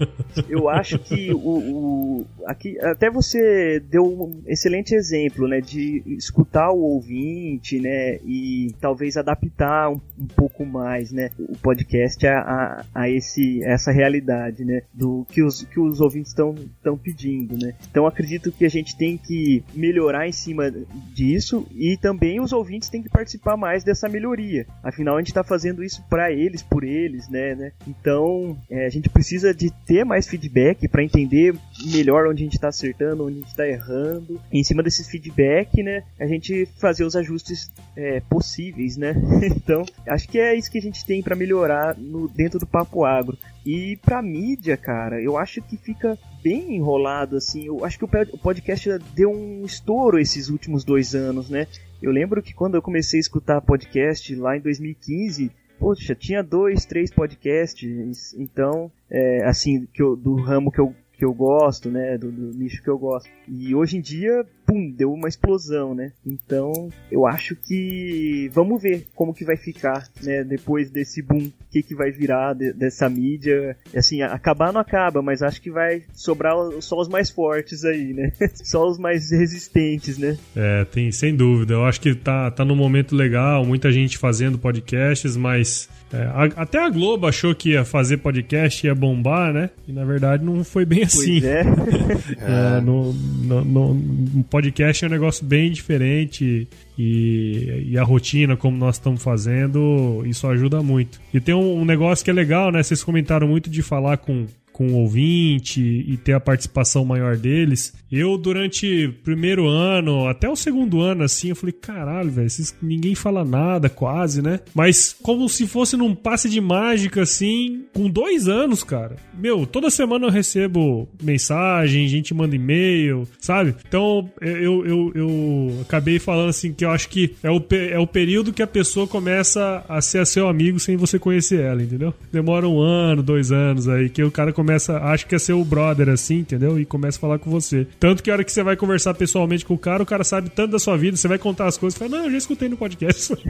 Eu 0.48 0.68
acho 0.68 0.98
que 0.98 1.32
o, 1.32 1.38
o 1.38 2.26
aqui 2.44 2.78
até 2.80 3.10
você 3.10 3.80
deu 3.80 4.04
um 4.04 4.42
excelente 4.46 4.94
exemplo, 4.94 5.48
né, 5.48 5.60
de 5.60 6.02
escutar 6.06 6.70
o 6.70 6.80
ouvinte, 6.80 7.80
né, 7.80 8.16
e 8.24 8.74
talvez 8.80 9.16
adaptar 9.16 9.90
um, 9.90 10.00
um 10.18 10.26
pouco 10.26 10.64
mais, 10.64 11.10
né, 11.10 11.30
o 11.38 11.56
podcast 11.58 11.85
podcast 11.86 12.26
a, 12.26 12.38
a, 12.40 12.84
a 12.94 13.10
esse, 13.10 13.62
essa 13.64 13.92
realidade, 13.92 14.64
né? 14.64 14.82
Do 14.92 15.24
que 15.30 15.42
os, 15.42 15.62
que 15.62 15.78
os 15.78 16.00
ouvintes 16.00 16.30
estão 16.30 16.54
pedindo, 17.02 17.56
né? 17.56 17.74
Então 17.88 18.06
acredito 18.06 18.50
que 18.50 18.64
a 18.64 18.68
gente 18.68 18.96
tem 18.96 19.16
que 19.16 19.62
melhorar 19.74 20.28
em 20.28 20.32
cima 20.32 20.70
disso 21.14 21.66
e 21.74 21.96
também 21.96 22.40
os 22.40 22.52
ouvintes 22.52 22.88
têm 22.88 23.02
que 23.02 23.08
participar 23.08 23.56
mais 23.56 23.84
dessa 23.84 24.08
melhoria. 24.08 24.66
Afinal, 24.82 25.16
a 25.16 25.20
gente 25.20 25.28
está 25.28 25.44
fazendo 25.44 25.82
isso 25.82 26.04
para 26.10 26.32
eles, 26.32 26.62
por 26.62 26.84
eles, 26.84 27.28
né? 27.28 27.54
né? 27.54 27.72
Então 27.86 28.56
é, 28.70 28.86
a 28.86 28.90
gente 28.90 29.08
precisa 29.08 29.54
de 29.54 29.70
ter 29.86 30.04
mais 30.04 30.26
feedback 30.26 30.88
para 30.88 31.02
entender 31.02 31.54
melhor 31.92 32.26
onde 32.26 32.42
a 32.42 32.46
gente 32.46 32.56
está 32.56 32.68
acertando, 32.68 33.24
onde 33.24 33.36
a 33.36 33.40
gente 33.40 33.50
está 33.50 33.66
errando. 33.66 34.40
E 34.52 34.58
em 34.58 34.64
cima 34.64 34.82
desse 34.82 35.08
feedback, 35.08 35.82
né? 35.82 36.02
A 36.18 36.26
gente 36.26 36.66
fazer 36.78 37.04
os 37.04 37.14
ajustes 37.14 37.70
é, 37.96 38.20
possíveis, 38.20 38.96
né? 38.96 39.14
então 39.56 39.84
acho 40.08 40.28
que 40.28 40.38
é 40.38 40.54
isso 40.54 40.70
que 40.70 40.78
a 40.78 40.82
gente 40.82 41.04
tem 41.04 41.22
para 41.22 41.36
melhorar 41.36 41.75
no, 41.98 42.28
dentro 42.28 42.58
do 42.58 42.66
papo 42.66 43.04
agro. 43.04 43.36
E 43.64 43.96
pra 43.96 44.22
mídia, 44.22 44.76
cara, 44.76 45.20
eu 45.20 45.36
acho 45.36 45.60
que 45.62 45.76
fica 45.76 46.18
bem 46.42 46.76
enrolado, 46.76 47.36
assim. 47.36 47.66
Eu 47.66 47.84
acho 47.84 47.98
que 47.98 48.04
o 48.04 48.38
podcast 48.38 48.98
deu 49.14 49.30
um 49.30 49.64
estouro 49.64 50.18
esses 50.18 50.48
últimos 50.48 50.84
dois 50.84 51.14
anos, 51.14 51.50
né? 51.50 51.66
Eu 52.00 52.12
lembro 52.12 52.42
que 52.42 52.54
quando 52.54 52.76
eu 52.76 52.82
comecei 52.82 53.18
a 53.18 53.20
escutar 53.20 53.60
podcast 53.60 54.34
lá 54.36 54.56
em 54.56 54.60
2015, 54.60 55.50
poxa, 55.78 56.14
tinha 56.14 56.42
dois, 56.42 56.84
três 56.84 57.10
podcasts, 57.10 58.34
então, 58.34 58.90
é, 59.10 59.44
assim, 59.44 59.86
que 59.92 60.02
eu, 60.02 60.14
do 60.16 60.34
ramo 60.36 60.70
que 60.70 60.80
eu 60.80 60.94
que 61.16 61.24
eu 61.24 61.32
gosto, 61.32 61.90
né? 61.90 62.18
Do, 62.18 62.30
do, 62.30 62.56
nicho 62.56 62.82
que 62.82 62.90
eu 62.90 62.98
gosto. 62.98 63.28
E 63.48 63.74
hoje 63.74 63.96
em 63.96 64.00
dia, 64.00 64.44
pum, 64.66 64.90
deu 64.90 65.12
uma 65.12 65.28
explosão, 65.28 65.94
né? 65.94 66.12
Então, 66.26 66.90
eu 67.10 67.26
acho 67.26 67.54
que 67.54 68.50
vamos 68.52 68.82
ver 68.82 69.06
como 69.14 69.32
que 69.32 69.44
vai 69.44 69.56
ficar, 69.56 70.08
né? 70.22 70.42
Depois 70.42 70.90
desse 70.90 71.22
boom, 71.22 71.46
o 71.46 71.52
que 71.70 71.82
que 71.82 71.94
vai 71.94 72.10
virar 72.10 72.54
de, 72.54 72.72
dessa 72.72 73.08
mídia. 73.08 73.76
Assim, 73.94 74.22
acabar 74.22 74.72
não 74.72 74.80
acaba, 74.80 75.22
mas 75.22 75.42
acho 75.42 75.62
que 75.62 75.70
vai 75.70 76.02
sobrar 76.12 76.54
só 76.80 77.00
os 77.00 77.08
mais 77.08 77.30
fortes 77.30 77.84
aí, 77.84 78.12
né? 78.12 78.32
só 78.64 78.86
os 78.86 78.98
mais 78.98 79.30
resistentes, 79.30 80.18
né? 80.18 80.36
É, 80.54 80.84
tem, 80.84 81.12
sem 81.12 81.34
dúvida. 81.34 81.74
Eu 81.74 81.84
acho 81.84 82.00
que 82.00 82.14
tá, 82.14 82.50
tá 82.50 82.64
num 82.64 82.76
momento 82.76 83.14
legal, 83.14 83.64
muita 83.64 83.92
gente 83.92 84.18
fazendo 84.18 84.58
podcasts, 84.58 85.36
mas 85.36 85.88
é, 86.12 86.22
a, 86.22 86.62
até 86.62 86.78
a 86.78 86.88
Globo 86.88 87.26
achou 87.26 87.54
que 87.54 87.70
ia 87.70 87.84
fazer 87.84 88.18
podcast 88.18 88.86
ia 88.86 88.94
bombar, 88.94 89.52
né? 89.52 89.70
E 89.88 89.92
na 89.92 90.04
verdade 90.04 90.44
não 90.44 90.62
foi 90.62 90.84
bem 90.84 91.02
assim. 91.02 91.44
É. 91.44 91.60
é, 92.40 92.80
no, 92.80 93.12
no, 93.12 93.64
no, 93.64 93.94
no, 93.94 94.44
podcast 94.56 95.04
é 95.04 95.08
um 95.08 95.10
negócio 95.10 95.44
bem 95.44 95.70
diferente 95.70 96.66
e, 96.96 97.88
e, 97.90 97.98
a 97.98 98.02
rotina, 98.02 98.56
como 98.56 98.74
nós 98.74 98.96
estamos 98.96 99.22
fazendo, 99.22 100.22
isso 100.24 100.46
ajuda 100.46 100.82
muito. 100.82 101.20
E 101.32 101.38
tem 101.38 101.54
um, 101.54 101.80
um 101.80 101.84
negócio 101.84 102.24
que 102.24 102.30
é 102.30 102.34
legal, 102.34 102.72
né? 102.72 102.82
Vocês 102.82 103.04
comentaram 103.04 103.46
muito 103.46 103.68
de 103.68 103.82
falar 103.82 104.16
com 104.16 104.46
com 104.76 104.88
o 104.88 104.96
ouvinte 104.96 105.80
e 105.80 106.18
ter 106.18 106.34
a 106.34 106.40
participação 106.40 107.02
maior 107.02 107.34
deles. 107.34 107.94
Eu, 108.12 108.36
durante 108.36 109.06
o 109.06 109.12
primeiro 109.24 109.66
ano, 109.66 110.28
até 110.28 110.50
o 110.50 110.54
segundo 110.54 111.00
ano, 111.00 111.24
assim, 111.24 111.48
eu 111.48 111.56
falei, 111.56 111.72
caralho, 111.72 112.30
velho, 112.30 112.48
ninguém 112.82 113.14
fala 113.14 113.42
nada, 113.42 113.88
quase, 113.88 114.42
né? 114.42 114.60
Mas 114.74 115.16
como 115.22 115.48
se 115.48 115.66
fosse 115.66 115.96
num 115.96 116.14
passe 116.14 116.50
de 116.50 116.60
mágica, 116.60 117.22
assim, 117.22 117.86
com 117.94 118.10
dois 118.10 118.48
anos, 118.48 118.84
cara. 118.84 119.16
Meu, 119.32 119.66
toda 119.66 119.88
semana 119.88 120.26
eu 120.26 120.30
recebo 120.30 121.08
mensagem, 121.22 122.06
gente 122.06 122.34
manda 122.34 122.54
e-mail, 122.54 123.26
sabe? 123.40 123.74
Então, 123.88 124.30
eu, 124.42 124.86
eu, 124.86 125.12
eu 125.14 125.78
acabei 125.80 126.18
falando 126.18 126.50
assim 126.50 126.74
que 126.74 126.84
eu 126.84 126.90
acho 126.90 127.08
que 127.08 127.34
é 127.42 127.50
o, 127.50 127.64
é 127.90 127.98
o 127.98 128.06
período 128.06 128.52
que 128.52 128.62
a 128.62 128.66
pessoa 128.66 129.06
começa 129.06 129.82
a 129.88 130.02
ser 130.02 130.26
seu 130.26 130.48
amigo 130.48 130.78
sem 130.78 130.96
você 130.96 131.18
conhecer 131.18 131.60
ela, 131.60 131.82
entendeu? 131.82 132.12
Demora 132.30 132.68
um 132.68 132.78
ano, 132.78 133.22
dois 133.22 133.50
anos 133.50 133.88
aí, 133.88 134.10
que 134.10 134.22
o 134.22 134.30
cara 134.30 134.52
começa 134.52 134.65
começa, 134.66 134.98
acha 134.98 135.24
que 135.24 135.34
é 135.34 135.38
seu 135.38 135.64
brother 135.64 136.08
assim, 136.08 136.38
entendeu? 136.38 136.76
E 136.78 136.84
começa 136.84 137.18
a 137.18 137.20
falar 137.20 137.38
com 137.38 137.48
você. 137.48 137.86
Tanto 138.00 138.20
que 138.20 138.30
a 138.30 138.34
hora 138.34 138.42
que 138.42 138.50
você 138.50 138.64
vai 138.64 138.76
conversar 138.76 139.14
pessoalmente 139.14 139.64
com 139.64 139.74
o 139.74 139.78
cara, 139.78 140.02
o 140.02 140.06
cara 140.06 140.24
sabe 140.24 140.50
tanto 140.50 140.72
da 140.72 140.78
sua 140.80 140.98
vida, 140.98 141.16
você 141.16 141.28
vai 141.28 141.38
contar 141.38 141.66
as 141.66 141.78
coisas, 141.78 141.96
fala, 141.96 142.10
não, 142.10 142.24
eu 142.24 142.32
já 142.32 142.38
escutei 142.38 142.68
no 142.68 142.76
podcast. 142.76 143.32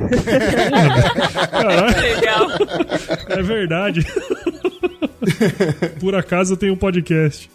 Legal. 2.01 2.49
É 3.29 3.43
verdade. 3.43 4.07
Por 6.01 6.15
acaso 6.15 6.55
eu 6.55 6.57
tenho 6.57 6.75
um 6.75 6.77
podcast. 6.77 7.51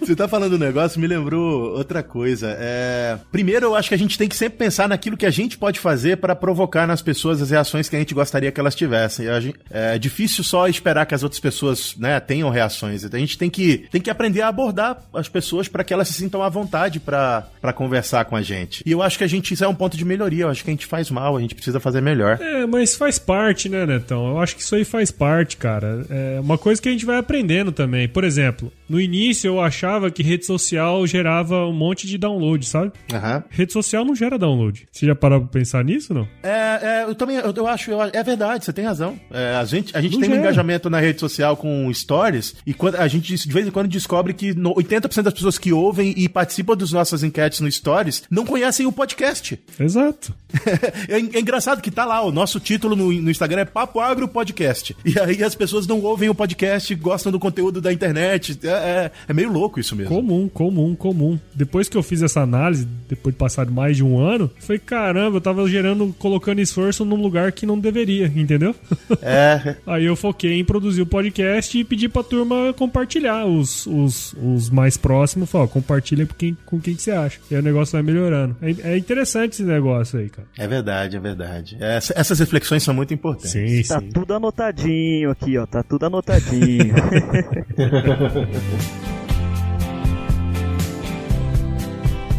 Você 0.00 0.14
tá 0.14 0.28
falando 0.28 0.56
um 0.56 0.58
negócio, 0.58 1.00
me 1.00 1.06
lembrou 1.06 1.72
outra 1.76 2.02
coisa. 2.02 2.54
É... 2.58 3.18
Primeiro, 3.32 3.66
eu 3.66 3.74
acho 3.74 3.88
que 3.88 3.94
a 3.94 3.98
gente 3.98 4.18
tem 4.18 4.28
que 4.28 4.36
sempre 4.36 4.58
pensar 4.58 4.86
naquilo 4.86 5.16
que 5.16 5.24
a 5.24 5.30
gente 5.30 5.56
pode 5.56 5.80
fazer 5.80 6.18
para 6.18 6.36
provocar 6.36 6.86
nas 6.86 7.00
pessoas 7.00 7.40
as 7.40 7.50
reações 7.50 7.88
que 7.88 7.96
a 7.96 7.98
gente 7.98 8.12
gostaria 8.12 8.52
que 8.52 8.60
elas 8.60 8.74
tivessem. 8.74 9.26
É 9.70 9.98
difícil 9.98 10.44
só 10.44 10.68
esperar 10.68 11.06
que 11.06 11.14
as 11.14 11.22
outras 11.22 11.40
pessoas 11.40 11.96
né, 11.96 12.20
tenham 12.20 12.50
reações. 12.50 13.04
A 13.04 13.18
gente 13.18 13.38
tem 13.38 13.48
que, 13.48 13.86
tem 13.90 14.00
que 14.00 14.10
aprender 14.10 14.42
a 14.42 14.48
abordar 14.48 15.02
as 15.14 15.28
pessoas 15.28 15.68
para 15.68 15.82
que 15.82 15.94
elas 15.94 16.08
se 16.08 16.14
sintam 16.14 16.42
à 16.42 16.48
vontade 16.50 17.00
para 17.00 17.72
conversar 17.74 18.26
com 18.26 18.36
a 18.36 18.42
gente. 18.42 18.82
E 18.84 18.92
eu 18.92 19.00
acho 19.00 19.16
que 19.16 19.24
a 19.24 19.28
gente, 19.28 19.54
isso 19.54 19.64
é 19.64 19.68
um 19.68 19.74
ponto 19.74 19.96
de 19.96 20.04
melhoria. 20.04 20.44
Eu 20.44 20.50
acho 20.50 20.62
que 20.62 20.70
a 20.70 20.72
gente 20.74 20.86
faz 20.86 21.10
mal, 21.10 21.36
a 21.36 21.40
gente 21.40 21.54
precisa 21.54 21.80
fazer 21.80 22.02
melhor. 22.02 22.38
É, 22.40 22.66
mas 22.66 22.94
faz 22.94 23.18
parte, 23.18 23.70
né, 23.70 23.86
Netão? 23.86 24.28
Eu 24.28 24.38
acho 24.38 24.54
que 24.54 24.60
isso 24.60 24.74
aí 24.74 24.84
faz 24.84 25.10
parte, 25.10 25.56
cara. 25.56 26.04
É 26.10 26.40
uma 26.40 26.58
coisa 26.58 26.80
que 26.80 26.90
a 26.90 26.92
gente 26.92 27.06
vai 27.06 27.13
aprendendo 27.18 27.72
também. 27.72 28.08
Por 28.08 28.24
exemplo, 28.24 28.72
no 28.88 29.00
início 29.00 29.48
eu 29.48 29.60
achava 29.60 30.10
que 30.10 30.22
rede 30.22 30.44
social 30.46 31.06
gerava 31.06 31.66
um 31.66 31.72
monte 31.72 32.06
de 32.06 32.16
download, 32.18 32.64
sabe? 32.66 32.92
Aham. 33.12 33.44
Rede 33.50 33.72
social 33.72 34.04
não 34.04 34.14
gera 34.14 34.38
download. 34.38 34.86
Você 34.92 35.06
já 35.06 35.14
parou 35.14 35.40
pra 35.40 35.48
pensar 35.48 35.84
nisso, 35.84 36.12
não? 36.14 36.26
É, 36.42 36.80
é, 36.82 37.04
eu 37.08 37.14
também, 37.14 37.36
eu, 37.36 37.52
eu 37.54 37.66
acho, 37.66 37.90
eu- 37.90 38.02
é 38.02 38.22
verdade, 38.22 38.64
você 38.64 38.72
tem 38.72 38.84
razão. 38.84 39.18
É, 39.30 39.54
a 39.56 39.64
gente, 39.64 39.96
a 39.96 40.00
gente 40.00 40.12
Não 40.12 40.20
tem 40.20 40.28
um 40.30 40.32
gera. 40.34 40.44
engajamento 40.46 40.90
na 40.90 41.00
rede 41.00 41.20
social 41.20 41.56
com 41.56 41.92
stories 41.92 42.54
e 42.66 42.72
quando, 42.74 42.96
a 42.96 43.06
gente 43.08 43.34
de 43.34 43.52
vez 43.52 43.66
em 43.66 43.70
quando 43.70 43.88
descobre 43.88 44.32
que 44.34 44.54
no- 44.54 44.74
80% 44.74 45.22
das 45.22 45.34
pessoas 45.34 45.58
que 45.58 45.72
ouvem 45.72 46.14
e 46.16 46.28
participam 46.28 46.76
das 46.76 46.92
nossas 46.92 47.22
enquetes 47.22 47.60
no 47.60 47.70
stories 47.70 48.22
não 48.30 48.44
conhecem 48.44 48.86
o 48.86 48.92
podcast. 48.92 49.58
Exato. 49.78 50.34
É, 51.08 51.16
é 51.16 51.40
engraçado 51.40 51.80
que 51.82 51.90
tá 51.90 52.04
lá, 52.04 52.22
o 52.22 52.32
nosso 52.32 52.58
título 52.60 52.94
no, 52.96 53.12
no 53.12 53.30
Instagram 53.30 53.62
é 53.62 53.64
Papo 53.64 54.00
Agro 54.00 54.26
Podcast. 54.28 54.96
E 55.04 55.18
aí 55.18 55.42
as 55.42 55.54
pessoas 55.54 55.86
não 55.86 56.00
ouvem 56.00 56.28
o 56.28 56.34
podcast, 56.34 56.94
gostam 57.04 57.30
do 57.30 57.38
conteúdo 57.38 57.80
da 57.80 57.92
internet. 57.92 58.58
É, 58.64 58.68
é- 58.68 59.10
é 59.28 59.32
meio 59.34 59.52
louco 59.52 59.78
isso 59.78 59.94
mesmo. 59.94 60.14
Comum, 60.14 60.48
comum, 60.48 60.94
comum. 60.94 61.38
Depois 61.54 61.88
que 61.88 61.96
eu 61.96 62.02
fiz 62.02 62.22
essa 62.22 62.40
análise, 62.40 62.88
depois 63.08 63.34
de 63.34 63.38
passar 63.38 63.66
mais 63.70 63.96
de 63.96 64.02
um 64.02 64.18
ano, 64.18 64.50
foi 64.58 64.78
caramba, 64.78 65.36
eu 65.36 65.40
tava 65.40 65.68
gerando, 65.68 66.14
colocando 66.18 66.60
esforço 66.60 67.04
num 67.04 67.20
lugar 67.20 67.52
que 67.52 67.66
não 67.66 67.78
deveria, 67.78 68.26
entendeu? 68.34 68.74
É, 69.22 69.76
Aí 69.86 70.04
eu 70.04 70.16
foquei 70.16 70.58
em 70.60 70.64
produzir 70.64 71.02
o 71.02 71.06
podcast 71.06 71.78
e 71.78 71.84
pedi 71.84 72.08
pra 72.08 72.22
turma 72.22 72.72
compartilhar 72.76 73.44
os, 73.46 73.86
os, 73.86 74.34
os 74.42 74.70
mais 74.70 74.96
próximos. 74.96 75.50
Falei, 75.50 75.66
ó, 75.66 75.70
compartilha 75.70 76.26
com 76.26 76.34
quem, 76.34 76.56
com 76.64 76.80
quem 76.80 76.94
que 76.94 77.02
você 77.02 77.10
acha. 77.10 77.38
E 77.50 77.54
aí 77.54 77.60
o 77.60 77.64
negócio 77.64 77.92
vai 77.92 78.02
melhorando. 78.02 78.56
É, 78.62 78.92
é 78.94 78.96
interessante 78.98 79.52
esse 79.52 79.62
negócio 79.62 80.18
aí, 80.18 80.28
cara. 80.28 80.48
é 80.58 80.66
verdade, 80.66 81.16
é 81.16 81.20
verdade. 81.20 81.76
Essa- 81.80 82.14
essas 82.16 82.38
reflexões 82.38 82.82
são 82.82 82.94
muito 82.94 83.12
importantes. 83.14 83.50
Sim, 83.52 83.82
Tá 83.86 84.00
sim. 84.00 84.08
tudo 84.12 84.34
anotadinho 84.34 85.30
aqui, 85.30 85.56
ó. 85.58 85.66
Tá 85.66 85.82
tudo 85.82 86.06
anotadinho. 86.06 86.93
Tchau. 86.94 88.44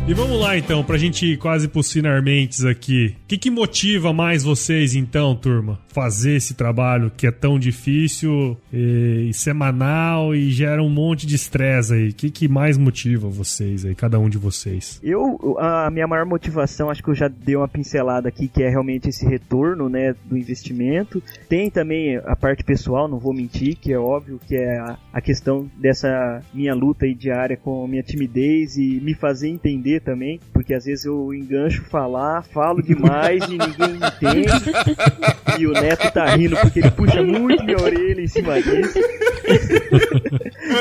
E 0.08 0.13
vamos 0.13 0.39
lá 0.39 0.56
então, 0.56 0.84
pra 0.84 1.00
gente 1.00 1.26
ir 1.26 1.38
quase 1.38 1.68
pros 1.68 1.91
finarmentes 1.91 2.63
aqui. 2.63 3.15
O 3.24 3.28
que, 3.28 3.39
que 3.39 3.50
motiva 3.50 4.13
mais 4.13 4.44
vocês 4.44 4.94
então, 4.94 5.36
turma? 5.36 5.79
Fazer 5.88 6.36
esse 6.36 6.54
trabalho 6.54 7.12
que 7.17 7.25
é 7.25 7.32
tão 7.32 7.58
difícil 7.58 8.56
e, 8.71 9.29
e 9.29 9.34
semanal 9.34 10.36
e 10.36 10.52
gera 10.52 10.84
um 10.84 10.92
monte 10.92 11.25
de 11.25 11.34
estresse 11.34 11.92
aí. 11.92 12.10
O 12.10 12.13
que, 12.13 12.29
que 12.29 12.48
mais 12.48 12.77
motiva 12.77 13.27
vocês 13.27 13.84
aí, 13.84 13.96
cada 13.96 14.19
um 14.19 14.29
de 14.29 14.38
vocês? 14.38 15.00
Eu, 15.02 15.58
a 15.58 15.90
minha 15.90 16.06
maior 16.06 16.27
motivação, 16.27 16.92
acho 16.92 17.02
que 17.02 17.10
eu 17.10 17.15
já 17.15 17.27
dei 17.27 17.56
uma 17.56 17.67
pincelada 17.67 18.29
aqui, 18.29 18.48
que 18.48 18.62
é 18.62 18.69
realmente 18.69 19.10
esse 19.10 19.25
retorno, 19.25 19.90
né, 19.90 20.13
do 20.25 20.38
investimento. 20.38 21.19
Tem 21.50 21.71
também 21.71 22.17
a 22.17 22.36
parte 22.36 22.63
pessoal, 22.63 23.08
não 23.08 23.17
vou 23.17 23.34
mentir, 23.34 23.75
que 23.75 23.92
é 23.92 23.98
óbvio 23.98 24.40
que 24.48 24.56
é 24.56 24.77
a, 24.77 25.00
a 25.12 25.19
questão 25.19 25.67
dessa 25.75 26.44
minha 26.54 26.75
luta 26.75 27.06
aí 27.06 27.15
diária 27.15 27.58
com 27.58 27.84
a 27.84 27.88
minha 27.88 28.04
timidez 28.04 28.77
e 28.77 29.02
me 29.02 29.15
fazer 29.15 29.48
entender 29.48 29.94
também, 30.00 30.39
porque 30.54 30.73
às 30.73 30.85
vezes 30.85 31.06
eu 31.06 31.33
engancho 31.33 31.83
falar, 31.83 32.43
falo 32.43 32.81
demais 32.81 33.43
e 33.46 33.52
ninguém 33.52 33.96
entende. 33.98 35.60
E 35.60 35.67
o 35.67 35.71
Neto 35.71 36.12
tá 36.12 36.25
rindo 36.35 36.56
porque 36.58 36.79
ele 36.79 36.91
puxa 36.91 37.21
muito 37.23 37.63
minha 37.63 37.77
orelha 37.81 38.21
em 38.21 38.27
cima 38.27 38.62
disso. 38.62 39.00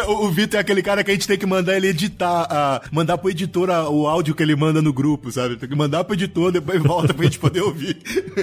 O, 0.09 0.27
o 0.27 0.31
Vitor 0.31 0.59
é 0.59 0.61
aquele 0.61 0.83
cara 0.83 1.05
que 1.05 1.11
a 1.11 1.15
gente 1.15 1.27
tem 1.29 1.39
que 1.39 1.47
mandar 1.47 1.77
ele 1.77 1.89
editar, 1.89 2.47
a, 2.51 2.83
mandar 2.91 3.19
pro 3.19 3.31
editor 3.31 3.71
a- 3.71 3.89
o 3.89 4.07
áudio 4.07 4.35
que 4.35 4.43
ele 4.43 4.57
manda 4.57 4.81
no 4.83 4.93
grupo, 4.93 5.31
sabe? 5.31 5.57
Tem 5.57 5.69
que 5.69 5.75
mandar 5.77 6.03
pro 6.05 6.15
editor, 6.15 6.51
depois 6.51 6.83
volta 6.83 7.13
pra 7.15 7.25
gente 7.25 7.39
poder 7.39 7.61
ouvir. 7.63 7.97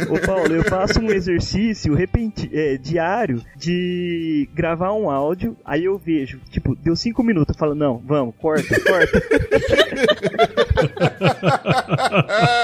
Ô 0.10 0.20
Paulo, 0.26 0.54
eu 0.56 0.64
faço 0.64 1.00
um 1.00 1.12
exercício 1.12 1.94
repenti 1.94 2.50
é, 2.54 2.78
diário 2.78 3.42
de 3.58 4.48
gravar 4.54 4.94
um 4.94 5.10
áudio, 5.10 5.58
aí 5.66 5.86
eu 5.86 5.98
vejo, 5.98 6.40
tipo, 6.50 6.76
deu 6.76 6.96
cinco 6.96 7.24
minutos, 7.24 7.56
eu 7.56 7.60
falo, 7.60 7.76
não, 7.76 7.98
vamos, 8.06 8.34
corta, 8.38 8.80
corta. 8.82 9.22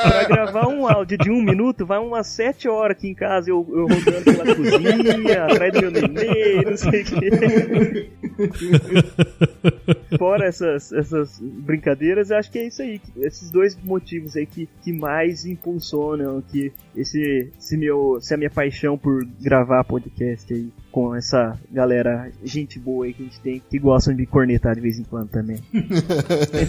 pra 0.04 0.24
gravar 0.28 0.68
um 0.68 0.88
áudio 0.88 1.18
de 1.18 1.30
um 1.30 1.41
minuto, 1.41 1.86
vai 1.86 1.98
umas 2.00 2.28
sete 2.28 2.68
horas 2.68 2.98
aqui 2.98 3.08
em 3.10 3.14
casa, 3.16 3.50
eu, 3.50 3.66
eu 3.70 3.88
rodando 3.88 4.24
pela 4.24 4.45
cozinha, 4.56 5.45
atrás 5.45 5.74
do 5.74 5.82
meu 5.82 5.91
neném, 5.91 6.64
não 6.66 6.78
sei 6.78 7.02
o 7.02 7.06
quê. 7.06 8.10
Fora 10.18 10.45
essas, 10.45 10.91
essas 10.91 11.39
brincadeiras, 11.41 12.30
eu 12.32 12.38
acho 12.38 12.52
que 12.52 12.60
é 12.60 12.68
isso 12.68 12.82
aí. 12.82 13.00
que- 13.00 13.20
Esses 13.22 13.50
dois 13.52 13.78
motivos 13.84 14.36
aí 14.36 14.45
que, 14.45 14.68
que 14.84 14.91
mais 14.93 15.45
impulsionam 15.45 16.41
que 16.41 16.72
esse, 16.95 17.50
esse 17.58 17.78
meu, 17.78 18.18
essa 18.18 18.38
minha 18.38 18.50
paixão 18.50 18.98
por 18.98 19.26
gravar 19.39 19.84
podcast 19.84 20.52
aí 20.54 20.70
com 20.91 21.14
essa 21.16 21.58
galera, 21.72 22.32
gente 22.43 22.80
boa 22.80 23.06
aí 23.06 23.14
que 23.14 23.22
a 23.22 23.26
gente 23.26 23.39
tem, 23.41 23.62
que 23.70 23.78
gostam 23.78 24.16
de 24.16 24.26
cornetar 24.26 24.74
de 24.76 24.82
vez 24.82 24.98
em 24.98 25.04
quando 25.04 25.30
também. 25.30 25.58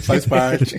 Faz 0.03 0.25
parte. 0.25 0.75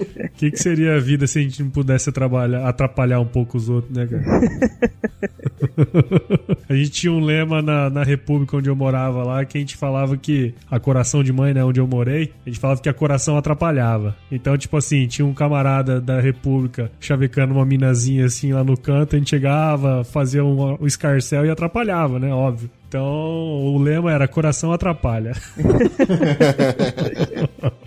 O 0.00 0.30
que, 0.36 0.50
que 0.50 0.58
seria 0.58 0.96
a 0.96 1.00
vida 1.00 1.26
se 1.26 1.38
a 1.38 1.42
gente 1.42 1.62
não 1.62 1.70
pudesse 1.70 2.10
trabalhar, 2.10 2.66
atrapalhar 2.66 3.20
um 3.20 3.26
pouco 3.26 3.56
os 3.56 3.68
outros, 3.68 3.94
né, 3.94 4.06
cara? 4.06 4.22
a 6.68 6.74
gente 6.74 6.90
tinha 6.90 7.12
um 7.12 7.20
lema 7.20 7.62
na, 7.62 7.90
na 7.90 8.02
República 8.02 8.56
onde 8.56 8.68
eu 8.68 8.76
morava 8.76 9.22
lá 9.22 9.44
que 9.44 9.58
a 9.58 9.60
gente 9.60 9.76
falava 9.76 10.16
que 10.16 10.54
a 10.70 10.80
coração 10.80 11.22
de 11.22 11.32
mãe, 11.32 11.54
né, 11.54 11.64
onde 11.64 11.80
eu 11.80 11.86
morei, 11.86 12.32
a 12.46 12.48
gente 12.48 12.60
falava 12.60 12.80
que 12.80 12.88
a 12.88 12.94
coração 12.94 13.36
atrapalhava. 13.36 14.16
Então, 14.30 14.56
tipo 14.56 14.76
assim, 14.76 15.06
tinha 15.06 15.26
um 15.26 15.34
camarada 15.34 16.00
da 16.00 16.20
República 16.20 16.90
chavecando 17.00 17.54
uma 17.54 17.64
minazinha 17.64 18.26
assim 18.26 18.52
lá 18.52 18.64
no 18.64 18.76
canto, 18.76 19.16
a 19.16 19.18
gente 19.18 19.30
chegava, 19.30 20.04
fazia 20.04 20.44
um, 20.44 20.78
um 20.80 20.86
escarcel 20.86 21.46
e 21.46 21.50
atrapalhava, 21.50 22.18
né, 22.18 22.32
óbvio. 22.32 22.70
Então, 22.92 23.02
o 23.02 23.78
lema 23.78 24.12
era 24.12 24.28
coração 24.28 24.70
atrapalha. 24.70 25.32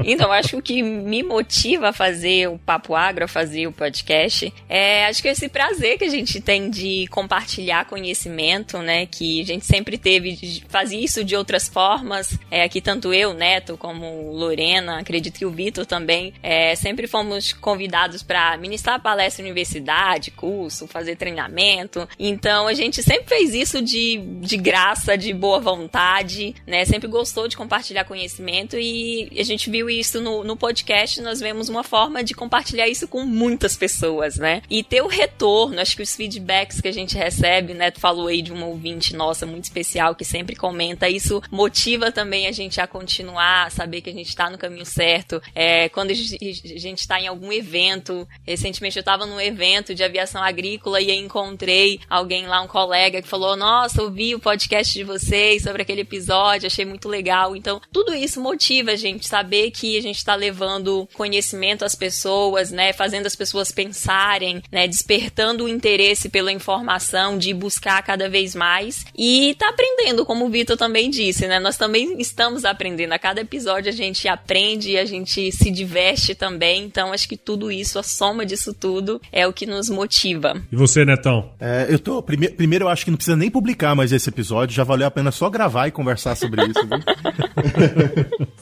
Então, 0.08 0.32
acho 0.32 0.50
que 0.50 0.56
o 0.56 0.62
que 0.62 0.84
me 0.84 1.24
motiva 1.24 1.90
a 1.90 1.94
fazer 1.94 2.48
o 2.48 2.60
Papo 2.60 2.94
Agro, 2.94 3.26
a 3.26 3.28
fazer 3.28 3.66
o 3.66 3.72
podcast, 3.72 4.54
é 4.70 5.08
acho 5.08 5.20
que 5.20 5.28
esse 5.28 5.50
prazer 5.50 5.98
que 5.98 6.04
a 6.04 6.10
gente 6.10 6.40
tem 6.40 6.70
de 6.70 7.08
compartilhar 7.08 7.86
conhecimento, 7.86 8.78
né? 8.78 9.08
Que 9.08 9.42
a 9.42 9.46
gente 9.46 9.66
sempre 9.66 9.98
teve, 9.98 10.64
fazer 10.70 10.98
isso 10.98 11.24
de 11.24 11.36
outras 11.36 11.68
formas. 11.68 12.38
É, 12.52 12.64
aqui 12.64 12.80
tanto 12.80 13.12
eu, 13.12 13.34
Neto, 13.34 13.78
como 13.78 14.32
Lorena, 14.32 15.00
acredito 15.00 15.40
que 15.40 15.46
o 15.46 15.50
Vitor 15.50 15.88
também, 15.88 16.34
é, 16.44 16.76
sempre 16.76 17.08
fomos 17.08 17.52
convidados 17.54 18.22
para 18.22 18.56
ministrar 18.58 19.02
palestra 19.02 19.42
em 19.42 19.46
universidade, 19.46 20.30
curso, 20.30 20.88
fazer 20.88 21.16
treinamento. 21.16 22.08
Então, 22.20 22.68
a 22.68 22.74
gente 22.76 23.02
sempre 23.02 23.26
fez 23.28 23.56
isso 23.56 23.82
de, 23.82 24.18
de 24.40 24.56
graça, 24.56 25.18
de 25.18 25.34
boa 25.34 25.60
vontade, 25.60 26.54
né? 26.68 26.86
Sempre 26.86 27.08
gostou 27.08 27.48
de 27.48 27.58
compartilhar 27.58 28.04
conhecimento 28.04 28.78
e 28.78 29.32
a 29.36 29.44
gente 29.44 29.68
viu 29.68 29.90
isso 30.00 30.22
no, 30.22 30.44
no 30.44 30.56
podcast, 30.56 31.22
nós 31.22 31.40
vemos 31.40 31.70
uma 31.70 31.84
forma 31.84 32.24
de 32.24 32.34
compartilhar 32.34 32.88
isso 32.88 33.08
com 33.08 33.24
muitas 33.24 33.76
pessoas, 33.76 34.38
né? 34.38 34.62
E 34.70 34.84
ter 34.84 35.02
o 35.02 35.08
retorno, 35.08 35.80
acho 35.80 35.96
que 35.96 36.04
os 36.04 36.16
feedbacks 36.16 36.82
que 36.82 36.88
a 36.88 36.94
gente 36.94 37.16
recebe, 37.16 37.74
né? 37.74 37.92
Tu 37.92 38.00
falou 38.00 38.28
aí 38.28 38.42
de 38.42 38.52
uma 38.52 38.66
ouvinte 38.66 39.16
nossa 39.16 39.46
muito 39.46 39.66
especial 39.66 40.16
que 40.16 40.26
sempre 40.26 40.56
comenta, 40.56 41.10
isso 41.10 41.42
motiva 41.52 42.12
também 42.12 42.48
a 42.48 42.52
gente 42.52 42.80
a 42.80 42.88
continuar, 42.88 43.68
a 43.68 43.70
saber 43.70 44.02
que 44.02 44.10
a 44.10 44.14
gente 44.14 44.36
tá 44.36 44.50
no 44.50 44.58
caminho 44.58 44.86
certo. 44.86 45.42
É, 45.54 45.90
quando 45.90 46.12
a 46.12 46.14
gente, 46.14 46.38
a 46.42 46.80
gente 46.80 47.08
tá 47.08 47.20
em 47.20 47.28
algum 47.28 47.52
evento, 47.52 48.28
recentemente 48.46 48.98
eu 48.98 49.04
tava 49.04 49.26
num 49.26 49.40
evento 49.40 49.94
de 49.94 50.04
aviação 50.04 50.44
agrícola 50.44 51.02
e 51.02 51.12
encontrei 51.12 52.00
alguém 52.10 52.48
lá, 52.48 52.62
um 52.62 52.68
colega, 52.68 53.22
que 53.22 53.28
falou: 53.28 53.56
Nossa, 53.56 54.02
ouvi 54.02 54.36
o 54.36 54.40
podcast 54.40 54.94
de 54.94 55.04
vocês 55.04 55.64
sobre 55.64 55.82
aquele 55.82 56.02
episódio, 56.02 56.68
achei 56.68 56.86
muito 56.86 57.08
legal. 57.08 57.56
Então, 57.56 57.82
tudo 57.92 58.14
isso 58.14 58.42
motiva 58.42 58.92
a 58.92 58.96
gente, 58.96 59.28
saber 59.28 59.72
que 59.72 59.85
a 59.98 60.02
gente 60.02 60.24
tá 60.24 60.36
levando 60.36 61.08
conhecimento 61.14 61.86
às 61.86 61.96
pessoas, 61.96 62.72
né? 62.72 62.94
Fazendo 62.94 63.26
as 63.26 63.36
pessoas 63.36 63.72
pensarem, 63.72 64.62
né? 64.72 64.88
Despertando 64.88 65.66
o 65.66 65.70
interesse 65.70 66.30
pela 66.30 66.52
informação, 66.52 67.38
de 67.38 67.54
buscar 67.54 68.02
cada 68.04 68.30
vez 68.30 68.56
mais. 68.56 69.06
E 69.18 69.56
tá 69.60 69.70
aprendendo, 69.70 70.26
como 70.26 70.46
o 70.46 70.50
Vitor 70.50 70.78
também 70.78 71.10
disse, 71.10 71.48
né? 71.48 71.60
Nós 71.60 71.78
também 71.78 72.20
estamos 72.20 72.66
aprendendo. 72.66 73.14
A 73.14 73.20
cada 73.20 73.42
episódio 73.42 73.90
a 73.90 73.96
gente 73.96 74.28
aprende 74.28 74.92
e 74.92 74.98
a 74.98 75.06
gente 75.06 75.52
se 75.52 75.70
diverte 75.70 76.34
também. 76.36 76.84
Então, 76.84 77.14
acho 77.14 77.28
que 77.28 77.38
tudo 77.38 77.72
isso, 77.72 78.00
a 78.00 78.04
soma 78.04 78.46
disso 78.46 78.74
tudo, 78.74 79.22
é 79.32 79.48
o 79.48 79.54
que 79.54 79.66
nos 79.66 79.90
motiva. 79.90 80.62
E 80.72 80.76
você, 80.76 81.06
Netão? 81.06 81.52
É, 81.60 81.88
eu 81.90 82.00
tô. 82.00 82.22
Prime 82.22 82.50
primeiro, 82.50 82.86
eu 82.86 82.90
acho 82.90 83.04
que 83.06 83.12
não 83.12 83.18
precisa 83.18 83.36
nem 83.36 83.50
publicar 83.50 83.96
mais 83.96 84.12
esse 84.12 84.30
episódio, 84.30 84.76
já 84.76 84.84
valeu 84.84 85.08
a 85.08 85.12
pena 85.12 85.32
só 85.32 85.50
gravar 85.50 85.88
e 85.88 85.92
conversar 85.92 86.36
sobre 86.36 86.64
isso. 86.64 86.80
viu? 86.88 87.00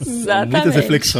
Exatamente. 0.00 0.52
Muitas 0.52 0.74
reflexões. 0.74 1.13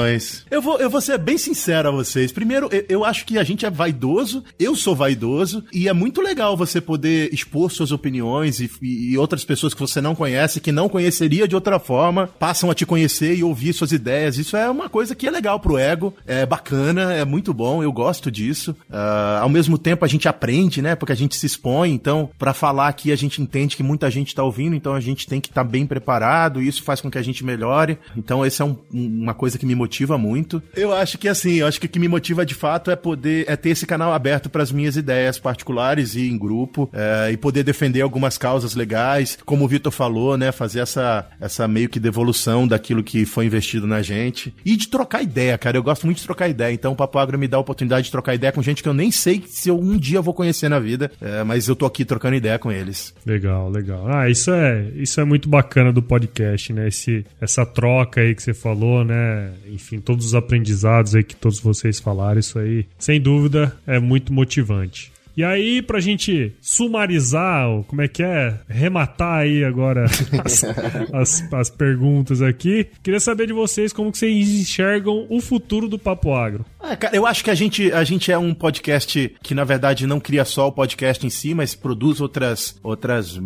Eu 0.51 0.61
vou, 0.63 0.79
eu 0.79 0.91
vou 0.91 1.01
ser 1.01 1.19
bem 1.19 1.39
sincero 1.39 1.89
a 1.89 1.93
vocês. 1.93 2.33
Primeiro, 2.33 2.69
eu, 2.73 2.85
eu 2.89 3.05
acho 3.05 3.25
que 3.25 3.39
a 3.39 3.45
gente 3.45 3.65
é 3.67 3.71
vaidoso, 3.71 4.43
eu 4.59 4.75
sou 4.75 4.95
vaidoso, 4.95 5.65
e 5.73 5.89
é 5.89 5.93
muito 5.93 6.21
legal 6.21 6.57
você 6.57 6.81
poder 6.81 7.33
expor 7.33 7.71
suas 7.71 7.93
opiniões 7.93 8.61
e, 8.61 8.71
e 8.83 9.17
outras 9.19 9.45
pessoas 9.45 9.75
que 9.75 9.81
você 9.81 10.01
não 10.01 10.15
conhece, 10.15 10.61
que 10.61 10.73
não 10.73 10.89
conheceria 10.89 11.47
de 11.49 11.55
outra 11.55 11.79
forma, 11.79 12.27
passam 12.39 12.71
a 12.71 12.75
te 12.75 12.85
conhecer 12.85 13.37
e 13.37 13.45
ouvir 13.45 13.73
suas 13.73 13.93
ideias. 13.93 14.39
Isso 14.39 14.57
é 14.57 14.69
uma 14.69 14.89
coisa 14.89 15.15
que 15.15 15.27
é 15.27 15.31
legal 15.31 15.61
pro 15.61 15.79
ego, 15.79 16.15
é 16.27 16.45
bacana, 16.45 17.13
é 17.13 17.25
muito 17.25 17.53
bom, 17.55 17.83
eu 17.83 17.93
gosto 17.93 18.31
disso. 18.31 18.75
Ah, 18.91 19.41
ao 19.43 19.49
mesmo 19.49 19.79
tempo, 19.79 20.05
a 20.05 20.09
gente 20.09 20.29
aprende, 20.29 20.83
né? 20.83 20.95
Porque 20.95 21.13
a 21.13 21.17
gente 21.17 21.37
se 21.37 21.47
expõe, 21.47 21.93
então, 21.93 22.31
pra 22.39 22.53
falar 22.53 22.89
aqui, 22.89 23.13
a 23.13 23.17
gente 23.17 23.41
entende 23.41 23.77
que 23.77 23.83
muita 23.83 24.11
gente 24.11 24.35
tá 24.35 24.43
ouvindo, 24.43 24.75
então 24.75 24.95
a 24.95 25.01
gente 25.01 25.27
tem 25.27 25.41
que 25.41 25.49
estar 25.49 25.65
bem 25.65 25.87
preparado, 25.87 26.61
e 26.63 26.69
isso 26.69 26.83
faz 26.83 27.01
com 27.01 27.11
que 27.11 27.19
a 27.19 27.23
gente 27.23 27.45
melhore. 27.45 27.99
Então, 28.17 28.45
essa 28.45 28.63
é 28.63 28.67
um- 28.67 28.77
uma 28.93 29.35
coisa 29.35 29.59
que 29.59 29.65
me 29.67 29.75
motiva 29.75 29.84
muito. 30.19 30.63
Eu 30.75 30.93
acho 30.93 31.19
que 31.19 31.29
assim, 31.29 31.55
eu 31.55 31.67
acho 31.67 31.81
que 31.81 31.87
o 31.87 31.89
que 31.89 31.99
me 31.99 32.09
motiva 32.09 32.45
de 32.45 32.55
fato 32.55 32.91
é 32.91 32.97
poder 32.97 33.45
é 33.49 33.57
ter 33.57 33.71
esse 33.71 33.87
canal 33.87 34.13
aberto 34.13 34.49
para 34.49 34.63
as 34.63 34.73
minhas 34.73 34.97
ideias 34.97 35.39
particulares 35.39 36.15
e 36.15 36.29
em 36.29 36.39
grupo 36.39 36.89
é, 36.93 37.31
e 37.33 37.37
poder 37.37 37.63
defender 37.63 38.01
algumas 38.01 38.39
causas 38.39 38.75
legais, 38.75 39.39
como 39.45 39.65
o 39.65 39.69
Vitor 39.69 39.93
falou, 39.93 40.37
né, 40.37 40.53
fazer 40.53 40.81
essa 40.81 41.27
essa 41.41 41.67
meio 41.69 41.89
que 41.89 42.01
devolução 42.01 42.67
daquilo 42.67 43.03
que 43.03 43.25
foi 43.25 43.47
investido 43.47 43.87
na 43.87 44.03
gente 44.03 44.55
e 44.65 44.77
de 44.77 44.89
trocar 44.89 45.23
ideia, 45.23 45.57
cara. 45.59 45.77
Eu 45.77 45.83
gosto 45.83 46.07
muito 46.07 46.19
de 46.19 46.25
trocar 46.25 46.49
ideia, 46.49 46.73
então 46.73 46.93
o 46.93 46.97
Papo 46.97 47.19
Agro 47.19 47.39
me 47.39 47.49
dá 47.49 47.57
a 47.57 47.61
oportunidade 47.61 48.07
de 48.07 48.11
trocar 48.11 48.35
ideia 48.35 48.53
com 48.53 48.63
gente 48.63 48.83
que 48.83 48.89
eu 48.89 48.95
nem 48.95 49.11
sei 49.11 49.43
se 49.47 49.69
eu 49.69 49.79
um 49.79 49.97
dia 49.97 50.21
vou 50.21 50.35
conhecer 50.35 50.69
na 50.69 50.79
vida, 50.79 51.11
é, 51.21 51.43
mas 51.45 51.69
eu 51.69 51.77
tô 51.77 51.87
aqui 51.87 52.05
trocando 52.05 52.37
ideia 52.37 52.59
com 52.59 52.71
eles. 52.71 53.15
Legal, 53.25 53.71
legal. 53.71 54.07
Ah, 54.09 54.29
isso 54.29 54.51
é 54.51 54.89
isso 54.95 55.21
é 55.21 55.25
muito 55.25 55.49
bacana 55.49 55.93
do 55.93 56.03
podcast, 56.03 56.73
né? 56.73 56.89
Esse, 56.89 57.25
essa 57.41 57.65
troca 57.65 58.21
aí 58.21 58.35
que 58.35 58.43
você 58.43 58.55
falou, 58.55 59.05
né? 59.05 59.51
Enfim, 59.69 60.01
todos 60.01 60.27
os 60.27 60.35
aprendizados 60.35 61.15
aí 61.15 61.23
que 61.23 61.37
todos 61.37 61.61
vocês 61.61 62.01
falaram, 62.01 62.41
isso 62.41 62.59
aí, 62.59 62.87
sem 62.99 63.21
dúvida, 63.21 63.77
é 63.87 63.99
muito 63.99 64.33
motivante. 64.33 65.14
E 65.37 65.43
aí, 65.43 65.83
pra 65.83 65.99
gente 65.99 66.55
sumarizar, 66.61 67.83
como 67.89 68.03
é 68.03 68.09
que 68.09 68.23
é? 68.23 68.61
Rematar 68.69 69.41
aí 69.41 69.65
agora 69.65 70.05
as, 70.45 70.65
as, 71.13 71.53
as, 71.53 71.71
perguntas 71.71 72.41
aqui. 72.41 72.87
Queria 73.03 73.19
saber 73.19 73.49
de 73.49 73.53
vocês 73.53 73.93
como 73.93 74.13
que 74.13 74.19
vocês 74.19 74.49
enxergam 74.49 75.27
o 75.29 75.41
futuro 75.41 75.89
do 75.89 75.99
Papo 75.99 76.33
Agro. 76.33 76.65
Ah, 76.79 76.97
cara, 76.97 77.17
eu 77.17 77.27
acho 77.27 77.43
que 77.43 77.51
a 77.51 77.55
gente, 77.55 77.91
a 77.91 78.05
gente 78.05 78.31
é 78.31 78.39
um 78.39 78.55
podcast 78.55 79.35
que, 79.43 79.55
na 79.55 79.65
verdade, 79.65 80.07
não 80.07 80.21
cria 80.21 80.45
só 80.45 80.69
o 80.69 80.73
podcast 80.73 81.27
em 81.27 81.31
si, 81.31 81.53
mas 81.53 81.75
produz 81.75 82.21
outras, 82.21 82.79
outras 82.83 83.37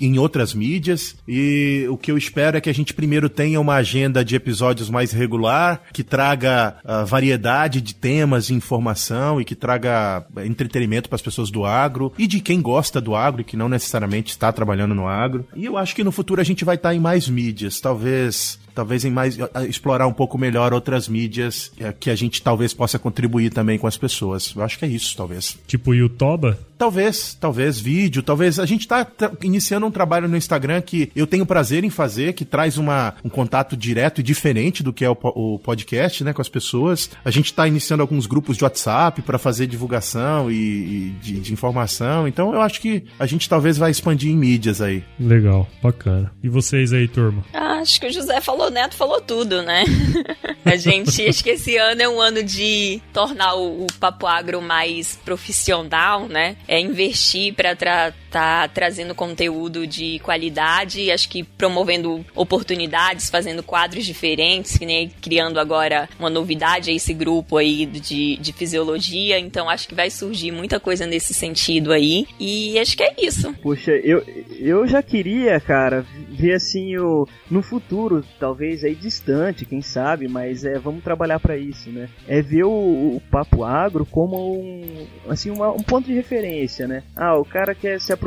em 0.00 0.18
outras 0.18 0.52
mídias. 0.52 1.16
E 1.28 1.86
o 1.90 1.96
que 1.96 2.10
eu 2.10 2.18
espero 2.18 2.56
é 2.56 2.60
que 2.60 2.70
a 2.70 2.74
gente 2.74 2.94
primeiro 2.94 3.28
tenha 3.28 3.60
uma 3.60 3.74
agenda 3.74 4.24
de 4.24 4.34
episódios 4.34 4.90
mais 4.90 5.12
regular, 5.12 5.82
que 5.92 6.02
traga 6.02 6.76
uh, 6.84 7.06
variedade 7.06 7.80
de 7.80 7.94
temas 7.94 8.50
e 8.50 8.54
informação 8.54 9.40
e 9.40 9.44
que 9.44 9.54
traga 9.54 10.26
entretenimento 10.44 11.08
para 11.08 11.16
as 11.16 11.22
pessoas 11.22 11.35
pessoas 11.36 11.50
do 11.50 11.64
agro 11.64 12.12
e 12.18 12.26
de 12.26 12.40
quem 12.40 12.62
gosta 12.62 13.00
do 13.00 13.14
agro 13.14 13.42
e 13.42 13.44
que 13.44 13.56
não 13.56 13.68
necessariamente 13.68 14.30
está 14.30 14.50
trabalhando 14.50 14.94
no 14.94 15.06
agro. 15.06 15.46
E 15.54 15.64
eu 15.66 15.76
acho 15.76 15.94
que 15.94 16.02
no 16.02 16.12
futuro 16.12 16.40
a 16.40 16.44
gente 16.44 16.64
vai 16.64 16.76
estar 16.76 16.94
em 16.94 17.00
mais 17.00 17.28
mídias, 17.28 17.78
talvez 17.80 18.58
talvez 18.76 19.06
em 19.06 19.10
mais 19.10 19.38
explorar 19.68 20.06
um 20.06 20.12
pouco 20.12 20.36
melhor 20.36 20.74
outras 20.74 21.08
mídias 21.08 21.72
é, 21.80 21.92
que 21.92 22.10
a 22.10 22.14
gente 22.14 22.42
talvez 22.42 22.74
possa 22.74 22.98
contribuir 22.98 23.50
também 23.50 23.78
com 23.78 23.86
as 23.86 23.96
pessoas. 23.96 24.52
Eu 24.54 24.62
acho 24.62 24.78
que 24.78 24.84
é 24.84 24.88
isso, 24.88 25.16
talvez. 25.16 25.58
Tipo 25.66 25.94
Yutoba? 25.94 26.58
Talvez, 26.76 27.34
talvez 27.40 27.80
vídeo, 27.80 28.22
talvez. 28.22 28.58
A 28.58 28.66
gente 28.66 28.82
está 28.82 29.06
iniciando 29.42 29.86
um 29.86 29.90
trabalho 29.90 30.28
no 30.28 30.36
Instagram 30.36 30.82
que 30.82 31.10
eu 31.16 31.26
tenho 31.26 31.46
prazer 31.46 31.84
em 31.84 31.90
fazer, 31.90 32.34
que 32.34 32.44
traz 32.44 32.76
uma, 32.76 33.14
um 33.24 33.30
contato 33.30 33.74
direto 33.74 34.20
e 34.20 34.22
diferente 34.22 34.82
do 34.82 34.92
que 34.92 35.02
é 35.02 35.08
o, 35.08 35.16
o 35.22 35.58
podcast, 35.58 36.22
né, 36.22 36.34
com 36.34 36.42
as 36.42 36.50
pessoas. 36.50 37.10
A 37.24 37.30
gente 37.30 37.46
está 37.46 37.66
iniciando 37.66 38.02
alguns 38.02 38.26
grupos 38.26 38.58
de 38.58 38.64
WhatsApp 38.64 39.22
para 39.22 39.38
fazer 39.38 39.66
divulgação 39.66 40.50
e, 40.50 40.54
e 40.54 41.10
de, 41.22 41.40
de, 41.40 41.52
informação. 41.52 42.28
Então 42.28 42.52
eu 42.52 42.60
acho 42.60 42.78
que 42.78 43.04
a 43.18 43.24
gente 43.24 43.48
talvez 43.48 43.78
vai 43.78 43.90
expandir 43.90 44.30
em 44.30 44.36
mídias 44.36 44.82
aí. 44.82 45.02
Legal, 45.18 45.66
bacana. 45.82 46.30
E 46.42 46.48
vocês 46.48 46.92
aí, 46.92 47.08
turma? 47.08 47.42
Ah, 47.54 47.80
acho 47.80 47.98
que 47.98 48.06
o 48.06 48.12
José 48.12 48.40
falou, 48.42 48.65
Neto 48.70 48.96
falou 48.96 49.20
tudo, 49.20 49.62
né? 49.62 49.84
a 50.64 50.76
gente, 50.76 51.26
acho 51.26 51.42
que 51.42 51.50
esse 51.50 51.76
ano 51.76 52.02
é 52.02 52.08
um 52.08 52.20
ano 52.20 52.42
de 52.42 53.00
tornar 53.12 53.54
o, 53.54 53.84
o 53.84 53.86
Papo 53.98 54.26
Agro 54.26 54.60
mais 54.60 55.16
profissional, 55.24 56.26
né? 56.28 56.56
É 56.66 56.80
investir 56.80 57.54
para 57.54 57.72
estar 57.72 58.14
tá 58.36 58.68
trazendo 58.68 59.14
conteúdo 59.14 59.86
de 59.86 60.18
qualidade, 60.18 61.10
acho 61.10 61.26
que 61.26 61.42
promovendo 61.42 62.22
oportunidades, 62.34 63.30
fazendo 63.30 63.62
quadros 63.62 64.04
diferentes, 64.04 64.78
criando 65.22 65.58
agora 65.58 66.06
uma 66.18 66.28
novidade 66.28 66.90
a 66.90 66.92
esse 66.92 67.14
grupo 67.14 67.56
aí 67.56 67.86
de, 67.86 68.36
de 68.36 68.52
fisiologia. 68.52 69.38
Então 69.38 69.70
acho 69.70 69.88
que 69.88 69.94
vai 69.94 70.10
surgir 70.10 70.52
muita 70.52 70.78
coisa 70.78 71.06
nesse 71.06 71.32
sentido 71.32 71.92
aí. 71.92 72.26
E 72.38 72.78
acho 72.78 72.94
que 72.94 73.02
é 73.02 73.14
isso. 73.18 73.54
Poxa, 73.62 73.92
eu, 73.92 74.22
eu 74.58 74.86
já 74.86 75.02
queria, 75.02 75.58
cara, 75.58 76.04
ver 76.28 76.52
assim 76.52 76.98
o 76.98 77.26
no 77.50 77.62
futuro, 77.62 78.22
talvez 78.38 78.84
aí 78.84 78.94
distante, 78.94 79.64
quem 79.64 79.80
sabe, 79.80 80.28
mas 80.28 80.62
é 80.62 80.78
vamos 80.78 81.02
trabalhar 81.02 81.40
para 81.40 81.56
isso, 81.56 81.88
né? 81.90 82.08
É 82.28 82.42
ver 82.42 82.64
o, 82.64 83.16
o, 83.16 83.22
papo 83.30 83.64
agro 83.64 84.04
como 84.04 84.60
um 84.60 85.06
assim 85.28 85.50
uma, 85.50 85.70
um 85.70 85.82
ponto 85.82 86.06
de 86.06 86.12
referência, 86.12 86.86
né? 86.86 87.02
Ah, 87.16 87.38
o 87.38 87.44
cara 87.44 87.74
quer 87.74 87.98
se 87.98 88.12
aprofundar 88.12 88.25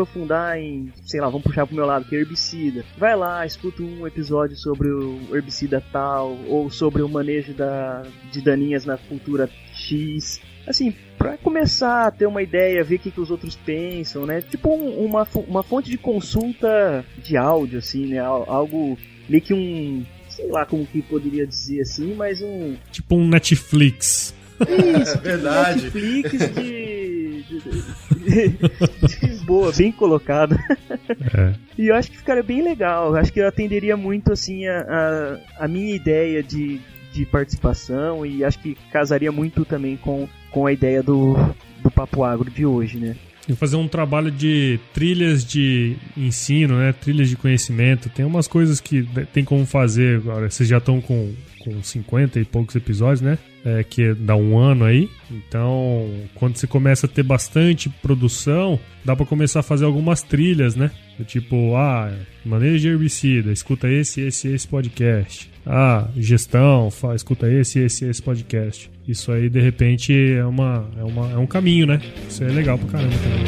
em, 0.57 0.91
sei 1.05 1.19
lá, 1.19 1.27
vamos 1.27 1.43
puxar 1.43 1.65
pro 1.65 1.75
meu 1.75 1.85
lado, 1.85 2.05
que 2.05 2.15
é 2.15 2.19
herbicida. 2.19 2.83
Vai 2.97 3.15
lá, 3.15 3.45
escuta 3.45 3.81
um 3.81 4.05
episódio 4.05 4.55
sobre 4.57 4.89
o 4.89 5.35
herbicida 5.35 5.83
tal 5.91 6.37
ou 6.47 6.69
sobre 6.69 7.01
o 7.01 7.09
manejo 7.09 7.53
da 7.53 8.03
de 8.31 8.41
daninhas 8.41 8.85
na 8.85 8.97
cultura 8.97 9.49
X 9.73 10.41
assim, 10.69 10.93
para 11.17 11.37
começar 11.37 12.05
a 12.05 12.11
ter 12.11 12.27
uma 12.27 12.43
ideia, 12.43 12.83
ver 12.83 12.95
o 12.95 12.99
que, 12.99 13.11
que 13.11 13.19
os 13.19 13.31
outros 13.31 13.55
pensam, 13.55 14.25
né? 14.25 14.41
Tipo 14.41 14.69
um, 14.69 15.05
uma, 15.05 15.27
uma 15.47 15.63
fonte 15.63 15.89
de 15.89 15.97
consulta 15.97 17.03
de 17.23 17.35
áudio, 17.35 17.79
assim, 17.79 18.05
né? 18.05 18.19
Algo 18.19 18.97
meio 19.27 19.41
que 19.41 19.53
um. 19.53 20.05
Sei 20.29 20.47
lá 20.47 20.65
como 20.65 20.85
que 20.85 21.01
poderia 21.01 21.45
dizer 21.45 21.81
assim, 21.81 22.13
mas 22.13 22.41
um. 22.41 22.75
Tipo 22.91 23.15
um 23.15 23.27
Netflix. 23.27 24.33
Isso, 24.61 25.11
tipo 25.17 25.23
verdade. 25.23 25.83
Netflix 25.83 26.31
de, 26.31 27.43
de, 27.43 27.43
de, 27.43 27.59
de, 27.59 27.83
boa, 29.45 29.71
bem 29.71 29.91
colocado. 29.91 30.55
É. 31.35 31.53
E 31.77 31.87
eu 31.87 31.95
acho 31.95 32.11
que 32.11 32.17
ficaria 32.17 32.43
bem 32.43 32.61
legal. 32.61 33.15
Acho 33.15 33.31
que 33.31 33.39
eu 33.39 33.47
atenderia 33.47 33.95
muito 33.97 34.31
assim 34.31 34.67
a, 34.67 35.39
a, 35.57 35.65
a 35.65 35.67
minha 35.67 35.95
ideia 35.95 36.43
de, 36.43 36.79
de 37.13 37.25
participação 37.25 38.25
e 38.25 38.43
acho 38.43 38.59
que 38.59 38.75
casaria 38.91 39.31
muito 39.31 39.65
também 39.65 39.97
com, 39.97 40.27
com 40.51 40.65
a 40.65 40.73
ideia 40.73 41.01
do, 41.01 41.35
do 41.81 41.91
Papo 41.91 42.23
Agro 42.23 42.49
de 42.49 42.65
hoje, 42.65 42.97
né? 42.97 43.15
E 43.47 43.55
fazer 43.55 43.77
um 43.77 43.87
trabalho 43.87 44.29
de 44.29 44.79
trilhas 44.93 45.43
de 45.43 45.95
ensino, 46.15 46.77
né? 46.77 46.93
Trilhas 46.93 47.29
de 47.29 47.35
conhecimento. 47.35 48.07
Tem 48.09 48.23
umas 48.23 48.47
coisas 48.47 48.79
que 48.79 49.07
tem 49.33 49.43
como 49.43 49.65
fazer 49.65 50.17
agora. 50.17 50.51
Vocês 50.51 50.69
já 50.69 50.77
estão 50.77 51.01
com, 51.01 51.33
com 51.63 51.81
50 51.81 52.39
e 52.39 52.45
poucos 52.45 52.75
episódios, 52.75 53.21
né? 53.21 53.39
É, 53.65 53.83
que 53.83 54.13
dá 54.13 54.37
um 54.37 54.57
ano 54.57 54.85
aí. 54.85 55.09
Então, 55.29 56.09
quando 56.35 56.55
você 56.55 56.65
começa 56.65 57.07
a 57.07 57.09
ter 57.09 57.23
bastante 57.23 57.89
produção, 57.89 58.79
dá 59.03 59.15
para 59.17 59.25
começar 59.25 59.59
a 59.59 59.63
fazer 59.63 59.83
algumas 59.83 60.21
trilhas, 60.21 60.77
né? 60.77 60.91
Tipo, 61.25 61.75
ah, 61.75 62.09
manejo 62.45 62.79
de 62.79 62.87
herbicida, 62.87 63.51
escuta 63.51 63.89
esse, 63.89 64.21
esse, 64.21 64.47
esse 64.47 64.65
podcast 64.65 65.49
ah, 65.71 66.07
gestão, 66.17 66.89
faz, 66.89 67.17
escuta 67.17 67.47
esse, 67.51 67.79
esse, 67.79 68.05
esse 68.05 68.21
podcast. 68.21 68.89
Isso 69.07 69.31
aí, 69.31 69.49
de 69.49 69.61
repente, 69.61 70.11
é, 70.11 70.43
uma, 70.43 70.89
é, 70.97 71.03
uma, 71.03 71.31
é 71.31 71.37
um 71.37 71.45
caminho, 71.45 71.85
né? 71.85 72.01
Isso 72.27 72.43
é 72.43 72.47
legal 72.47 72.77
pra 72.79 72.87
caramba 72.87 73.15
também. 73.17 73.43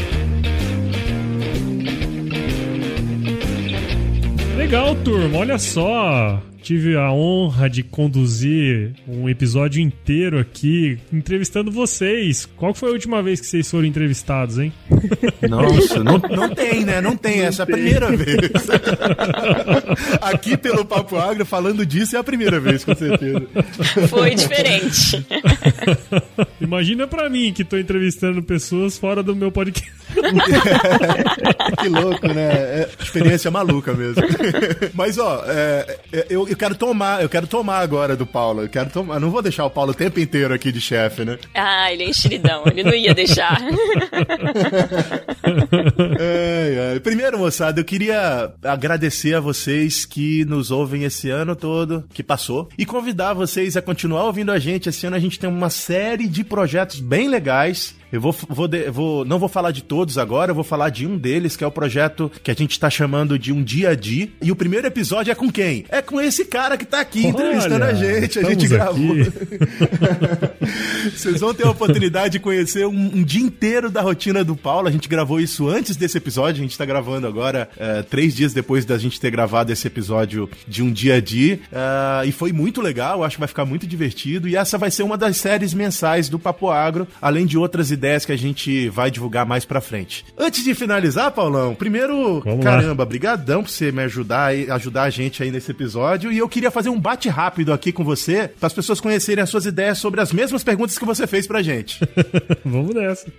Legal, 4.55 4.95
turma, 4.97 5.39
olha 5.39 5.57
só 5.57 6.41
tive 6.61 6.95
a 6.95 7.11
honra 7.11 7.69
de 7.69 7.83
conduzir 7.83 8.93
um 9.07 9.27
episódio 9.27 9.81
inteiro 9.81 10.39
aqui 10.39 10.97
entrevistando 11.11 11.71
vocês. 11.71 12.47
Qual 12.55 12.73
foi 12.73 12.89
a 12.89 12.93
última 12.93 13.21
vez 13.21 13.41
que 13.41 13.47
vocês 13.47 13.69
foram 13.69 13.85
entrevistados, 13.85 14.59
hein? 14.59 14.71
Nossa, 15.49 16.03
não, 16.03 16.17
não 16.17 16.53
tem, 16.53 16.85
né? 16.85 17.01
Não 17.01 17.17
tem. 17.17 17.41
Essa 17.41 17.63
é 17.63 17.63
a 17.63 17.65
primeira 17.65 18.15
vez. 18.15 18.37
aqui 20.21 20.55
pelo 20.55 20.85
Papo 20.85 21.17
Agro, 21.17 21.45
falando 21.45 21.85
disso, 21.85 22.15
é 22.15 22.19
a 22.19 22.23
primeira 22.23 22.59
vez, 22.59 22.83
com 22.83 22.95
certeza. 22.95 23.41
Foi 24.07 24.35
diferente. 24.35 25.25
Imagina 26.61 27.07
pra 27.07 27.29
mim 27.29 27.51
que 27.51 27.63
tô 27.63 27.77
entrevistando 27.77 28.43
pessoas 28.43 28.97
fora 28.97 29.23
do 29.23 29.35
meu 29.35 29.51
podcast. 29.51 29.91
que 31.81 31.89
louco, 31.89 32.27
né? 32.27 32.51
É 32.51 32.89
experiência 33.01 33.49
maluca 33.49 33.93
mesmo. 33.93 34.21
Mas, 34.93 35.17
ó, 35.17 35.43
é, 35.47 35.97
é 36.13 36.25
eu, 36.29 36.47
eu 36.51 36.57
quero 36.57 36.75
tomar, 36.75 37.21
eu 37.21 37.29
quero 37.29 37.47
tomar 37.47 37.79
agora 37.79 38.15
do 38.15 38.25
Paulo. 38.25 38.63
Eu 38.63 38.69
quero 38.69 38.89
tomar. 38.89 39.19
Não 39.19 39.31
vou 39.31 39.41
deixar 39.41 39.65
o 39.65 39.69
Paulo 39.69 39.91
o 39.91 39.95
tempo 39.95 40.19
inteiro 40.19 40.53
aqui 40.53 40.69
de 40.71 40.81
chefe, 40.81 41.23
né? 41.23 41.39
Ah, 41.53 41.91
ele 41.93 42.03
é 42.03 42.09
enxeridão, 42.09 42.63
ele 42.65 42.83
não 42.83 42.93
ia 42.93 43.13
deixar. 43.13 43.61
é, 46.19 46.95
é. 46.95 46.99
Primeiro, 46.99 47.39
moçada, 47.39 47.79
eu 47.79 47.85
queria 47.85 48.51
agradecer 48.63 49.33
a 49.33 49.39
vocês 49.39 50.05
que 50.05 50.43
nos 50.43 50.71
ouvem 50.71 51.05
esse 51.05 51.29
ano 51.29 51.55
todo, 51.55 52.03
que 52.13 52.21
passou, 52.21 52.67
e 52.77 52.85
convidar 52.85 53.33
vocês 53.33 53.77
a 53.77 53.81
continuar 53.81 54.25
ouvindo 54.25 54.51
a 54.51 54.59
gente. 54.59 54.89
Esse 54.89 55.07
ano 55.07 55.15
a 55.15 55.19
gente 55.19 55.39
tem 55.39 55.49
uma 55.49 55.69
série 55.69 56.27
de 56.27 56.43
projetos 56.43 56.99
bem 56.99 57.29
legais 57.29 57.95
eu 58.11 58.19
vou, 58.19 58.35
vou, 58.49 58.69
vou, 58.91 59.23
não 59.23 59.39
vou 59.39 59.47
falar 59.47 59.71
de 59.71 59.81
todos 59.81 60.17
agora, 60.17 60.51
eu 60.51 60.55
vou 60.55 60.65
falar 60.65 60.89
de 60.89 61.07
um 61.07 61.17
deles, 61.17 61.55
que 61.55 61.63
é 61.63 61.67
o 61.67 61.71
projeto 61.71 62.29
que 62.43 62.51
a 62.51 62.53
gente 62.53 62.77
tá 62.77 62.89
chamando 62.89 63.39
de 63.39 63.53
Um 63.53 63.63
Dia 63.63 63.91
a 63.91 63.95
Dia. 63.95 64.27
E 64.41 64.51
o 64.51 64.55
primeiro 64.55 64.85
episódio 64.85 65.31
é 65.31 65.35
com 65.35 65.49
quem? 65.49 65.85
É 65.87 66.01
com 66.01 66.19
esse 66.19 66.43
cara 66.43 66.77
que 66.77 66.85
tá 66.85 66.99
aqui 66.99 67.25
entrevistando 67.25 67.75
Olha, 67.75 67.87
a 67.87 67.93
gente. 67.93 68.39
A 68.39 68.43
gente 68.43 68.67
gravou. 68.67 69.15
Vocês 71.15 71.39
vão 71.39 71.53
ter 71.53 71.65
a 71.65 71.69
oportunidade 71.69 72.33
de 72.33 72.39
conhecer 72.39 72.85
um, 72.85 73.11
um, 73.15 73.23
dia 73.23 73.41
inteiro 73.41 73.89
da 73.89 74.01
rotina 74.01 74.43
do 74.43 74.57
Paulo. 74.57 74.89
A 74.89 74.91
gente 74.91 75.07
gravou 75.07 75.39
isso 75.39 75.69
antes 75.69 75.95
desse 75.95 76.17
episódio. 76.17 76.59
A 76.59 76.63
gente 76.63 76.77
tá 76.77 76.85
gravando 76.85 77.27
agora, 77.27 77.69
uh, 77.77 78.03
três 78.03 78.35
dias 78.35 78.53
depois 78.53 78.83
da 78.83 78.97
gente 78.97 79.21
ter 79.21 79.31
gravado 79.31 79.71
esse 79.71 79.87
episódio 79.87 80.49
de 80.67 80.83
um 80.83 80.91
dia 80.91 81.15
a 81.15 81.21
dia. 81.21 81.61
Uh, 81.71 82.27
e 82.27 82.31
foi 82.31 82.51
muito 82.51 82.81
legal. 82.81 83.23
Acho 83.23 83.37
que 83.37 83.41
vai 83.41 83.47
ficar 83.47 83.63
muito 83.63 83.87
divertido. 83.87 84.49
E 84.49 84.57
essa 84.57 84.77
vai 84.77 84.91
ser 84.91 85.03
uma 85.03 85.17
das 85.17 85.37
séries 85.37 85.73
mensais 85.73 86.27
do 86.27 86.37
Papo 86.37 86.69
Agro, 86.69 87.07
além 87.21 87.45
de 87.45 87.57
outras 87.57 87.89
ideias 87.89 88.00
que 88.25 88.31
a 88.31 88.37
gente 88.37 88.89
vai 88.89 89.11
divulgar 89.11 89.45
mais 89.45 89.65
pra 89.65 89.79
frente. 89.79 90.25
Antes 90.37 90.63
de 90.63 90.73
finalizar, 90.73 91.31
Paulão, 91.31 91.75
primeiro, 91.75 92.41
Vamos 92.41 92.63
caramba, 92.63 93.03
lá. 93.03 93.09
brigadão 93.09 93.63
por 93.63 93.69
você 93.69 93.91
me 93.91 94.01
ajudar, 94.03 94.51
ajudar 94.71 95.03
a 95.03 95.09
gente 95.09 95.43
aí 95.43 95.51
nesse 95.51 95.71
episódio. 95.71 96.31
E 96.31 96.37
eu 96.37 96.49
queria 96.49 96.71
fazer 96.71 96.89
um 96.89 96.99
bate 96.99 97.29
rápido 97.29 97.71
aqui 97.71 97.91
com 97.91 98.03
você, 98.03 98.49
para 98.59 98.67
as 98.67 98.73
pessoas 98.73 98.99
conhecerem 98.99 99.43
as 99.43 99.49
suas 99.49 99.65
ideias 99.65 99.97
sobre 99.97 100.19
as 100.21 100.33
mesmas 100.33 100.63
perguntas 100.63 100.97
que 100.97 101.05
você 101.05 101.27
fez 101.27 101.47
pra 101.47 101.61
gente. 101.61 101.99
Vamos 102.65 102.95
nessa. 102.95 103.31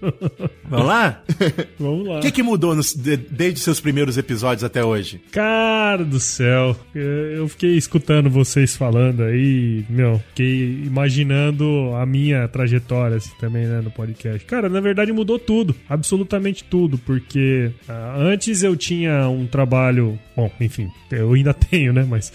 Vamos 0.65 0.87
lá? 0.87 1.23
Vamos 1.79 2.07
lá. 2.07 2.19
O 2.19 2.21
que, 2.21 2.31
que 2.31 2.43
mudou 2.43 2.75
nos, 2.75 2.95
de, 2.95 3.17
desde 3.17 3.61
seus 3.61 3.81
primeiros 3.81 4.17
episódios 4.17 4.65
até 4.65 4.85
hoje? 4.85 5.21
Cara 5.33 6.05
do 6.05 6.21
céu, 6.21 6.77
eu 6.95 7.49
fiquei 7.49 7.77
escutando 7.77 8.31
vocês 8.31 8.77
falando 8.77 9.23
aí, 9.23 9.85
meu, 9.89 10.21
fiquei 10.29 10.83
imaginando 10.85 11.95
a 11.97 12.07
minha 12.07 12.47
trajetória 12.49 13.17
assim, 13.17 13.33
também, 13.41 13.67
né, 13.67 13.81
no 13.81 13.91
podcast. 13.91 14.47
Cara, 14.53 14.68
na 14.68 14.80
verdade 14.80 15.11
mudou 15.14 15.38
tudo, 15.38 15.74
absolutamente 15.88 16.62
tudo, 16.62 16.98
porque 16.98 17.70
uh, 17.88 18.20
antes 18.20 18.62
eu 18.62 18.76
tinha 18.76 19.26
um 19.26 19.46
trabalho, 19.46 20.18
bom, 20.36 20.53
enfim, 20.61 20.90
eu 21.11 21.32
ainda 21.32 21.55
tenho, 21.57 21.90
né, 21.90 22.07
mas 22.07 22.30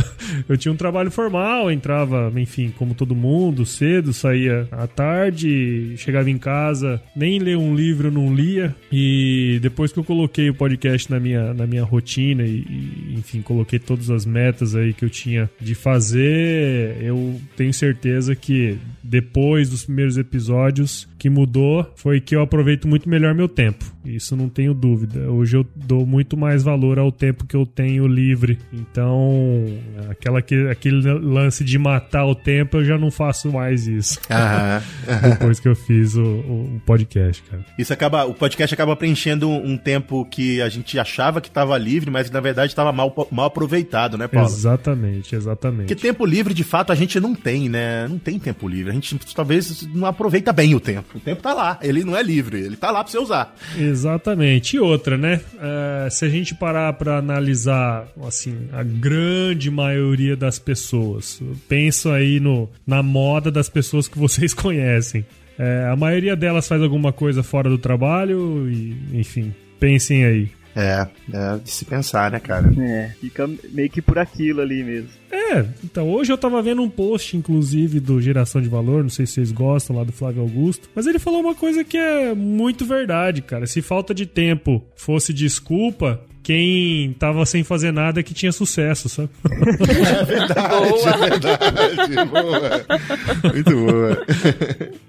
eu 0.48 0.56
tinha 0.56 0.72
um 0.72 0.76
trabalho 0.76 1.10
formal, 1.10 1.70
entrava, 1.70 2.32
enfim, 2.36 2.72
como 2.78 2.94
todo 2.94 3.14
mundo, 3.14 3.66
cedo, 3.66 4.14
saía 4.14 4.66
à 4.72 4.86
tarde, 4.86 5.92
chegava 5.98 6.30
em 6.30 6.38
casa, 6.38 7.02
nem 7.14 7.38
ler 7.38 7.58
um 7.58 7.74
livro 7.74 8.10
não 8.10 8.34
lia. 8.34 8.74
E 8.90 9.58
depois 9.60 9.92
que 9.92 9.98
eu 9.98 10.04
coloquei 10.04 10.48
o 10.48 10.54
podcast 10.54 11.10
na 11.10 11.20
minha, 11.20 11.52
na 11.52 11.66
minha 11.66 11.84
rotina 11.84 12.44
e, 12.44 12.60
e, 12.60 13.14
enfim, 13.18 13.42
coloquei 13.42 13.78
todas 13.78 14.08
as 14.08 14.24
metas 14.24 14.74
aí 14.74 14.94
que 14.94 15.04
eu 15.04 15.10
tinha 15.10 15.50
de 15.60 15.74
fazer, 15.74 16.96
eu 17.02 17.38
tenho 17.58 17.74
certeza 17.74 18.34
que 18.34 18.78
depois 19.08 19.70
dos 19.70 19.84
primeiros 19.84 20.18
episódios 20.18 21.08
que 21.18 21.30
mudou 21.30 21.90
foi 21.96 22.20
que 22.20 22.36
eu 22.36 22.42
aproveito 22.42 22.86
muito 22.86 23.08
melhor 23.08 23.34
meu 23.34 23.48
tempo. 23.48 23.84
Isso 24.04 24.36
não 24.36 24.48
tenho 24.48 24.72
dúvida. 24.72 25.30
Hoje 25.30 25.56
eu 25.56 25.66
dou 25.74 26.06
muito 26.06 26.36
mais 26.36 26.62
valor 26.62 26.98
ao 26.98 27.10
tempo 27.10 27.46
que 27.46 27.56
eu 27.56 27.66
tenho 27.66 28.06
livre. 28.06 28.58
Então, 28.72 29.66
aquela, 30.10 30.38
aquele 30.38 31.00
lance 31.12 31.64
de 31.64 31.78
matar 31.78 32.24
o 32.24 32.34
tempo, 32.34 32.78
eu 32.78 32.84
já 32.84 32.96
não 32.96 33.10
faço 33.10 33.50
mais 33.52 33.86
isso. 33.86 34.20
Depois 35.22 35.60
que 35.60 35.68
eu 35.68 35.74
fiz 35.74 36.14
o, 36.14 36.22
o, 36.22 36.82
podcast, 36.86 37.42
cara. 37.42 37.64
Isso 37.78 37.92
acaba, 37.92 38.24
o 38.24 38.34
podcast 38.34 38.72
acaba 38.72 38.94
preenchendo 38.96 39.48
um 39.48 39.76
tempo 39.76 40.24
que 40.24 40.62
a 40.62 40.68
gente 40.68 40.98
achava 40.98 41.40
que 41.40 41.48
estava 41.48 41.76
livre, 41.76 42.10
mas 42.10 42.30
na 42.30 42.40
verdade 42.40 42.72
estava 42.72 42.92
mal, 42.92 43.14
mal 43.30 43.46
aproveitado, 43.46 44.16
né, 44.16 44.28
Paulo? 44.28 44.48
Exatamente, 44.48 45.34
exatamente. 45.34 45.88
Porque 45.88 45.96
tempo 45.96 46.24
livre, 46.24 46.54
de 46.54 46.64
fato, 46.64 46.92
a 46.92 46.94
gente 46.94 47.18
não 47.20 47.34
tem, 47.34 47.68
né? 47.68 48.06
Não 48.08 48.18
tem 48.18 48.38
tempo 48.38 48.68
livre. 48.68 48.97
Gente 49.00 49.34
talvez 49.34 49.86
não 49.94 50.06
aproveita 50.06 50.52
bem 50.52 50.74
o 50.74 50.80
tempo. 50.80 51.16
O 51.16 51.20
tempo 51.20 51.42
tá 51.42 51.52
lá, 51.54 51.78
ele 51.82 52.04
não 52.04 52.16
é 52.16 52.22
livre, 52.22 52.60
ele 52.60 52.76
tá 52.76 52.90
lá 52.90 53.02
pra 53.02 53.10
você 53.10 53.18
usar. 53.18 53.54
Exatamente. 53.76 54.76
E 54.76 54.80
outra, 54.80 55.16
né? 55.16 55.40
Uh, 55.54 56.10
se 56.10 56.24
a 56.24 56.28
gente 56.28 56.54
parar 56.54 56.92
pra 56.94 57.18
analisar, 57.18 58.06
assim, 58.26 58.68
a 58.72 58.82
grande 58.82 59.70
maioria 59.70 60.36
das 60.36 60.58
pessoas, 60.58 61.40
penso 61.68 62.10
aí 62.10 62.40
no, 62.40 62.68
na 62.86 63.02
moda 63.02 63.50
das 63.50 63.68
pessoas 63.68 64.08
que 64.08 64.18
vocês 64.18 64.52
conhecem. 64.54 65.24
É, 65.58 65.88
a 65.90 65.96
maioria 65.96 66.36
delas 66.36 66.68
faz 66.68 66.80
alguma 66.80 67.12
coisa 67.12 67.42
fora 67.42 67.68
do 67.68 67.78
trabalho 67.78 68.70
e, 68.70 68.96
enfim, 69.12 69.52
pensem 69.80 70.24
aí. 70.24 70.48
É, 70.78 71.08
é 71.32 71.58
de 71.58 71.70
se 71.70 71.84
pensar, 71.84 72.30
né, 72.30 72.38
cara? 72.38 72.72
É, 72.78 73.10
fica 73.20 73.50
meio 73.70 73.90
que 73.90 74.00
por 74.00 74.16
aquilo 74.16 74.60
ali 74.60 74.84
mesmo. 74.84 75.08
É, 75.28 75.66
então 75.84 76.08
hoje 76.08 76.32
eu 76.32 76.38
tava 76.38 76.62
vendo 76.62 76.82
um 76.82 76.88
post, 76.88 77.36
inclusive, 77.36 77.98
do 77.98 78.20
Geração 78.20 78.62
de 78.62 78.68
Valor, 78.68 79.02
não 79.02 79.10
sei 79.10 79.26
se 79.26 79.32
vocês 79.32 79.50
gostam, 79.50 79.96
lá 79.96 80.04
do 80.04 80.12
Flávio 80.12 80.42
Augusto, 80.42 80.88
mas 80.94 81.06
ele 81.06 81.18
falou 81.18 81.40
uma 81.40 81.54
coisa 81.54 81.82
que 81.82 81.96
é 81.96 82.32
muito 82.32 82.86
verdade, 82.86 83.42
cara. 83.42 83.66
Se 83.66 83.82
falta 83.82 84.14
de 84.14 84.24
tempo 84.24 84.84
fosse 84.94 85.32
desculpa, 85.32 86.20
quem 86.48 87.12
tava 87.18 87.44
sem 87.44 87.62
fazer 87.62 87.92
nada 87.92 88.20
é 88.20 88.22
que 88.22 88.32
tinha 88.32 88.50
sucesso, 88.50 89.06
sabe? 89.06 89.28
É 90.08 90.24
verdade, 90.24 90.68
boa. 90.68 91.10
é 91.10 91.28
verdade. 91.28 92.24
Boa. 92.24 93.52
Muito 93.52 93.70
boa. 93.70 94.26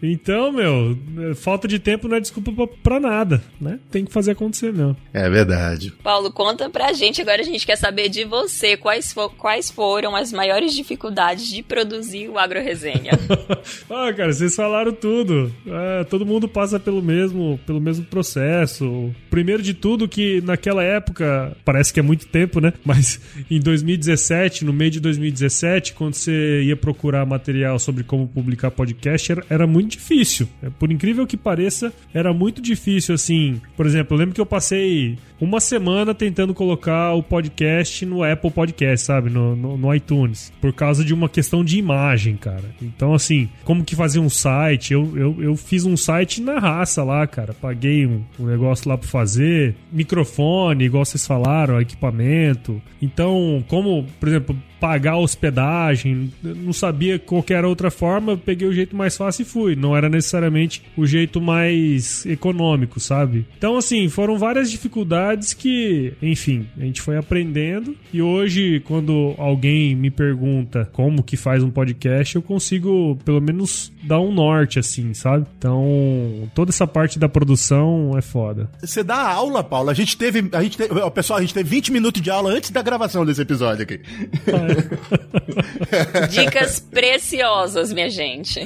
Então, 0.04 0.52
meu, 0.52 0.98
falta 1.36 1.68
de 1.68 1.80
tempo 1.80 2.08
não 2.08 2.18
é 2.18 2.20
desculpa 2.20 2.52
pra, 2.52 2.68
pra 2.68 3.00
nada, 3.00 3.42
né? 3.60 3.80
Tem 3.90 4.04
que 4.04 4.12
fazer 4.12 4.32
acontecer 4.32 4.74
mesmo. 4.74 4.98
É 5.14 5.30
verdade. 5.30 5.94
Paulo, 6.04 6.32
conta 6.32 6.70
pra 6.70 6.92
gente, 6.92 7.22
agora 7.22 7.42
a 7.42 7.46
gente 7.46 7.66
quer 7.66 7.78
saber 7.78 8.10
de 8.10 8.26
você, 8.26 8.76
quais, 8.76 9.14
for, 9.14 9.30
quais 9.30 9.70
foram 9.70 10.16
as 10.16 10.34
maiores 10.34 10.74
dificuldades 10.74 11.48
de 11.48 11.64
produzir 11.64 12.28
o 12.28 12.38
Agro 12.38 12.62
Resenha? 12.62 13.12
ah, 13.90 14.12
cara, 14.14 14.34
vocês 14.34 14.56
falaram 14.56 14.92
tudo. 14.92 15.54
É, 15.66 16.04
todo 16.04 16.26
mundo 16.26 16.50
passa 16.50 16.80
pelo 16.80 17.02
mesmo, 17.02 17.58
pelo 17.66 17.80
mesmo 17.80 18.06
processo. 18.06 19.14
Primeiro 19.30 19.64
de 19.64 19.74
tudo 19.74 20.08
que 20.08 20.42
naquela 20.42 20.84
época 20.84 21.29
parece 21.64 21.94
que 21.94 22.00
é 22.00 22.04
muito 22.04 22.28
tempo, 22.28 22.60
né? 22.60 22.74
Mas 22.86 23.20
em 23.50 23.60
2017, 23.60 24.66
no 24.66 24.74
meio 24.74 24.92
de 24.92 25.00
2017, 25.00 25.94
quando 25.94 26.14
você 26.14 26.64
ia 26.64 26.76
procurar 26.76 27.26
material 27.26 27.80
sobre 27.80 28.04
como 28.04 28.28
publicar 28.28 28.72
podcast, 28.72 29.32
era, 29.32 29.46
era 29.50 29.68
muito 29.68 29.92
difícil. 29.92 30.48
Por 30.78 30.92
incrível 30.92 31.26
que 31.28 31.38
pareça, 31.38 31.94
era 32.14 32.34
muito 32.34 32.62
difícil, 32.62 33.16
assim. 33.16 33.62
Por 33.76 33.86
exemplo, 33.86 34.16
eu 34.16 34.20
lembro 34.20 34.36
que 34.36 34.42
eu 34.42 34.46
passei 34.46 35.18
uma 35.40 35.60
semana 35.60 36.14
tentando 36.14 36.54
colocar 36.54 37.14
o 37.14 37.24
podcast 37.24 38.06
no 38.06 38.24
Apple 38.24 38.52
Podcast, 38.52 39.06
sabe? 39.06 39.30
No, 39.30 39.56
no, 39.56 39.78
no, 39.78 39.96
iTunes. 39.96 40.52
Por 40.60 40.74
causa 40.74 41.04
de 41.04 41.14
uma 41.14 41.30
questão 41.30 41.64
de 41.64 41.78
imagem, 41.78 42.36
cara. 42.36 42.66
Então, 42.82 43.14
assim, 43.14 43.48
como 43.64 43.84
que 43.84 43.96
fazer 43.96 44.20
um 44.20 44.30
site? 44.30 44.94
Eu, 44.94 45.18
eu, 45.18 45.42
eu 45.42 45.56
fiz 45.56 45.86
um 45.86 45.96
site 45.96 46.42
na 46.42 46.60
raça 46.60 47.04
lá, 47.04 47.26
cara. 47.26 47.54
Paguei 47.54 48.06
um, 48.06 48.22
um 48.40 48.46
negócio 48.46 48.90
lá 48.90 48.98
pra 48.98 49.08
fazer. 49.08 49.76
Microfone, 49.92 50.84
igual 50.84 51.06
vocês 51.20 51.28
falaram, 51.28 51.80
equipamento. 51.80 52.82
Então, 53.02 53.64
como, 53.68 54.06
por 54.20 54.30
exemplo, 54.30 54.56
pagar 54.80 55.18
hospedagem, 55.18 56.32
não 56.42 56.72
sabia 56.72 57.20
qualquer 57.20 57.66
outra 57.66 57.92
forma, 57.92 58.38
peguei 58.38 58.68
o 58.68 58.74
jeito 58.74 58.96
mais 58.96 59.18
fácil 59.18 59.44
e 59.44 59.46
fui. 59.46 59.76
Não 59.76 59.96
era 59.96 60.10
necessariamente 60.10 60.82
o 60.96 61.06
jeito 61.06 61.42
mais 61.42 62.26
econômico, 62.26 63.00
sabe? 63.00 63.46
Então, 63.58 63.78
assim, 63.78 64.08
foram 64.08 64.38
várias 64.38 64.72
dificuldades 64.72 65.54
que, 65.54 66.14
enfim, 66.22 66.66
a 66.78 66.82
gente 66.82 67.02
foi 67.02 67.18
aprendendo. 67.18 67.96
E 68.14 68.22
hoje, 68.22 68.82
quando 68.86 69.36
alguém 69.38 69.96
me 69.96 70.10
pergunta 70.10 70.90
como 70.94 71.24
que 71.24 71.36
faz 71.36 71.64
um 71.64 71.70
podcast, 71.70 72.36
eu 72.36 72.42
consigo, 72.42 73.18
pelo 73.26 73.42
menos, 73.42 73.92
dar 74.04 74.20
um 74.20 74.32
norte, 74.32 74.80
assim, 74.80 75.14
sabe? 75.14 75.46
Então, 75.58 76.50
toda 76.56 76.72
essa 76.72 76.88
parte 76.88 77.20
da 77.20 77.28
produção 77.28 78.18
é 78.18 78.22
foda. 78.22 78.70
Você 78.82 79.04
dá 79.04 79.18
aula, 79.18 79.64
Paulo? 79.64 79.90
A 79.90 79.94
gente 79.94 80.18
teve. 80.18 80.48
A 80.54 80.64
gente 80.64 80.78
teve, 80.78 80.94
pessoal, 81.12 81.40
a 81.40 81.42
gente 81.42 81.54
teve 81.54 81.70
20 81.70 81.92
minutos 81.92 82.22
de 82.22 82.30
aula 82.30 82.52
antes 82.52 82.70
da 82.72 82.82
gravação 82.82 83.26
desse 83.26 83.42
episódio 83.42 83.84
aqui. 83.84 84.00
Dicas 86.30 86.80
preciosas, 86.80 87.92
minha 87.94 88.10
gente. 88.10 88.60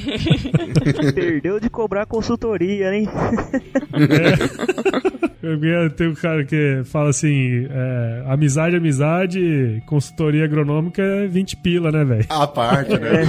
Perdeu 1.14 1.60
de 1.60 1.70
cobrar 1.70 2.06
consultoria, 2.06 2.94
hein? 2.94 3.08
É. 3.94 4.34
Tem 5.90 6.08
um 6.08 6.16
cara 6.16 6.46
que 6.46 6.82
fala 6.86 7.10
assim: 7.10 7.68
é, 7.70 8.24
amizade, 8.28 8.76
amizade, 8.76 9.84
consultoria 9.86 10.46
agronômica 10.46 11.02
é 11.02 11.28
20 11.28 11.58
pila, 11.58 11.92
né, 11.92 12.06
velho? 12.06 12.26
A 12.30 12.48
parte, 12.48 12.98
né? 12.98 13.10
É. 13.22 13.26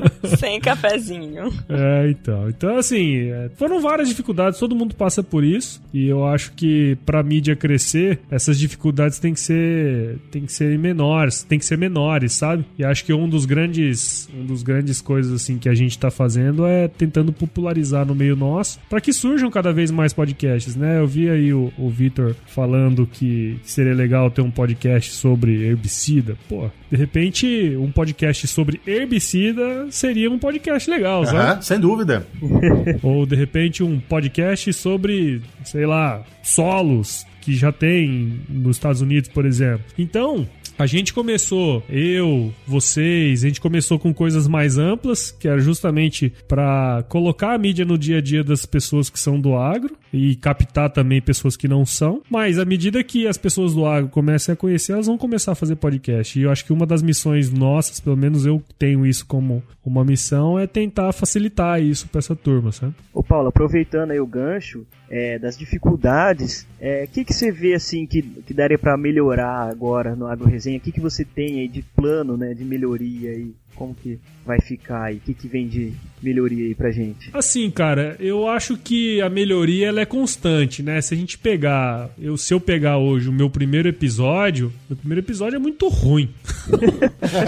Sem 0.00 0.08
cafezinho. 0.62 1.52
É, 1.68 2.10
então. 2.10 2.48
Então, 2.48 2.76
assim, 2.76 3.30
é, 3.30 3.50
foram 3.56 3.80
várias 3.80 4.08
dificuldades, 4.08 4.58
todo 4.58 4.76
mundo 4.76 4.94
passa 4.94 5.22
por 5.22 5.44
isso. 5.44 5.80
E 5.92 6.06
eu 6.08 6.26
acho 6.26 6.52
que 6.52 6.96
pra 7.06 7.22
mídia 7.22 7.56
crescer, 7.56 8.20
essas 8.30 8.58
dificuldades 8.58 9.18
têm 9.18 9.34
que 9.34 9.40
ser. 9.40 10.18
Tem 10.30 10.44
que 10.44 10.52
serem 10.52 10.78
menores, 10.78 11.42
tem 11.42 11.58
que 11.58 11.64
ser 11.64 11.78
menores, 11.78 12.32
sabe? 12.32 12.64
E 12.78 12.84
acho 12.84 13.04
que 13.04 13.12
um 13.12 13.28
dos 13.28 13.44
grandes, 13.44 14.28
um 14.34 14.44
dos 14.44 14.62
grandes 14.62 15.00
coisas 15.00 15.32
assim 15.32 15.58
que 15.58 15.68
a 15.68 15.74
gente 15.74 15.98
tá 15.98 16.10
fazendo 16.10 16.66
é 16.66 16.88
tentando 16.88 17.32
popularizar 17.32 18.04
no 18.04 18.14
meio 18.14 18.36
nosso, 18.36 18.78
para 18.88 19.00
que 19.00 19.12
surjam 19.12 19.50
cada 19.50 19.72
vez 19.72 19.90
mais 19.90 20.12
podcasts, 20.12 20.76
né? 20.76 20.98
Eu 20.98 21.06
vi 21.06 21.28
aí 21.30 21.52
o, 21.52 21.72
o 21.78 21.88
Vitor 21.88 22.34
falando 22.46 23.06
que 23.06 23.58
seria 23.62 23.94
legal 23.94 24.30
ter 24.30 24.42
um 24.42 24.50
podcast 24.50 25.12
sobre 25.12 25.64
herbicida. 25.64 26.36
Pô, 26.48 26.70
de 26.90 26.96
repente 26.96 27.76
um 27.76 27.90
podcast 27.90 28.46
sobre 28.46 28.80
herbicida 28.86 29.86
seria 29.90 30.07
um 30.30 30.38
podcast 30.38 30.88
legal, 30.90 31.24
sabe? 31.26 31.64
sem 31.64 31.78
dúvida. 31.80 32.26
Ou 33.02 33.26
de 33.26 33.34
repente 33.36 33.82
um 33.82 33.98
podcast 34.00 34.72
sobre, 34.72 35.40
sei 35.64 35.86
lá, 35.86 36.22
solos 36.42 37.26
que 37.40 37.54
já 37.54 37.72
tem 37.72 38.40
nos 38.48 38.76
Estados 38.76 39.00
Unidos, 39.00 39.30
por 39.30 39.44
exemplo. 39.46 39.84
Então, 39.98 40.46
A 40.78 40.86
gente 40.86 41.12
começou, 41.12 41.82
eu, 41.90 42.54
vocês, 42.64 43.42
a 43.42 43.48
gente 43.48 43.60
começou 43.60 43.98
com 43.98 44.14
coisas 44.14 44.46
mais 44.46 44.78
amplas, 44.78 45.32
que 45.32 45.48
era 45.48 45.58
justamente 45.60 46.32
para 46.46 47.04
colocar 47.08 47.52
a 47.52 47.58
mídia 47.58 47.84
no 47.84 47.98
dia 47.98 48.18
a 48.18 48.20
dia 48.20 48.44
das 48.44 48.64
pessoas 48.64 49.10
que 49.10 49.18
são 49.18 49.40
do 49.40 49.56
agro 49.56 49.96
e 50.12 50.36
captar 50.36 50.90
também 50.90 51.20
pessoas 51.20 51.56
que 51.56 51.68
não 51.68 51.84
são. 51.84 52.22
Mas 52.30 52.58
à 52.58 52.64
medida 52.64 53.02
que 53.04 53.26
as 53.26 53.36
pessoas 53.36 53.74
do 53.74 53.86
agro 53.86 54.08
comecem 54.10 54.52
a 54.52 54.56
conhecer, 54.56 54.92
elas 54.92 55.06
vão 55.06 55.18
começar 55.18 55.52
a 55.52 55.54
fazer 55.54 55.76
podcast. 55.76 56.38
E 56.38 56.42
eu 56.42 56.50
acho 56.50 56.64
que 56.64 56.72
uma 56.72 56.86
das 56.86 57.02
missões 57.02 57.50
nossas, 57.50 58.00
pelo 58.00 58.16
menos 58.16 58.46
eu 58.46 58.62
tenho 58.78 59.06
isso 59.06 59.26
como 59.26 59.62
uma 59.84 60.04
missão, 60.04 60.58
é 60.58 60.66
tentar 60.66 61.12
facilitar 61.12 61.82
isso 61.82 62.08
para 62.08 62.18
essa 62.18 62.36
turma, 62.36 62.72
sabe? 62.72 62.94
Ô 63.12 63.22
Paulo, 63.22 63.48
aproveitando 63.48 64.10
aí 64.10 64.20
o 64.20 64.26
gancho 64.26 64.86
é, 65.10 65.38
das 65.38 65.56
dificuldades, 65.56 66.62
o 66.62 66.66
é, 66.80 67.06
que, 67.06 67.24
que 67.24 67.32
você 67.32 67.50
vê 67.50 67.74
assim 67.74 68.06
que, 68.06 68.22
que 68.22 68.52
daria 68.52 68.78
para 68.78 68.96
melhorar 68.96 69.68
agora 69.70 70.14
no 70.14 70.26
Agro 70.26 70.46
Resenha? 70.48 70.78
O 70.78 70.80
que, 70.80 70.92
que 70.92 71.00
você 71.00 71.24
tem 71.24 71.60
aí 71.60 71.68
de 71.68 71.82
plano, 71.82 72.36
né, 72.36 72.52
de 72.54 72.64
melhoria 72.64 73.30
aí? 73.30 73.52
Como 73.78 73.94
que 73.94 74.18
vai 74.44 74.60
ficar 74.60 75.04
aí? 75.04 75.18
O 75.18 75.20
que, 75.20 75.32
que 75.32 75.46
vem 75.46 75.68
de 75.68 75.92
melhoria 76.20 76.66
aí 76.66 76.74
pra 76.74 76.90
gente? 76.90 77.30
Assim, 77.32 77.70
cara, 77.70 78.16
eu 78.18 78.48
acho 78.48 78.76
que 78.76 79.20
a 79.20 79.30
melhoria 79.30 79.86
ela 79.86 80.00
é 80.00 80.04
constante, 80.04 80.82
né? 80.82 81.00
Se 81.00 81.14
a 81.14 81.16
gente 81.16 81.38
pegar, 81.38 82.10
eu, 82.18 82.36
se 82.36 82.52
eu 82.52 82.58
pegar 82.58 82.98
hoje 82.98 83.28
o 83.28 83.32
meu 83.32 83.48
primeiro 83.48 83.88
episódio, 83.88 84.72
meu 84.90 84.96
primeiro 84.96 85.20
episódio 85.24 85.54
é 85.54 85.60
muito 85.60 85.86
ruim. 85.86 86.28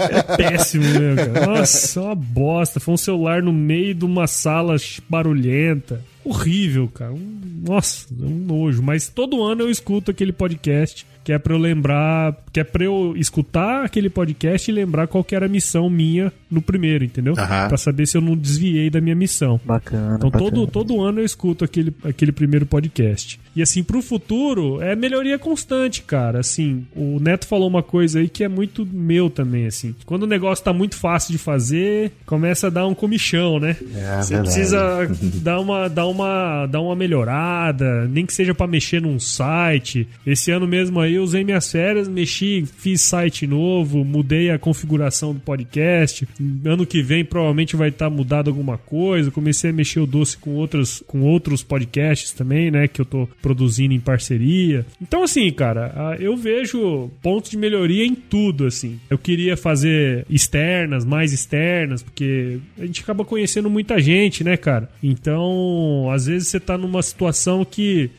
é 0.09 0.37
péssimo, 0.37 0.85
né, 0.85 1.15
cara? 1.17 1.45
Nossa, 1.47 1.99
é 1.99 2.03
uma 2.03 2.15
bosta. 2.15 2.79
Foi 2.79 2.93
um 2.93 2.97
celular 2.97 3.43
no 3.43 3.51
meio 3.51 3.93
de 3.93 4.05
uma 4.05 4.25
sala 4.25 4.77
barulhenta 5.09 6.01
horrível, 6.23 6.87
cara. 6.87 7.11
Um, 7.11 7.41
nossa, 7.67 8.07
um 8.13 8.29
nojo. 8.29 8.81
Mas 8.81 9.09
todo 9.09 9.43
ano 9.43 9.63
eu 9.63 9.69
escuto 9.69 10.11
aquele 10.11 10.31
podcast 10.31 11.05
que 11.23 11.31
é 11.31 11.37
pra 11.37 11.53
eu 11.53 11.57
lembrar, 11.57 12.35
que 12.51 12.59
é 12.59 12.63
pra 12.63 12.83
eu 12.83 13.13
escutar 13.15 13.85
aquele 13.85 14.09
podcast 14.09 14.69
e 14.69 14.73
lembrar 14.73 15.07
qual 15.07 15.23
que 15.23 15.35
era 15.35 15.45
a 15.45 15.49
missão 15.49 15.89
minha 15.89 16.31
no 16.49 16.61
primeiro, 16.61 17.03
entendeu? 17.03 17.33
Uhum. 17.33 17.67
Pra 17.67 17.77
saber 17.77 18.07
se 18.07 18.17
eu 18.17 18.21
não 18.21 18.35
desviei 18.35 18.89
da 18.89 18.99
minha 18.99 19.15
missão. 19.15 19.59
Bacana. 19.63 20.15
Então 20.15 20.29
bacana. 20.29 20.51
Todo, 20.51 20.67
todo 20.67 21.01
ano 21.01 21.19
eu 21.19 21.25
escuto 21.25 21.63
aquele, 21.63 21.93
aquele 22.03 22.31
primeiro 22.31 22.65
podcast. 22.65 23.39
E 23.55 23.61
assim, 23.61 23.83
pro 23.83 24.01
futuro, 24.01 24.81
é 24.81 24.95
melhoria 24.95 25.37
constante, 25.37 26.01
cara. 26.01 26.39
Assim, 26.39 26.85
o 26.95 27.19
Neto 27.19 27.45
falou 27.47 27.67
uma 27.67 27.83
coisa 27.83 28.19
aí 28.19 28.27
que 28.27 28.43
é 28.43 28.47
muito 28.47 28.85
meu 28.85 29.29
também, 29.29 29.67
assim. 29.67 29.95
Quando 30.05 30.23
o 30.23 30.27
negócio 30.27 30.63
tá 30.63 30.73
muito 30.73 30.95
fácil 30.95 31.31
de 31.31 31.37
fazer, 31.37 32.11
começa 32.25 32.67
a 32.67 32.69
dar 32.69 32.87
um 32.87 32.93
comichão, 32.93 33.59
né? 33.59 33.75
É, 33.95 34.21
Você 34.21 34.37
precisa 34.37 35.07
dar 35.41 35.59
uma, 35.59 35.87
dar, 35.87 36.07
uma, 36.07 36.65
dar 36.65 36.81
uma 36.81 36.95
melhorada, 36.95 38.07
nem 38.07 38.25
que 38.25 38.33
seja 38.33 38.53
para 38.53 38.67
mexer 38.67 39.01
num 39.01 39.19
site. 39.19 40.07
Esse 40.25 40.51
ano 40.51 40.67
mesmo 40.67 40.99
aí 40.99 41.10
eu 41.15 41.23
usei 41.23 41.43
minhas 41.43 41.71
férias, 41.71 42.07
mexi, 42.07 42.65
fiz 42.77 43.01
site 43.01 43.47
novo, 43.47 44.03
mudei 44.03 44.51
a 44.51 44.59
configuração 44.59 45.33
do 45.33 45.39
podcast. 45.39 46.27
Ano 46.65 46.85
que 46.85 47.01
vem 47.01 47.23
provavelmente 47.23 47.75
vai 47.75 47.89
estar 47.89 48.09
tá 48.09 48.15
mudado 48.15 48.49
alguma 48.49 48.77
coisa. 48.77 49.31
Comecei 49.31 49.69
a 49.69 49.73
mexer 49.73 49.99
o 49.99 50.05
doce 50.05 50.37
com 50.37 50.51
outros, 50.55 51.03
com 51.07 51.21
outros 51.21 51.63
podcasts 51.63 52.31
também, 52.31 52.71
né? 52.71 52.87
Que 52.87 53.01
eu 53.01 53.05
tô 53.05 53.27
produzindo 53.41 53.93
em 53.93 53.99
parceria. 53.99 54.85
Então, 55.01 55.23
assim, 55.23 55.51
cara, 55.51 56.17
eu 56.19 56.35
vejo 56.35 57.09
pontos 57.21 57.51
de 57.51 57.57
melhoria 57.57 58.05
em 58.05 58.15
tudo, 58.15 58.65
assim. 58.65 58.99
Eu 59.09 59.17
queria 59.17 59.55
fazer 59.55 60.25
externas, 60.29 61.05
mais 61.05 61.33
externas, 61.33 62.03
porque 62.03 62.59
a 62.77 62.85
gente 62.85 63.01
acaba 63.01 63.23
conhecendo 63.25 63.69
muita 63.69 63.99
gente, 63.99 64.43
né, 64.43 64.57
cara? 64.57 64.89
Então, 65.01 66.09
às 66.11 66.25
vezes 66.25 66.47
você 66.47 66.59
tá 66.59 66.77
numa 66.77 67.01
situação 67.01 67.65
que 67.65 68.09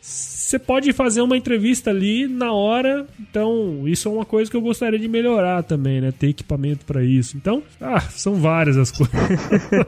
você 0.53 0.59
pode 0.59 0.93
fazer 0.93 1.23
uma 1.23 1.37
entrevista 1.37 1.89
ali 1.89 2.29
na 2.29 2.53
hora. 2.53 3.07
Então, 3.19 3.85
isso 3.87 4.07
é 4.07 4.13
uma 4.13 4.25
coisa 4.25 4.51
que 4.51 4.57
eu 4.57 4.61
gostaria 4.61 4.99
de 4.99 5.09
melhorar 5.09 5.63
também, 5.63 5.99
né? 5.99 6.13
Ter 6.13 6.29
equipamento 6.29 6.85
para 6.85 7.03
isso. 7.03 7.39
Então, 7.39 7.63
ah, 7.81 8.01
são 8.01 8.35
várias 8.35 8.77
as 8.77 8.91
coisas. 8.91 9.17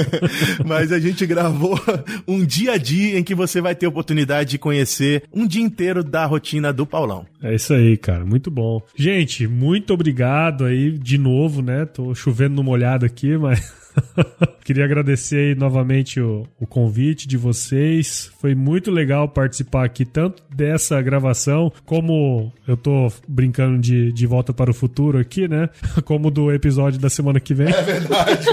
Mas 0.66 0.92
a 0.92 1.00
gente 1.00 1.26
gravou 1.28 1.80
um 2.28 2.44
dia 2.44 2.74
a 2.74 2.78
dia 2.78 3.20
em 3.20 3.24
que 3.24 3.36
você 3.36 3.62
vai 3.62 3.76
ter 3.76 3.86
oportunidade 3.86 4.52
de 4.52 4.58
conhecer 4.58 5.24
um 5.32 5.46
dia 5.46 5.62
inteiro 5.62 6.04
da 6.04 6.26
rotina 6.26 6.74
do 6.74 6.86
Paulão. 6.86 7.28
É 7.44 7.54
isso 7.54 7.74
aí, 7.74 7.96
cara. 7.98 8.26
Muito 8.26 8.50
bom. 8.50 8.82
Gente, 8.96 9.48
muito 9.48 9.94
obrigado 9.94 10.66
aí 10.66 10.92
de 10.92 11.18
novo, 11.18 11.62
né? 11.62 11.86
Tô 11.94 12.14
chovendo 12.16 12.56
no 12.56 12.64
molhado 12.64 13.06
aqui, 13.06 13.38
mas 13.38 13.82
Queria 14.64 14.86
agradecer 14.86 15.38
aí 15.38 15.56
novamente 15.56 16.20
o, 16.20 16.48
o, 16.60 16.68
convite 16.68 17.28
de 17.28 17.38
vocês. 17.38 18.32
Foi 18.40 18.56
muito 18.56 18.90
legal 18.92 19.28
participar 19.28 19.86
aqui, 19.86 20.06
tanto 20.06 20.44
dessa 20.54 21.02
gravação, 21.02 21.72
como 21.86 22.52
eu 22.68 22.78
tô 22.78 23.12
brincando 23.28 23.80
de, 23.80 24.12
de 24.12 24.28
volta 24.28 24.54
para 24.54 24.72
o 24.72 24.74
futuro 24.74 25.18
aqui, 25.18 25.48
né? 25.48 25.70
Como 26.06 26.30
do 26.32 26.52
episódio 26.52 27.00
da 27.00 27.10
semana 27.10 27.40
que 27.40 27.54
vem. 27.54 27.70
É 27.70 27.82
verdade. 27.82 28.48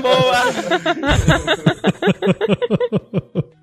Boa! 0.02 0.44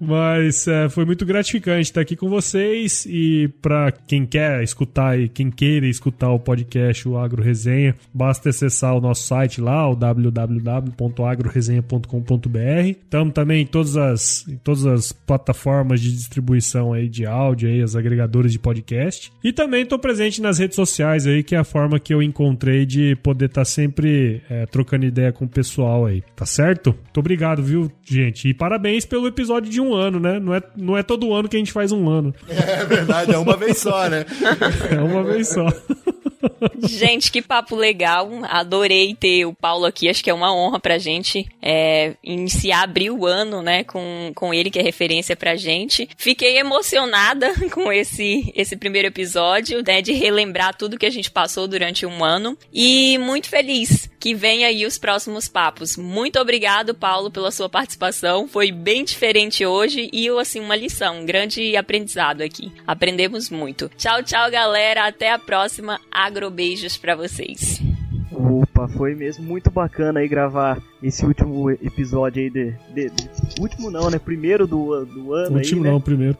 Mas 0.03 0.67
é, 0.67 0.89
foi 0.89 1.05
muito 1.05 1.23
gratificante 1.23 1.81
estar 1.81 2.01
aqui 2.01 2.15
com 2.15 2.27
vocês 2.27 3.05
e 3.05 3.47
para 3.61 3.91
quem 3.91 4.25
quer 4.25 4.63
escutar 4.63 5.19
e 5.19 5.29
quem 5.29 5.51
queira 5.51 5.85
escutar 5.85 6.31
o 6.31 6.39
podcast, 6.39 7.07
o 7.07 7.19
Agro 7.19 7.43
Resenha, 7.43 7.95
basta 8.11 8.49
acessar 8.49 8.97
o 8.97 8.99
nosso 8.99 9.27
site 9.27 9.61
lá, 9.61 9.87
o 9.87 9.95
www.agroresenha.com.br. 9.95 12.89
Estamos 12.89 13.31
também 13.31 13.61
em 13.61 13.65
todas 13.67 13.95
as, 13.95 14.47
em 14.47 14.57
todas 14.57 14.87
as 14.87 15.11
plataformas 15.11 16.01
de 16.01 16.11
distribuição 16.11 16.93
aí 16.93 17.07
de 17.07 17.27
áudio, 17.27 17.69
aí, 17.69 17.83
as 17.83 17.95
agregadoras 17.95 18.51
de 18.51 18.57
podcast. 18.57 19.31
E 19.43 19.53
também 19.53 19.83
estou 19.83 19.99
presente 19.99 20.41
nas 20.41 20.57
redes 20.57 20.75
sociais 20.75 21.27
aí, 21.27 21.43
que 21.43 21.53
é 21.53 21.59
a 21.59 21.63
forma 21.63 21.99
que 21.99 22.11
eu 22.11 22.23
encontrei 22.23 22.87
de 22.87 23.15
poder 23.17 23.45
estar 23.45 23.61
tá 23.61 23.65
sempre 23.65 24.41
é, 24.49 24.65
trocando 24.65 25.05
ideia 25.05 25.31
com 25.31 25.45
o 25.45 25.49
pessoal 25.49 26.07
aí, 26.07 26.23
tá 26.35 26.47
certo? 26.47 26.95
Muito 27.03 27.19
obrigado, 27.19 27.61
viu, 27.61 27.91
gente? 28.03 28.47
E 28.47 28.53
parabéns 28.53 29.05
pelo 29.05 29.27
episódio 29.27 29.69
de 29.69 29.79
um 29.79 29.90
ano, 29.93 30.19
né? 30.19 30.39
Não 30.39 30.53
é, 30.53 30.61
não 30.75 30.97
é 30.97 31.03
todo 31.03 31.33
ano 31.33 31.49
que 31.49 31.55
a 31.55 31.59
gente 31.59 31.71
faz 31.71 31.91
um 31.91 32.09
ano. 32.09 32.33
É 32.71 32.85
verdade, 32.85 33.33
é 33.33 33.37
uma 33.37 33.55
vez 33.57 33.77
só, 33.77 34.09
né? 34.09 34.25
É 34.89 34.99
uma 34.99 35.23
vez 35.23 35.49
só. 35.49 35.67
Gente, 36.83 37.31
que 37.31 37.41
papo 37.41 37.75
legal. 37.75 38.29
Adorei 38.43 39.15
ter 39.15 39.45
o 39.45 39.53
Paulo 39.53 39.85
aqui. 39.85 40.09
Acho 40.09 40.23
que 40.23 40.29
é 40.29 40.33
uma 40.33 40.53
honra 40.53 40.79
pra 40.79 40.97
gente 40.97 41.47
é, 41.61 42.15
iniciar, 42.23 42.83
abrir 42.83 43.11
o 43.11 43.25
ano, 43.25 43.61
né, 43.61 43.83
com, 43.83 44.31
com 44.35 44.53
ele, 44.53 44.69
que 44.69 44.79
é 44.79 44.83
referência 44.83 45.35
pra 45.35 45.55
gente. 45.55 46.09
Fiquei 46.17 46.57
emocionada 46.57 47.53
com 47.71 47.91
esse, 47.91 48.51
esse 48.55 48.75
primeiro 48.75 49.07
episódio, 49.07 49.83
né, 49.85 50.01
de 50.01 50.13
relembrar 50.13 50.75
tudo 50.75 50.97
que 50.97 51.05
a 51.05 51.11
gente 51.11 51.31
passou 51.31 51.67
durante 51.67 52.05
um 52.05 52.23
ano. 52.23 52.57
E 52.73 53.17
muito 53.19 53.49
feliz 53.49 54.10
que 54.21 54.35
venha 54.35 54.67
aí 54.67 54.85
os 54.85 54.99
próximos 54.99 55.47
papos. 55.47 55.97
Muito 55.97 56.39
obrigado, 56.39 56.93
Paulo, 56.93 57.31
pela 57.31 57.49
sua 57.49 57.67
participação. 57.67 58.47
Foi 58.47 58.71
bem 58.71 59.03
diferente 59.03 59.65
hoje 59.65 60.11
e, 60.13 60.29
assim, 60.29 60.59
uma 60.59 60.75
lição, 60.75 61.21
um 61.21 61.25
grande 61.25 61.75
aprendizado 61.75 62.41
aqui. 62.41 62.71
Aprendemos 62.85 63.49
muito. 63.49 63.89
Tchau, 63.97 64.21
tchau, 64.21 64.51
galera. 64.51 65.07
Até 65.07 65.31
a 65.31 65.39
próxima. 65.39 65.99
Agrobeijos 66.11 66.97
para 66.97 67.15
vocês. 67.15 67.81
Opa, 68.31 68.87
foi 68.89 69.15
mesmo 69.15 69.43
muito 69.43 69.71
bacana 69.71 70.19
aí 70.19 70.27
gravar 70.27 70.79
esse 71.01 71.25
último 71.25 71.71
episódio 71.71 72.43
aí 72.43 72.49
de, 72.49 72.71
de, 72.93 73.09
de 73.09 73.61
último 73.61 73.89
não, 73.89 74.09
né? 74.11 74.19
Primeiro 74.19 74.67
do, 74.67 75.03
do 75.03 75.33
ano 75.33 75.57
último 75.57 75.81
aí, 75.81 75.87
né? 75.87 75.91
não, 75.91 75.99
primeiro. 75.99 76.37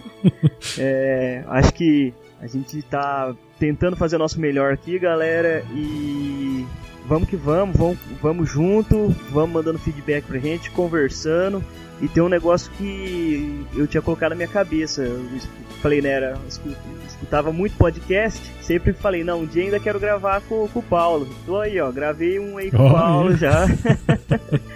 é, 0.78 1.42
acho 1.48 1.72
que 1.72 2.12
a 2.40 2.46
gente 2.46 2.82
tá 2.82 3.34
tentando 3.58 3.96
fazer 3.96 4.16
o 4.16 4.18
nosso 4.18 4.38
melhor 4.38 4.72
aqui, 4.72 4.98
galera, 4.98 5.64
e 5.74 6.64
vamos 7.08 7.28
que 7.28 7.36
vamos, 7.36 7.76
vamos, 7.76 7.98
vamos 8.20 8.50
junto, 8.50 9.08
vamos 9.30 9.50
mandando 9.50 9.78
feedback 9.78 10.24
pra 10.24 10.38
gente, 10.38 10.70
conversando. 10.70 11.64
E 12.00 12.06
tem 12.06 12.22
um 12.22 12.28
negócio 12.28 12.70
que 12.72 13.66
eu 13.74 13.86
tinha 13.86 14.00
colocado 14.00 14.30
na 14.30 14.36
minha 14.36 14.48
cabeça. 14.48 15.02
Eu 15.02 15.26
falei, 15.82 16.00
né, 16.00 16.10
era, 16.10 16.38
escutava 17.08 17.52
muito 17.52 17.76
podcast, 17.76 18.40
sempre 18.62 18.92
falei, 18.92 19.24
não, 19.24 19.40
um 19.40 19.46
dia 19.46 19.64
ainda 19.64 19.80
quero 19.80 19.98
gravar 19.98 20.40
com, 20.42 20.68
com 20.68 20.78
o 20.78 20.82
Paulo. 20.82 21.28
Tô 21.44 21.58
aí, 21.58 21.80
ó, 21.80 21.90
gravei 21.90 22.38
um 22.38 22.56
aí 22.56 22.70
com 22.70 22.86
o 22.86 22.92
Paulo 22.92 23.36
já. 23.36 23.66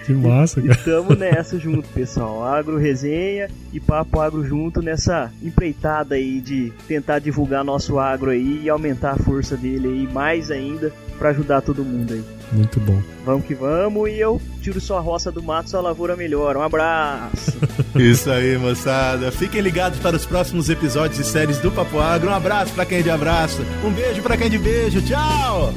Que 0.05 0.13
massa, 0.13 0.61
cara. 0.61 0.73
E 0.73 0.85
tamo 0.85 1.15
nessa 1.15 1.57
junto, 1.61 1.89
pessoal. 1.91 2.45
Agro 2.45 2.77
resenha 2.77 3.49
e 3.73 3.79
papo 3.79 4.19
agro 4.19 4.45
junto 4.45 4.83
nessa 4.83 5.33
empreitada 5.41 6.17
aí 6.17 6.41
de 6.41 6.73
tentar 6.89 7.21
divulgar 7.21 7.65
nosso 7.65 8.01
agro 8.01 8.31
aí 8.31 8.63
e 8.65 8.69
aumentar 8.69 9.13
a 9.13 9.17
força 9.17 9.57
dele 9.57 9.87
aí 9.87 10.13
mais 10.13 10.51
ainda 10.51 10.93
para 11.19 11.31
ajudar 11.31 11.61
todo 11.63 11.85
mundo 11.85 12.13
aí. 12.13 12.25
Muito 12.53 12.79
bom. 12.81 13.01
Vamos 13.25 13.47
que 13.47 13.55
vamos 13.55 14.11
e 14.11 14.19
eu 14.21 14.41
tiro 14.61 14.81
sua 14.81 15.01
roça 15.01 15.33
do 15.33 15.43
mato, 15.43 15.71
sua 15.71 15.81
lavoura 15.81 16.17
melhor. 16.17 16.57
Um 16.57 16.63
abraço. 16.63 17.53
Isso 17.97 18.31
aí, 18.31 18.59
moçada. 18.59 19.33
Fiquem 19.33 19.61
ligados 19.61 19.99
para 19.99 20.17
os 20.17 20.27
próximos 20.27 20.69
episódios 20.69 21.19
e 21.19 21.25
séries 21.25 21.59
do 21.59 21.71
Papo 21.71 21.99
Agro. 21.99 22.31
Um 22.31 22.35
abraço 22.35 22.73
para 22.75 22.85
quem 22.85 22.99
é 22.99 23.03
de 23.03 23.11
abraço. 23.11 23.63
Um 23.85 23.91
beijo 23.91 24.23
para 24.23 24.37
quem 24.37 24.47
é 24.47 24.51
de 24.51 24.59
beijo. 24.59 25.01
Tchau! 25.03 25.73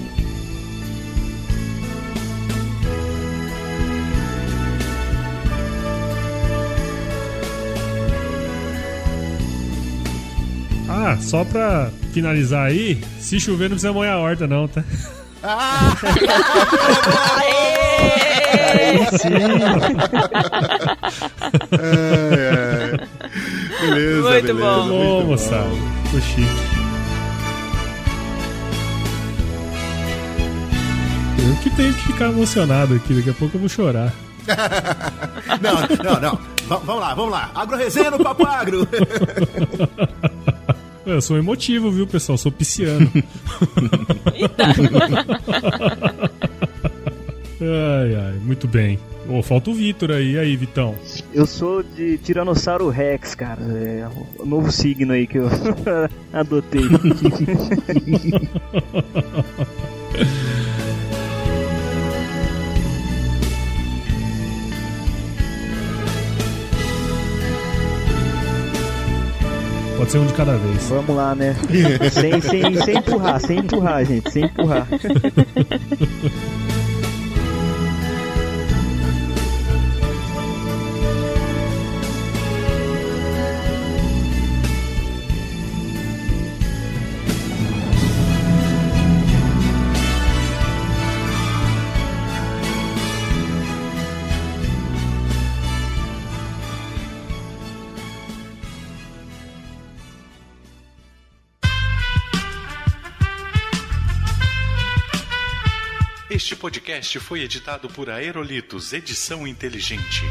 Ah, 10.88 11.18
só 11.20 11.44
pra 11.44 11.92
finalizar 12.14 12.68
aí, 12.68 13.02
se 13.20 13.40
chover 13.40 13.66
não 13.66 13.76
precisa 13.76 13.92
molhar 13.92 14.16
a 14.16 14.20
horta 14.20 14.48
não, 14.48 14.68
tá? 14.68 14.84
Aí 17.38 19.06
sim. 19.18 19.30
Ai, 21.72 22.48
ai. 22.52 23.00
Beleza, 23.82 24.30
Muito 24.30 24.48
beleza. 24.48 24.54
bom. 24.60 25.20
Ô, 25.20 25.24
moçada, 25.26 25.70
ficou 26.06 26.22
chique. 26.22 26.76
Eu 31.48 31.56
que 31.62 31.70
tenho 31.72 31.94
que 31.94 32.02
ficar 32.08 32.26
emocionado 32.26 32.96
aqui, 32.96 33.14
daqui 33.14 33.30
a 33.30 33.34
pouco 33.34 33.56
eu 33.56 33.60
vou 33.60 33.70
chorar. 33.70 34.12
Não, 35.62 35.74
não, 36.04 36.20
não. 36.22 36.40
Va- 36.68 36.78
vamos 36.78 37.02
lá, 37.02 37.14
vamos 37.16 37.32
lá. 37.32 37.50
Agro 37.56 37.78
resenha 37.78 38.12
no 38.12 38.20
Papo 38.20 38.46
Agro. 38.46 38.88
Eu 41.06 41.22
sou 41.22 41.38
emotivo, 41.38 41.92
viu, 41.92 42.08
pessoal? 42.08 42.38
Sou 42.38 42.52
pisciano. 42.52 43.10
ai, 47.62 48.16
ai, 48.16 48.34
muito 48.44 48.68
bem. 48.68 49.00
Ô, 49.30 49.42
falta 49.42 49.70
o 49.70 49.74
Vitor 49.74 50.12
aí. 50.12 50.34
E 50.34 50.40
aí, 50.40 50.56
Vitão? 50.56 50.96
Eu 51.34 51.46
sou 51.46 51.82
de 51.84 52.18
Tiranossauro 52.20 52.90
Rex, 52.90 53.34
cara. 53.36 53.62
É 53.62 54.08
o 54.40 54.46
novo 54.46 54.72
signo 54.72 55.14
aí 55.14 55.26
que 55.26 55.38
eu 55.40 55.48
adotei. 56.34 56.82
Pode 70.06 70.12
ser 70.12 70.20
um 70.20 70.28
de 70.28 70.34
cada 70.34 70.56
vez. 70.56 70.88
Vamos 70.88 71.16
lá, 71.16 71.34
né? 71.34 71.56
sem, 72.12 72.40
sem, 72.40 72.80
sem 72.84 72.98
empurrar, 72.98 73.42
sem 73.42 73.58
empurrar, 73.58 74.06
gente, 74.06 74.32
sem 74.32 74.44
empurrar. 74.46 74.88
Este 106.36 106.54
podcast 106.54 107.18
foi 107.22 107.44
editado 107.44 107.88
por 107.88 108.10
Aerolitos 108.10 108.92
Edição 108.92 109.48
Inteligente. 109.48 110.22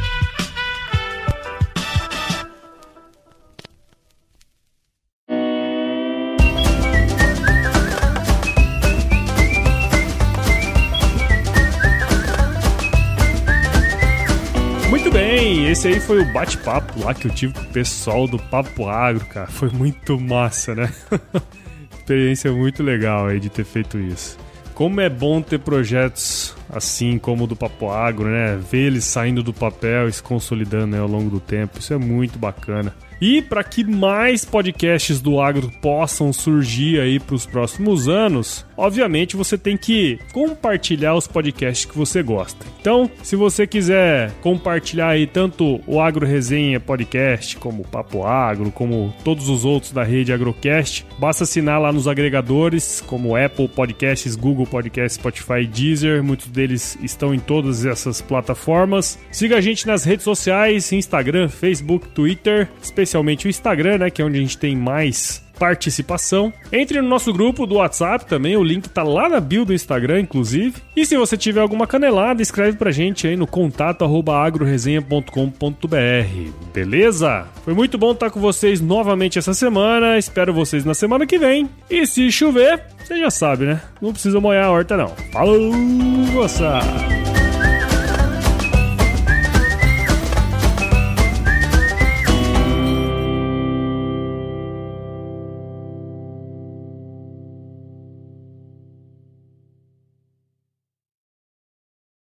Esse 15.70 15.88
aí 15.88 16.00
foi 16.00 16.20
o 16.20 16.32
bate-papo 16.32 17.00
lá 17.02 17.14
que 17.14 17.26
eu 17.26 17.34
tive 17.34 17.55
com 17.55 17.62
o 17.62 17.72
pessoal 17.72 18.28
do 18.28 18.38
Papo 18.38 18.88
Agro, 18.88 19.24
cara. 19.26 19.46
Foi 19.48 19.70
muito 19.70 20.20
massa, 20.20 20.74
né? 20.74 20.92
Experiência 21.96 22.52
muito 22.52 22.82
legal 22.82 23.26
aí 23.26 23.40
de 23.40 23.48
ter 23.48 23.64
feito 23.64 23.98
isso. 23.98 24.43
Como 24.74 25.00
é 25.00 25.08
bom 25.08 25.40
ter 25.40 25.60
projetos 25.60 26.54
assim 26.68 27.18
como 27.18 27.44
o 27.44 27.46
do 27.46 27.54
Papo 27.54 27.90
Agro, 27.90 28.28
né? 28.28 28.56
Ver 28.56 28.86
eles 28.86 29.04
saindo 29.04 29.42
do 29.42 29.52
papel 29.52 30.08
e 30.08 30.12
se 30.12 30.22
consolidando 30.22 30.88
né, 30.88 30.98
ao 30.98 31.06
longo 31.06 31.30
do 31.30 31.38
tempo. 31.38 31.78
Isso 31.78 31.94
é 31.94 31.98
muito 31.98 32.38
bacana. 32.38 32.92
E 33.24 33.40
para 33.40 33.64
que 33.64 33.82
mais 33.82 34.44
podcasts 34.44 35.18
do 35.18 35.40
agro 35.40 35.72
possam 35.80 36.30
surgir 36.30 37.00
aí 37.00 37.18
para 37.18 37.34
os 37.34 37.46
próximos 37.46 38.06
anos, 38.06 38.66
obviamente 38.76 39.34
você 39.34 39.56
tem 39.56 39.78
que 39.78 40.18
compartilhar 40.30 41.14
os 41.14 41.26
podcasts 41.26 41.86
que 41.86 41.96
você 41.96 42.22
gosta. 42.22 42.66
Então, 42.78 43.10
se 43.22 43.34
você 43.34 43.66
quiser 43.66 44.30
compartilhar 44.42 45.08
aí 45.08 45.26
tanto 45.26 45.80
o 45.86 46.02
Agro 46.02 46.26
Resenha 46.26 46.78
Podcast, 46.78 47.56
como 47.56 47.80
o 47.80 47.86
Papo 47.86 48.26
Agro, 48.26 48.70
como 48.70 49.14
todos 49.24 49.48
os 49.48 49.64
outros 49.64 49.90
da 49.90 50.04
rede 50.04 50.30
Agrocast, 50.30 51.06
basta 51.18 51.44
assinar 51.44 51.80
lá 51.80 51.90
nos 51.90 52.06
agregadores, 52.06 53.00
como 53.06 53.36
Apple 53.36 53.68
Podcasts, 53.68 54.36
Google 54.36 54.66
Podcasts, 54.66 55.14
Spotify, 55.14 55.66
Deezer, 55.66 56.22
muitos 56.22 56.48
deles 56.48 56.98
estão 57.02 57.32
em 57.32 57.38
todas 57.38 57.86
essas 57.86 58.20
plataformas. 58.20 59.18
Siga 59.30 59.56
a 59.56 59.60
gente 59.62 59.86
nas 59.86 60.04
redes 60.04 60.24
sociais, 60.24 60.92
Instagram, 60.92 61.48
Facebook, 61.48 62.08
Twitter, 62.08 62.68
especialmente 63.14 63.46
o 63.46 63.50
Instagram, 63.50 63.98
né, 63.98 64.10
que 64.10 64.20
é 64.20 64.24
onde 64.24 64.38
a 64.38 64.40
gente 64.40 64.58
tem 64.58 64.76
mais 64.76 65.42
participação. 65.58 66.52
Entre 66.72 67.00
no 67.00 67.08
nosso 67.08 67.32
grupo 67.32 67.64
do 67.64 67.76
WhatsApp 67.76 68.26
também, 68.26 68.56
o 68.56 68.64
link 68.64 68.88
tá 68.88 69.04
lá 69.04 69.28
na 69.28 69.38
bio 69.38 69.64
do 69.64 69.72
Instagram, 69.72 70.20
inclusive. 70.20 70.74
E 70.96 71.06
se 71.06 71.16
você 71.16 71.36
tiver 71.36 71.60
alguma 71.60 71.86
canelada, 71.86 72.42
escreve 72.42 72.76
pra 72.76 72.90
gente 72.90 73.28
aí 73.28 73.36
no 73.36 73.46
contato 73.46 74.04
agroresenha.com.br, 74.04 76.50
beleza? 76.72 77.46
Foi 77.64 77.72
muito 77.72 77.96
bom 77.96 78.10
estar 78.10 78.30
com 78.30 78.40
vocês 78.40 78.80
novamente 78.80 79.38
essa 79.38 79.54
semana, 79.54 80.18
espero 80.18 80.52
vocês 80.52 80.84
na 80.84 80.94
semana 80.94 81.24
que 81.24 81.38
vem. 81.38 81.70
E 81.88 82.04
se 82.04 82.32
chover, 82.32 82.82
você 82.98 83.16
já 83.18 83.30
sabe, 83.30 83.66
né? 83.66 83.80
Não 84.02 84.12
precisa 84.12 84.40
molhar 84.40 84.64
a 84.64 84.72
horta 84.72 84.96
não. 84.96 85.14
Falou, 85.32 85.72
moçada! 85.72 87.43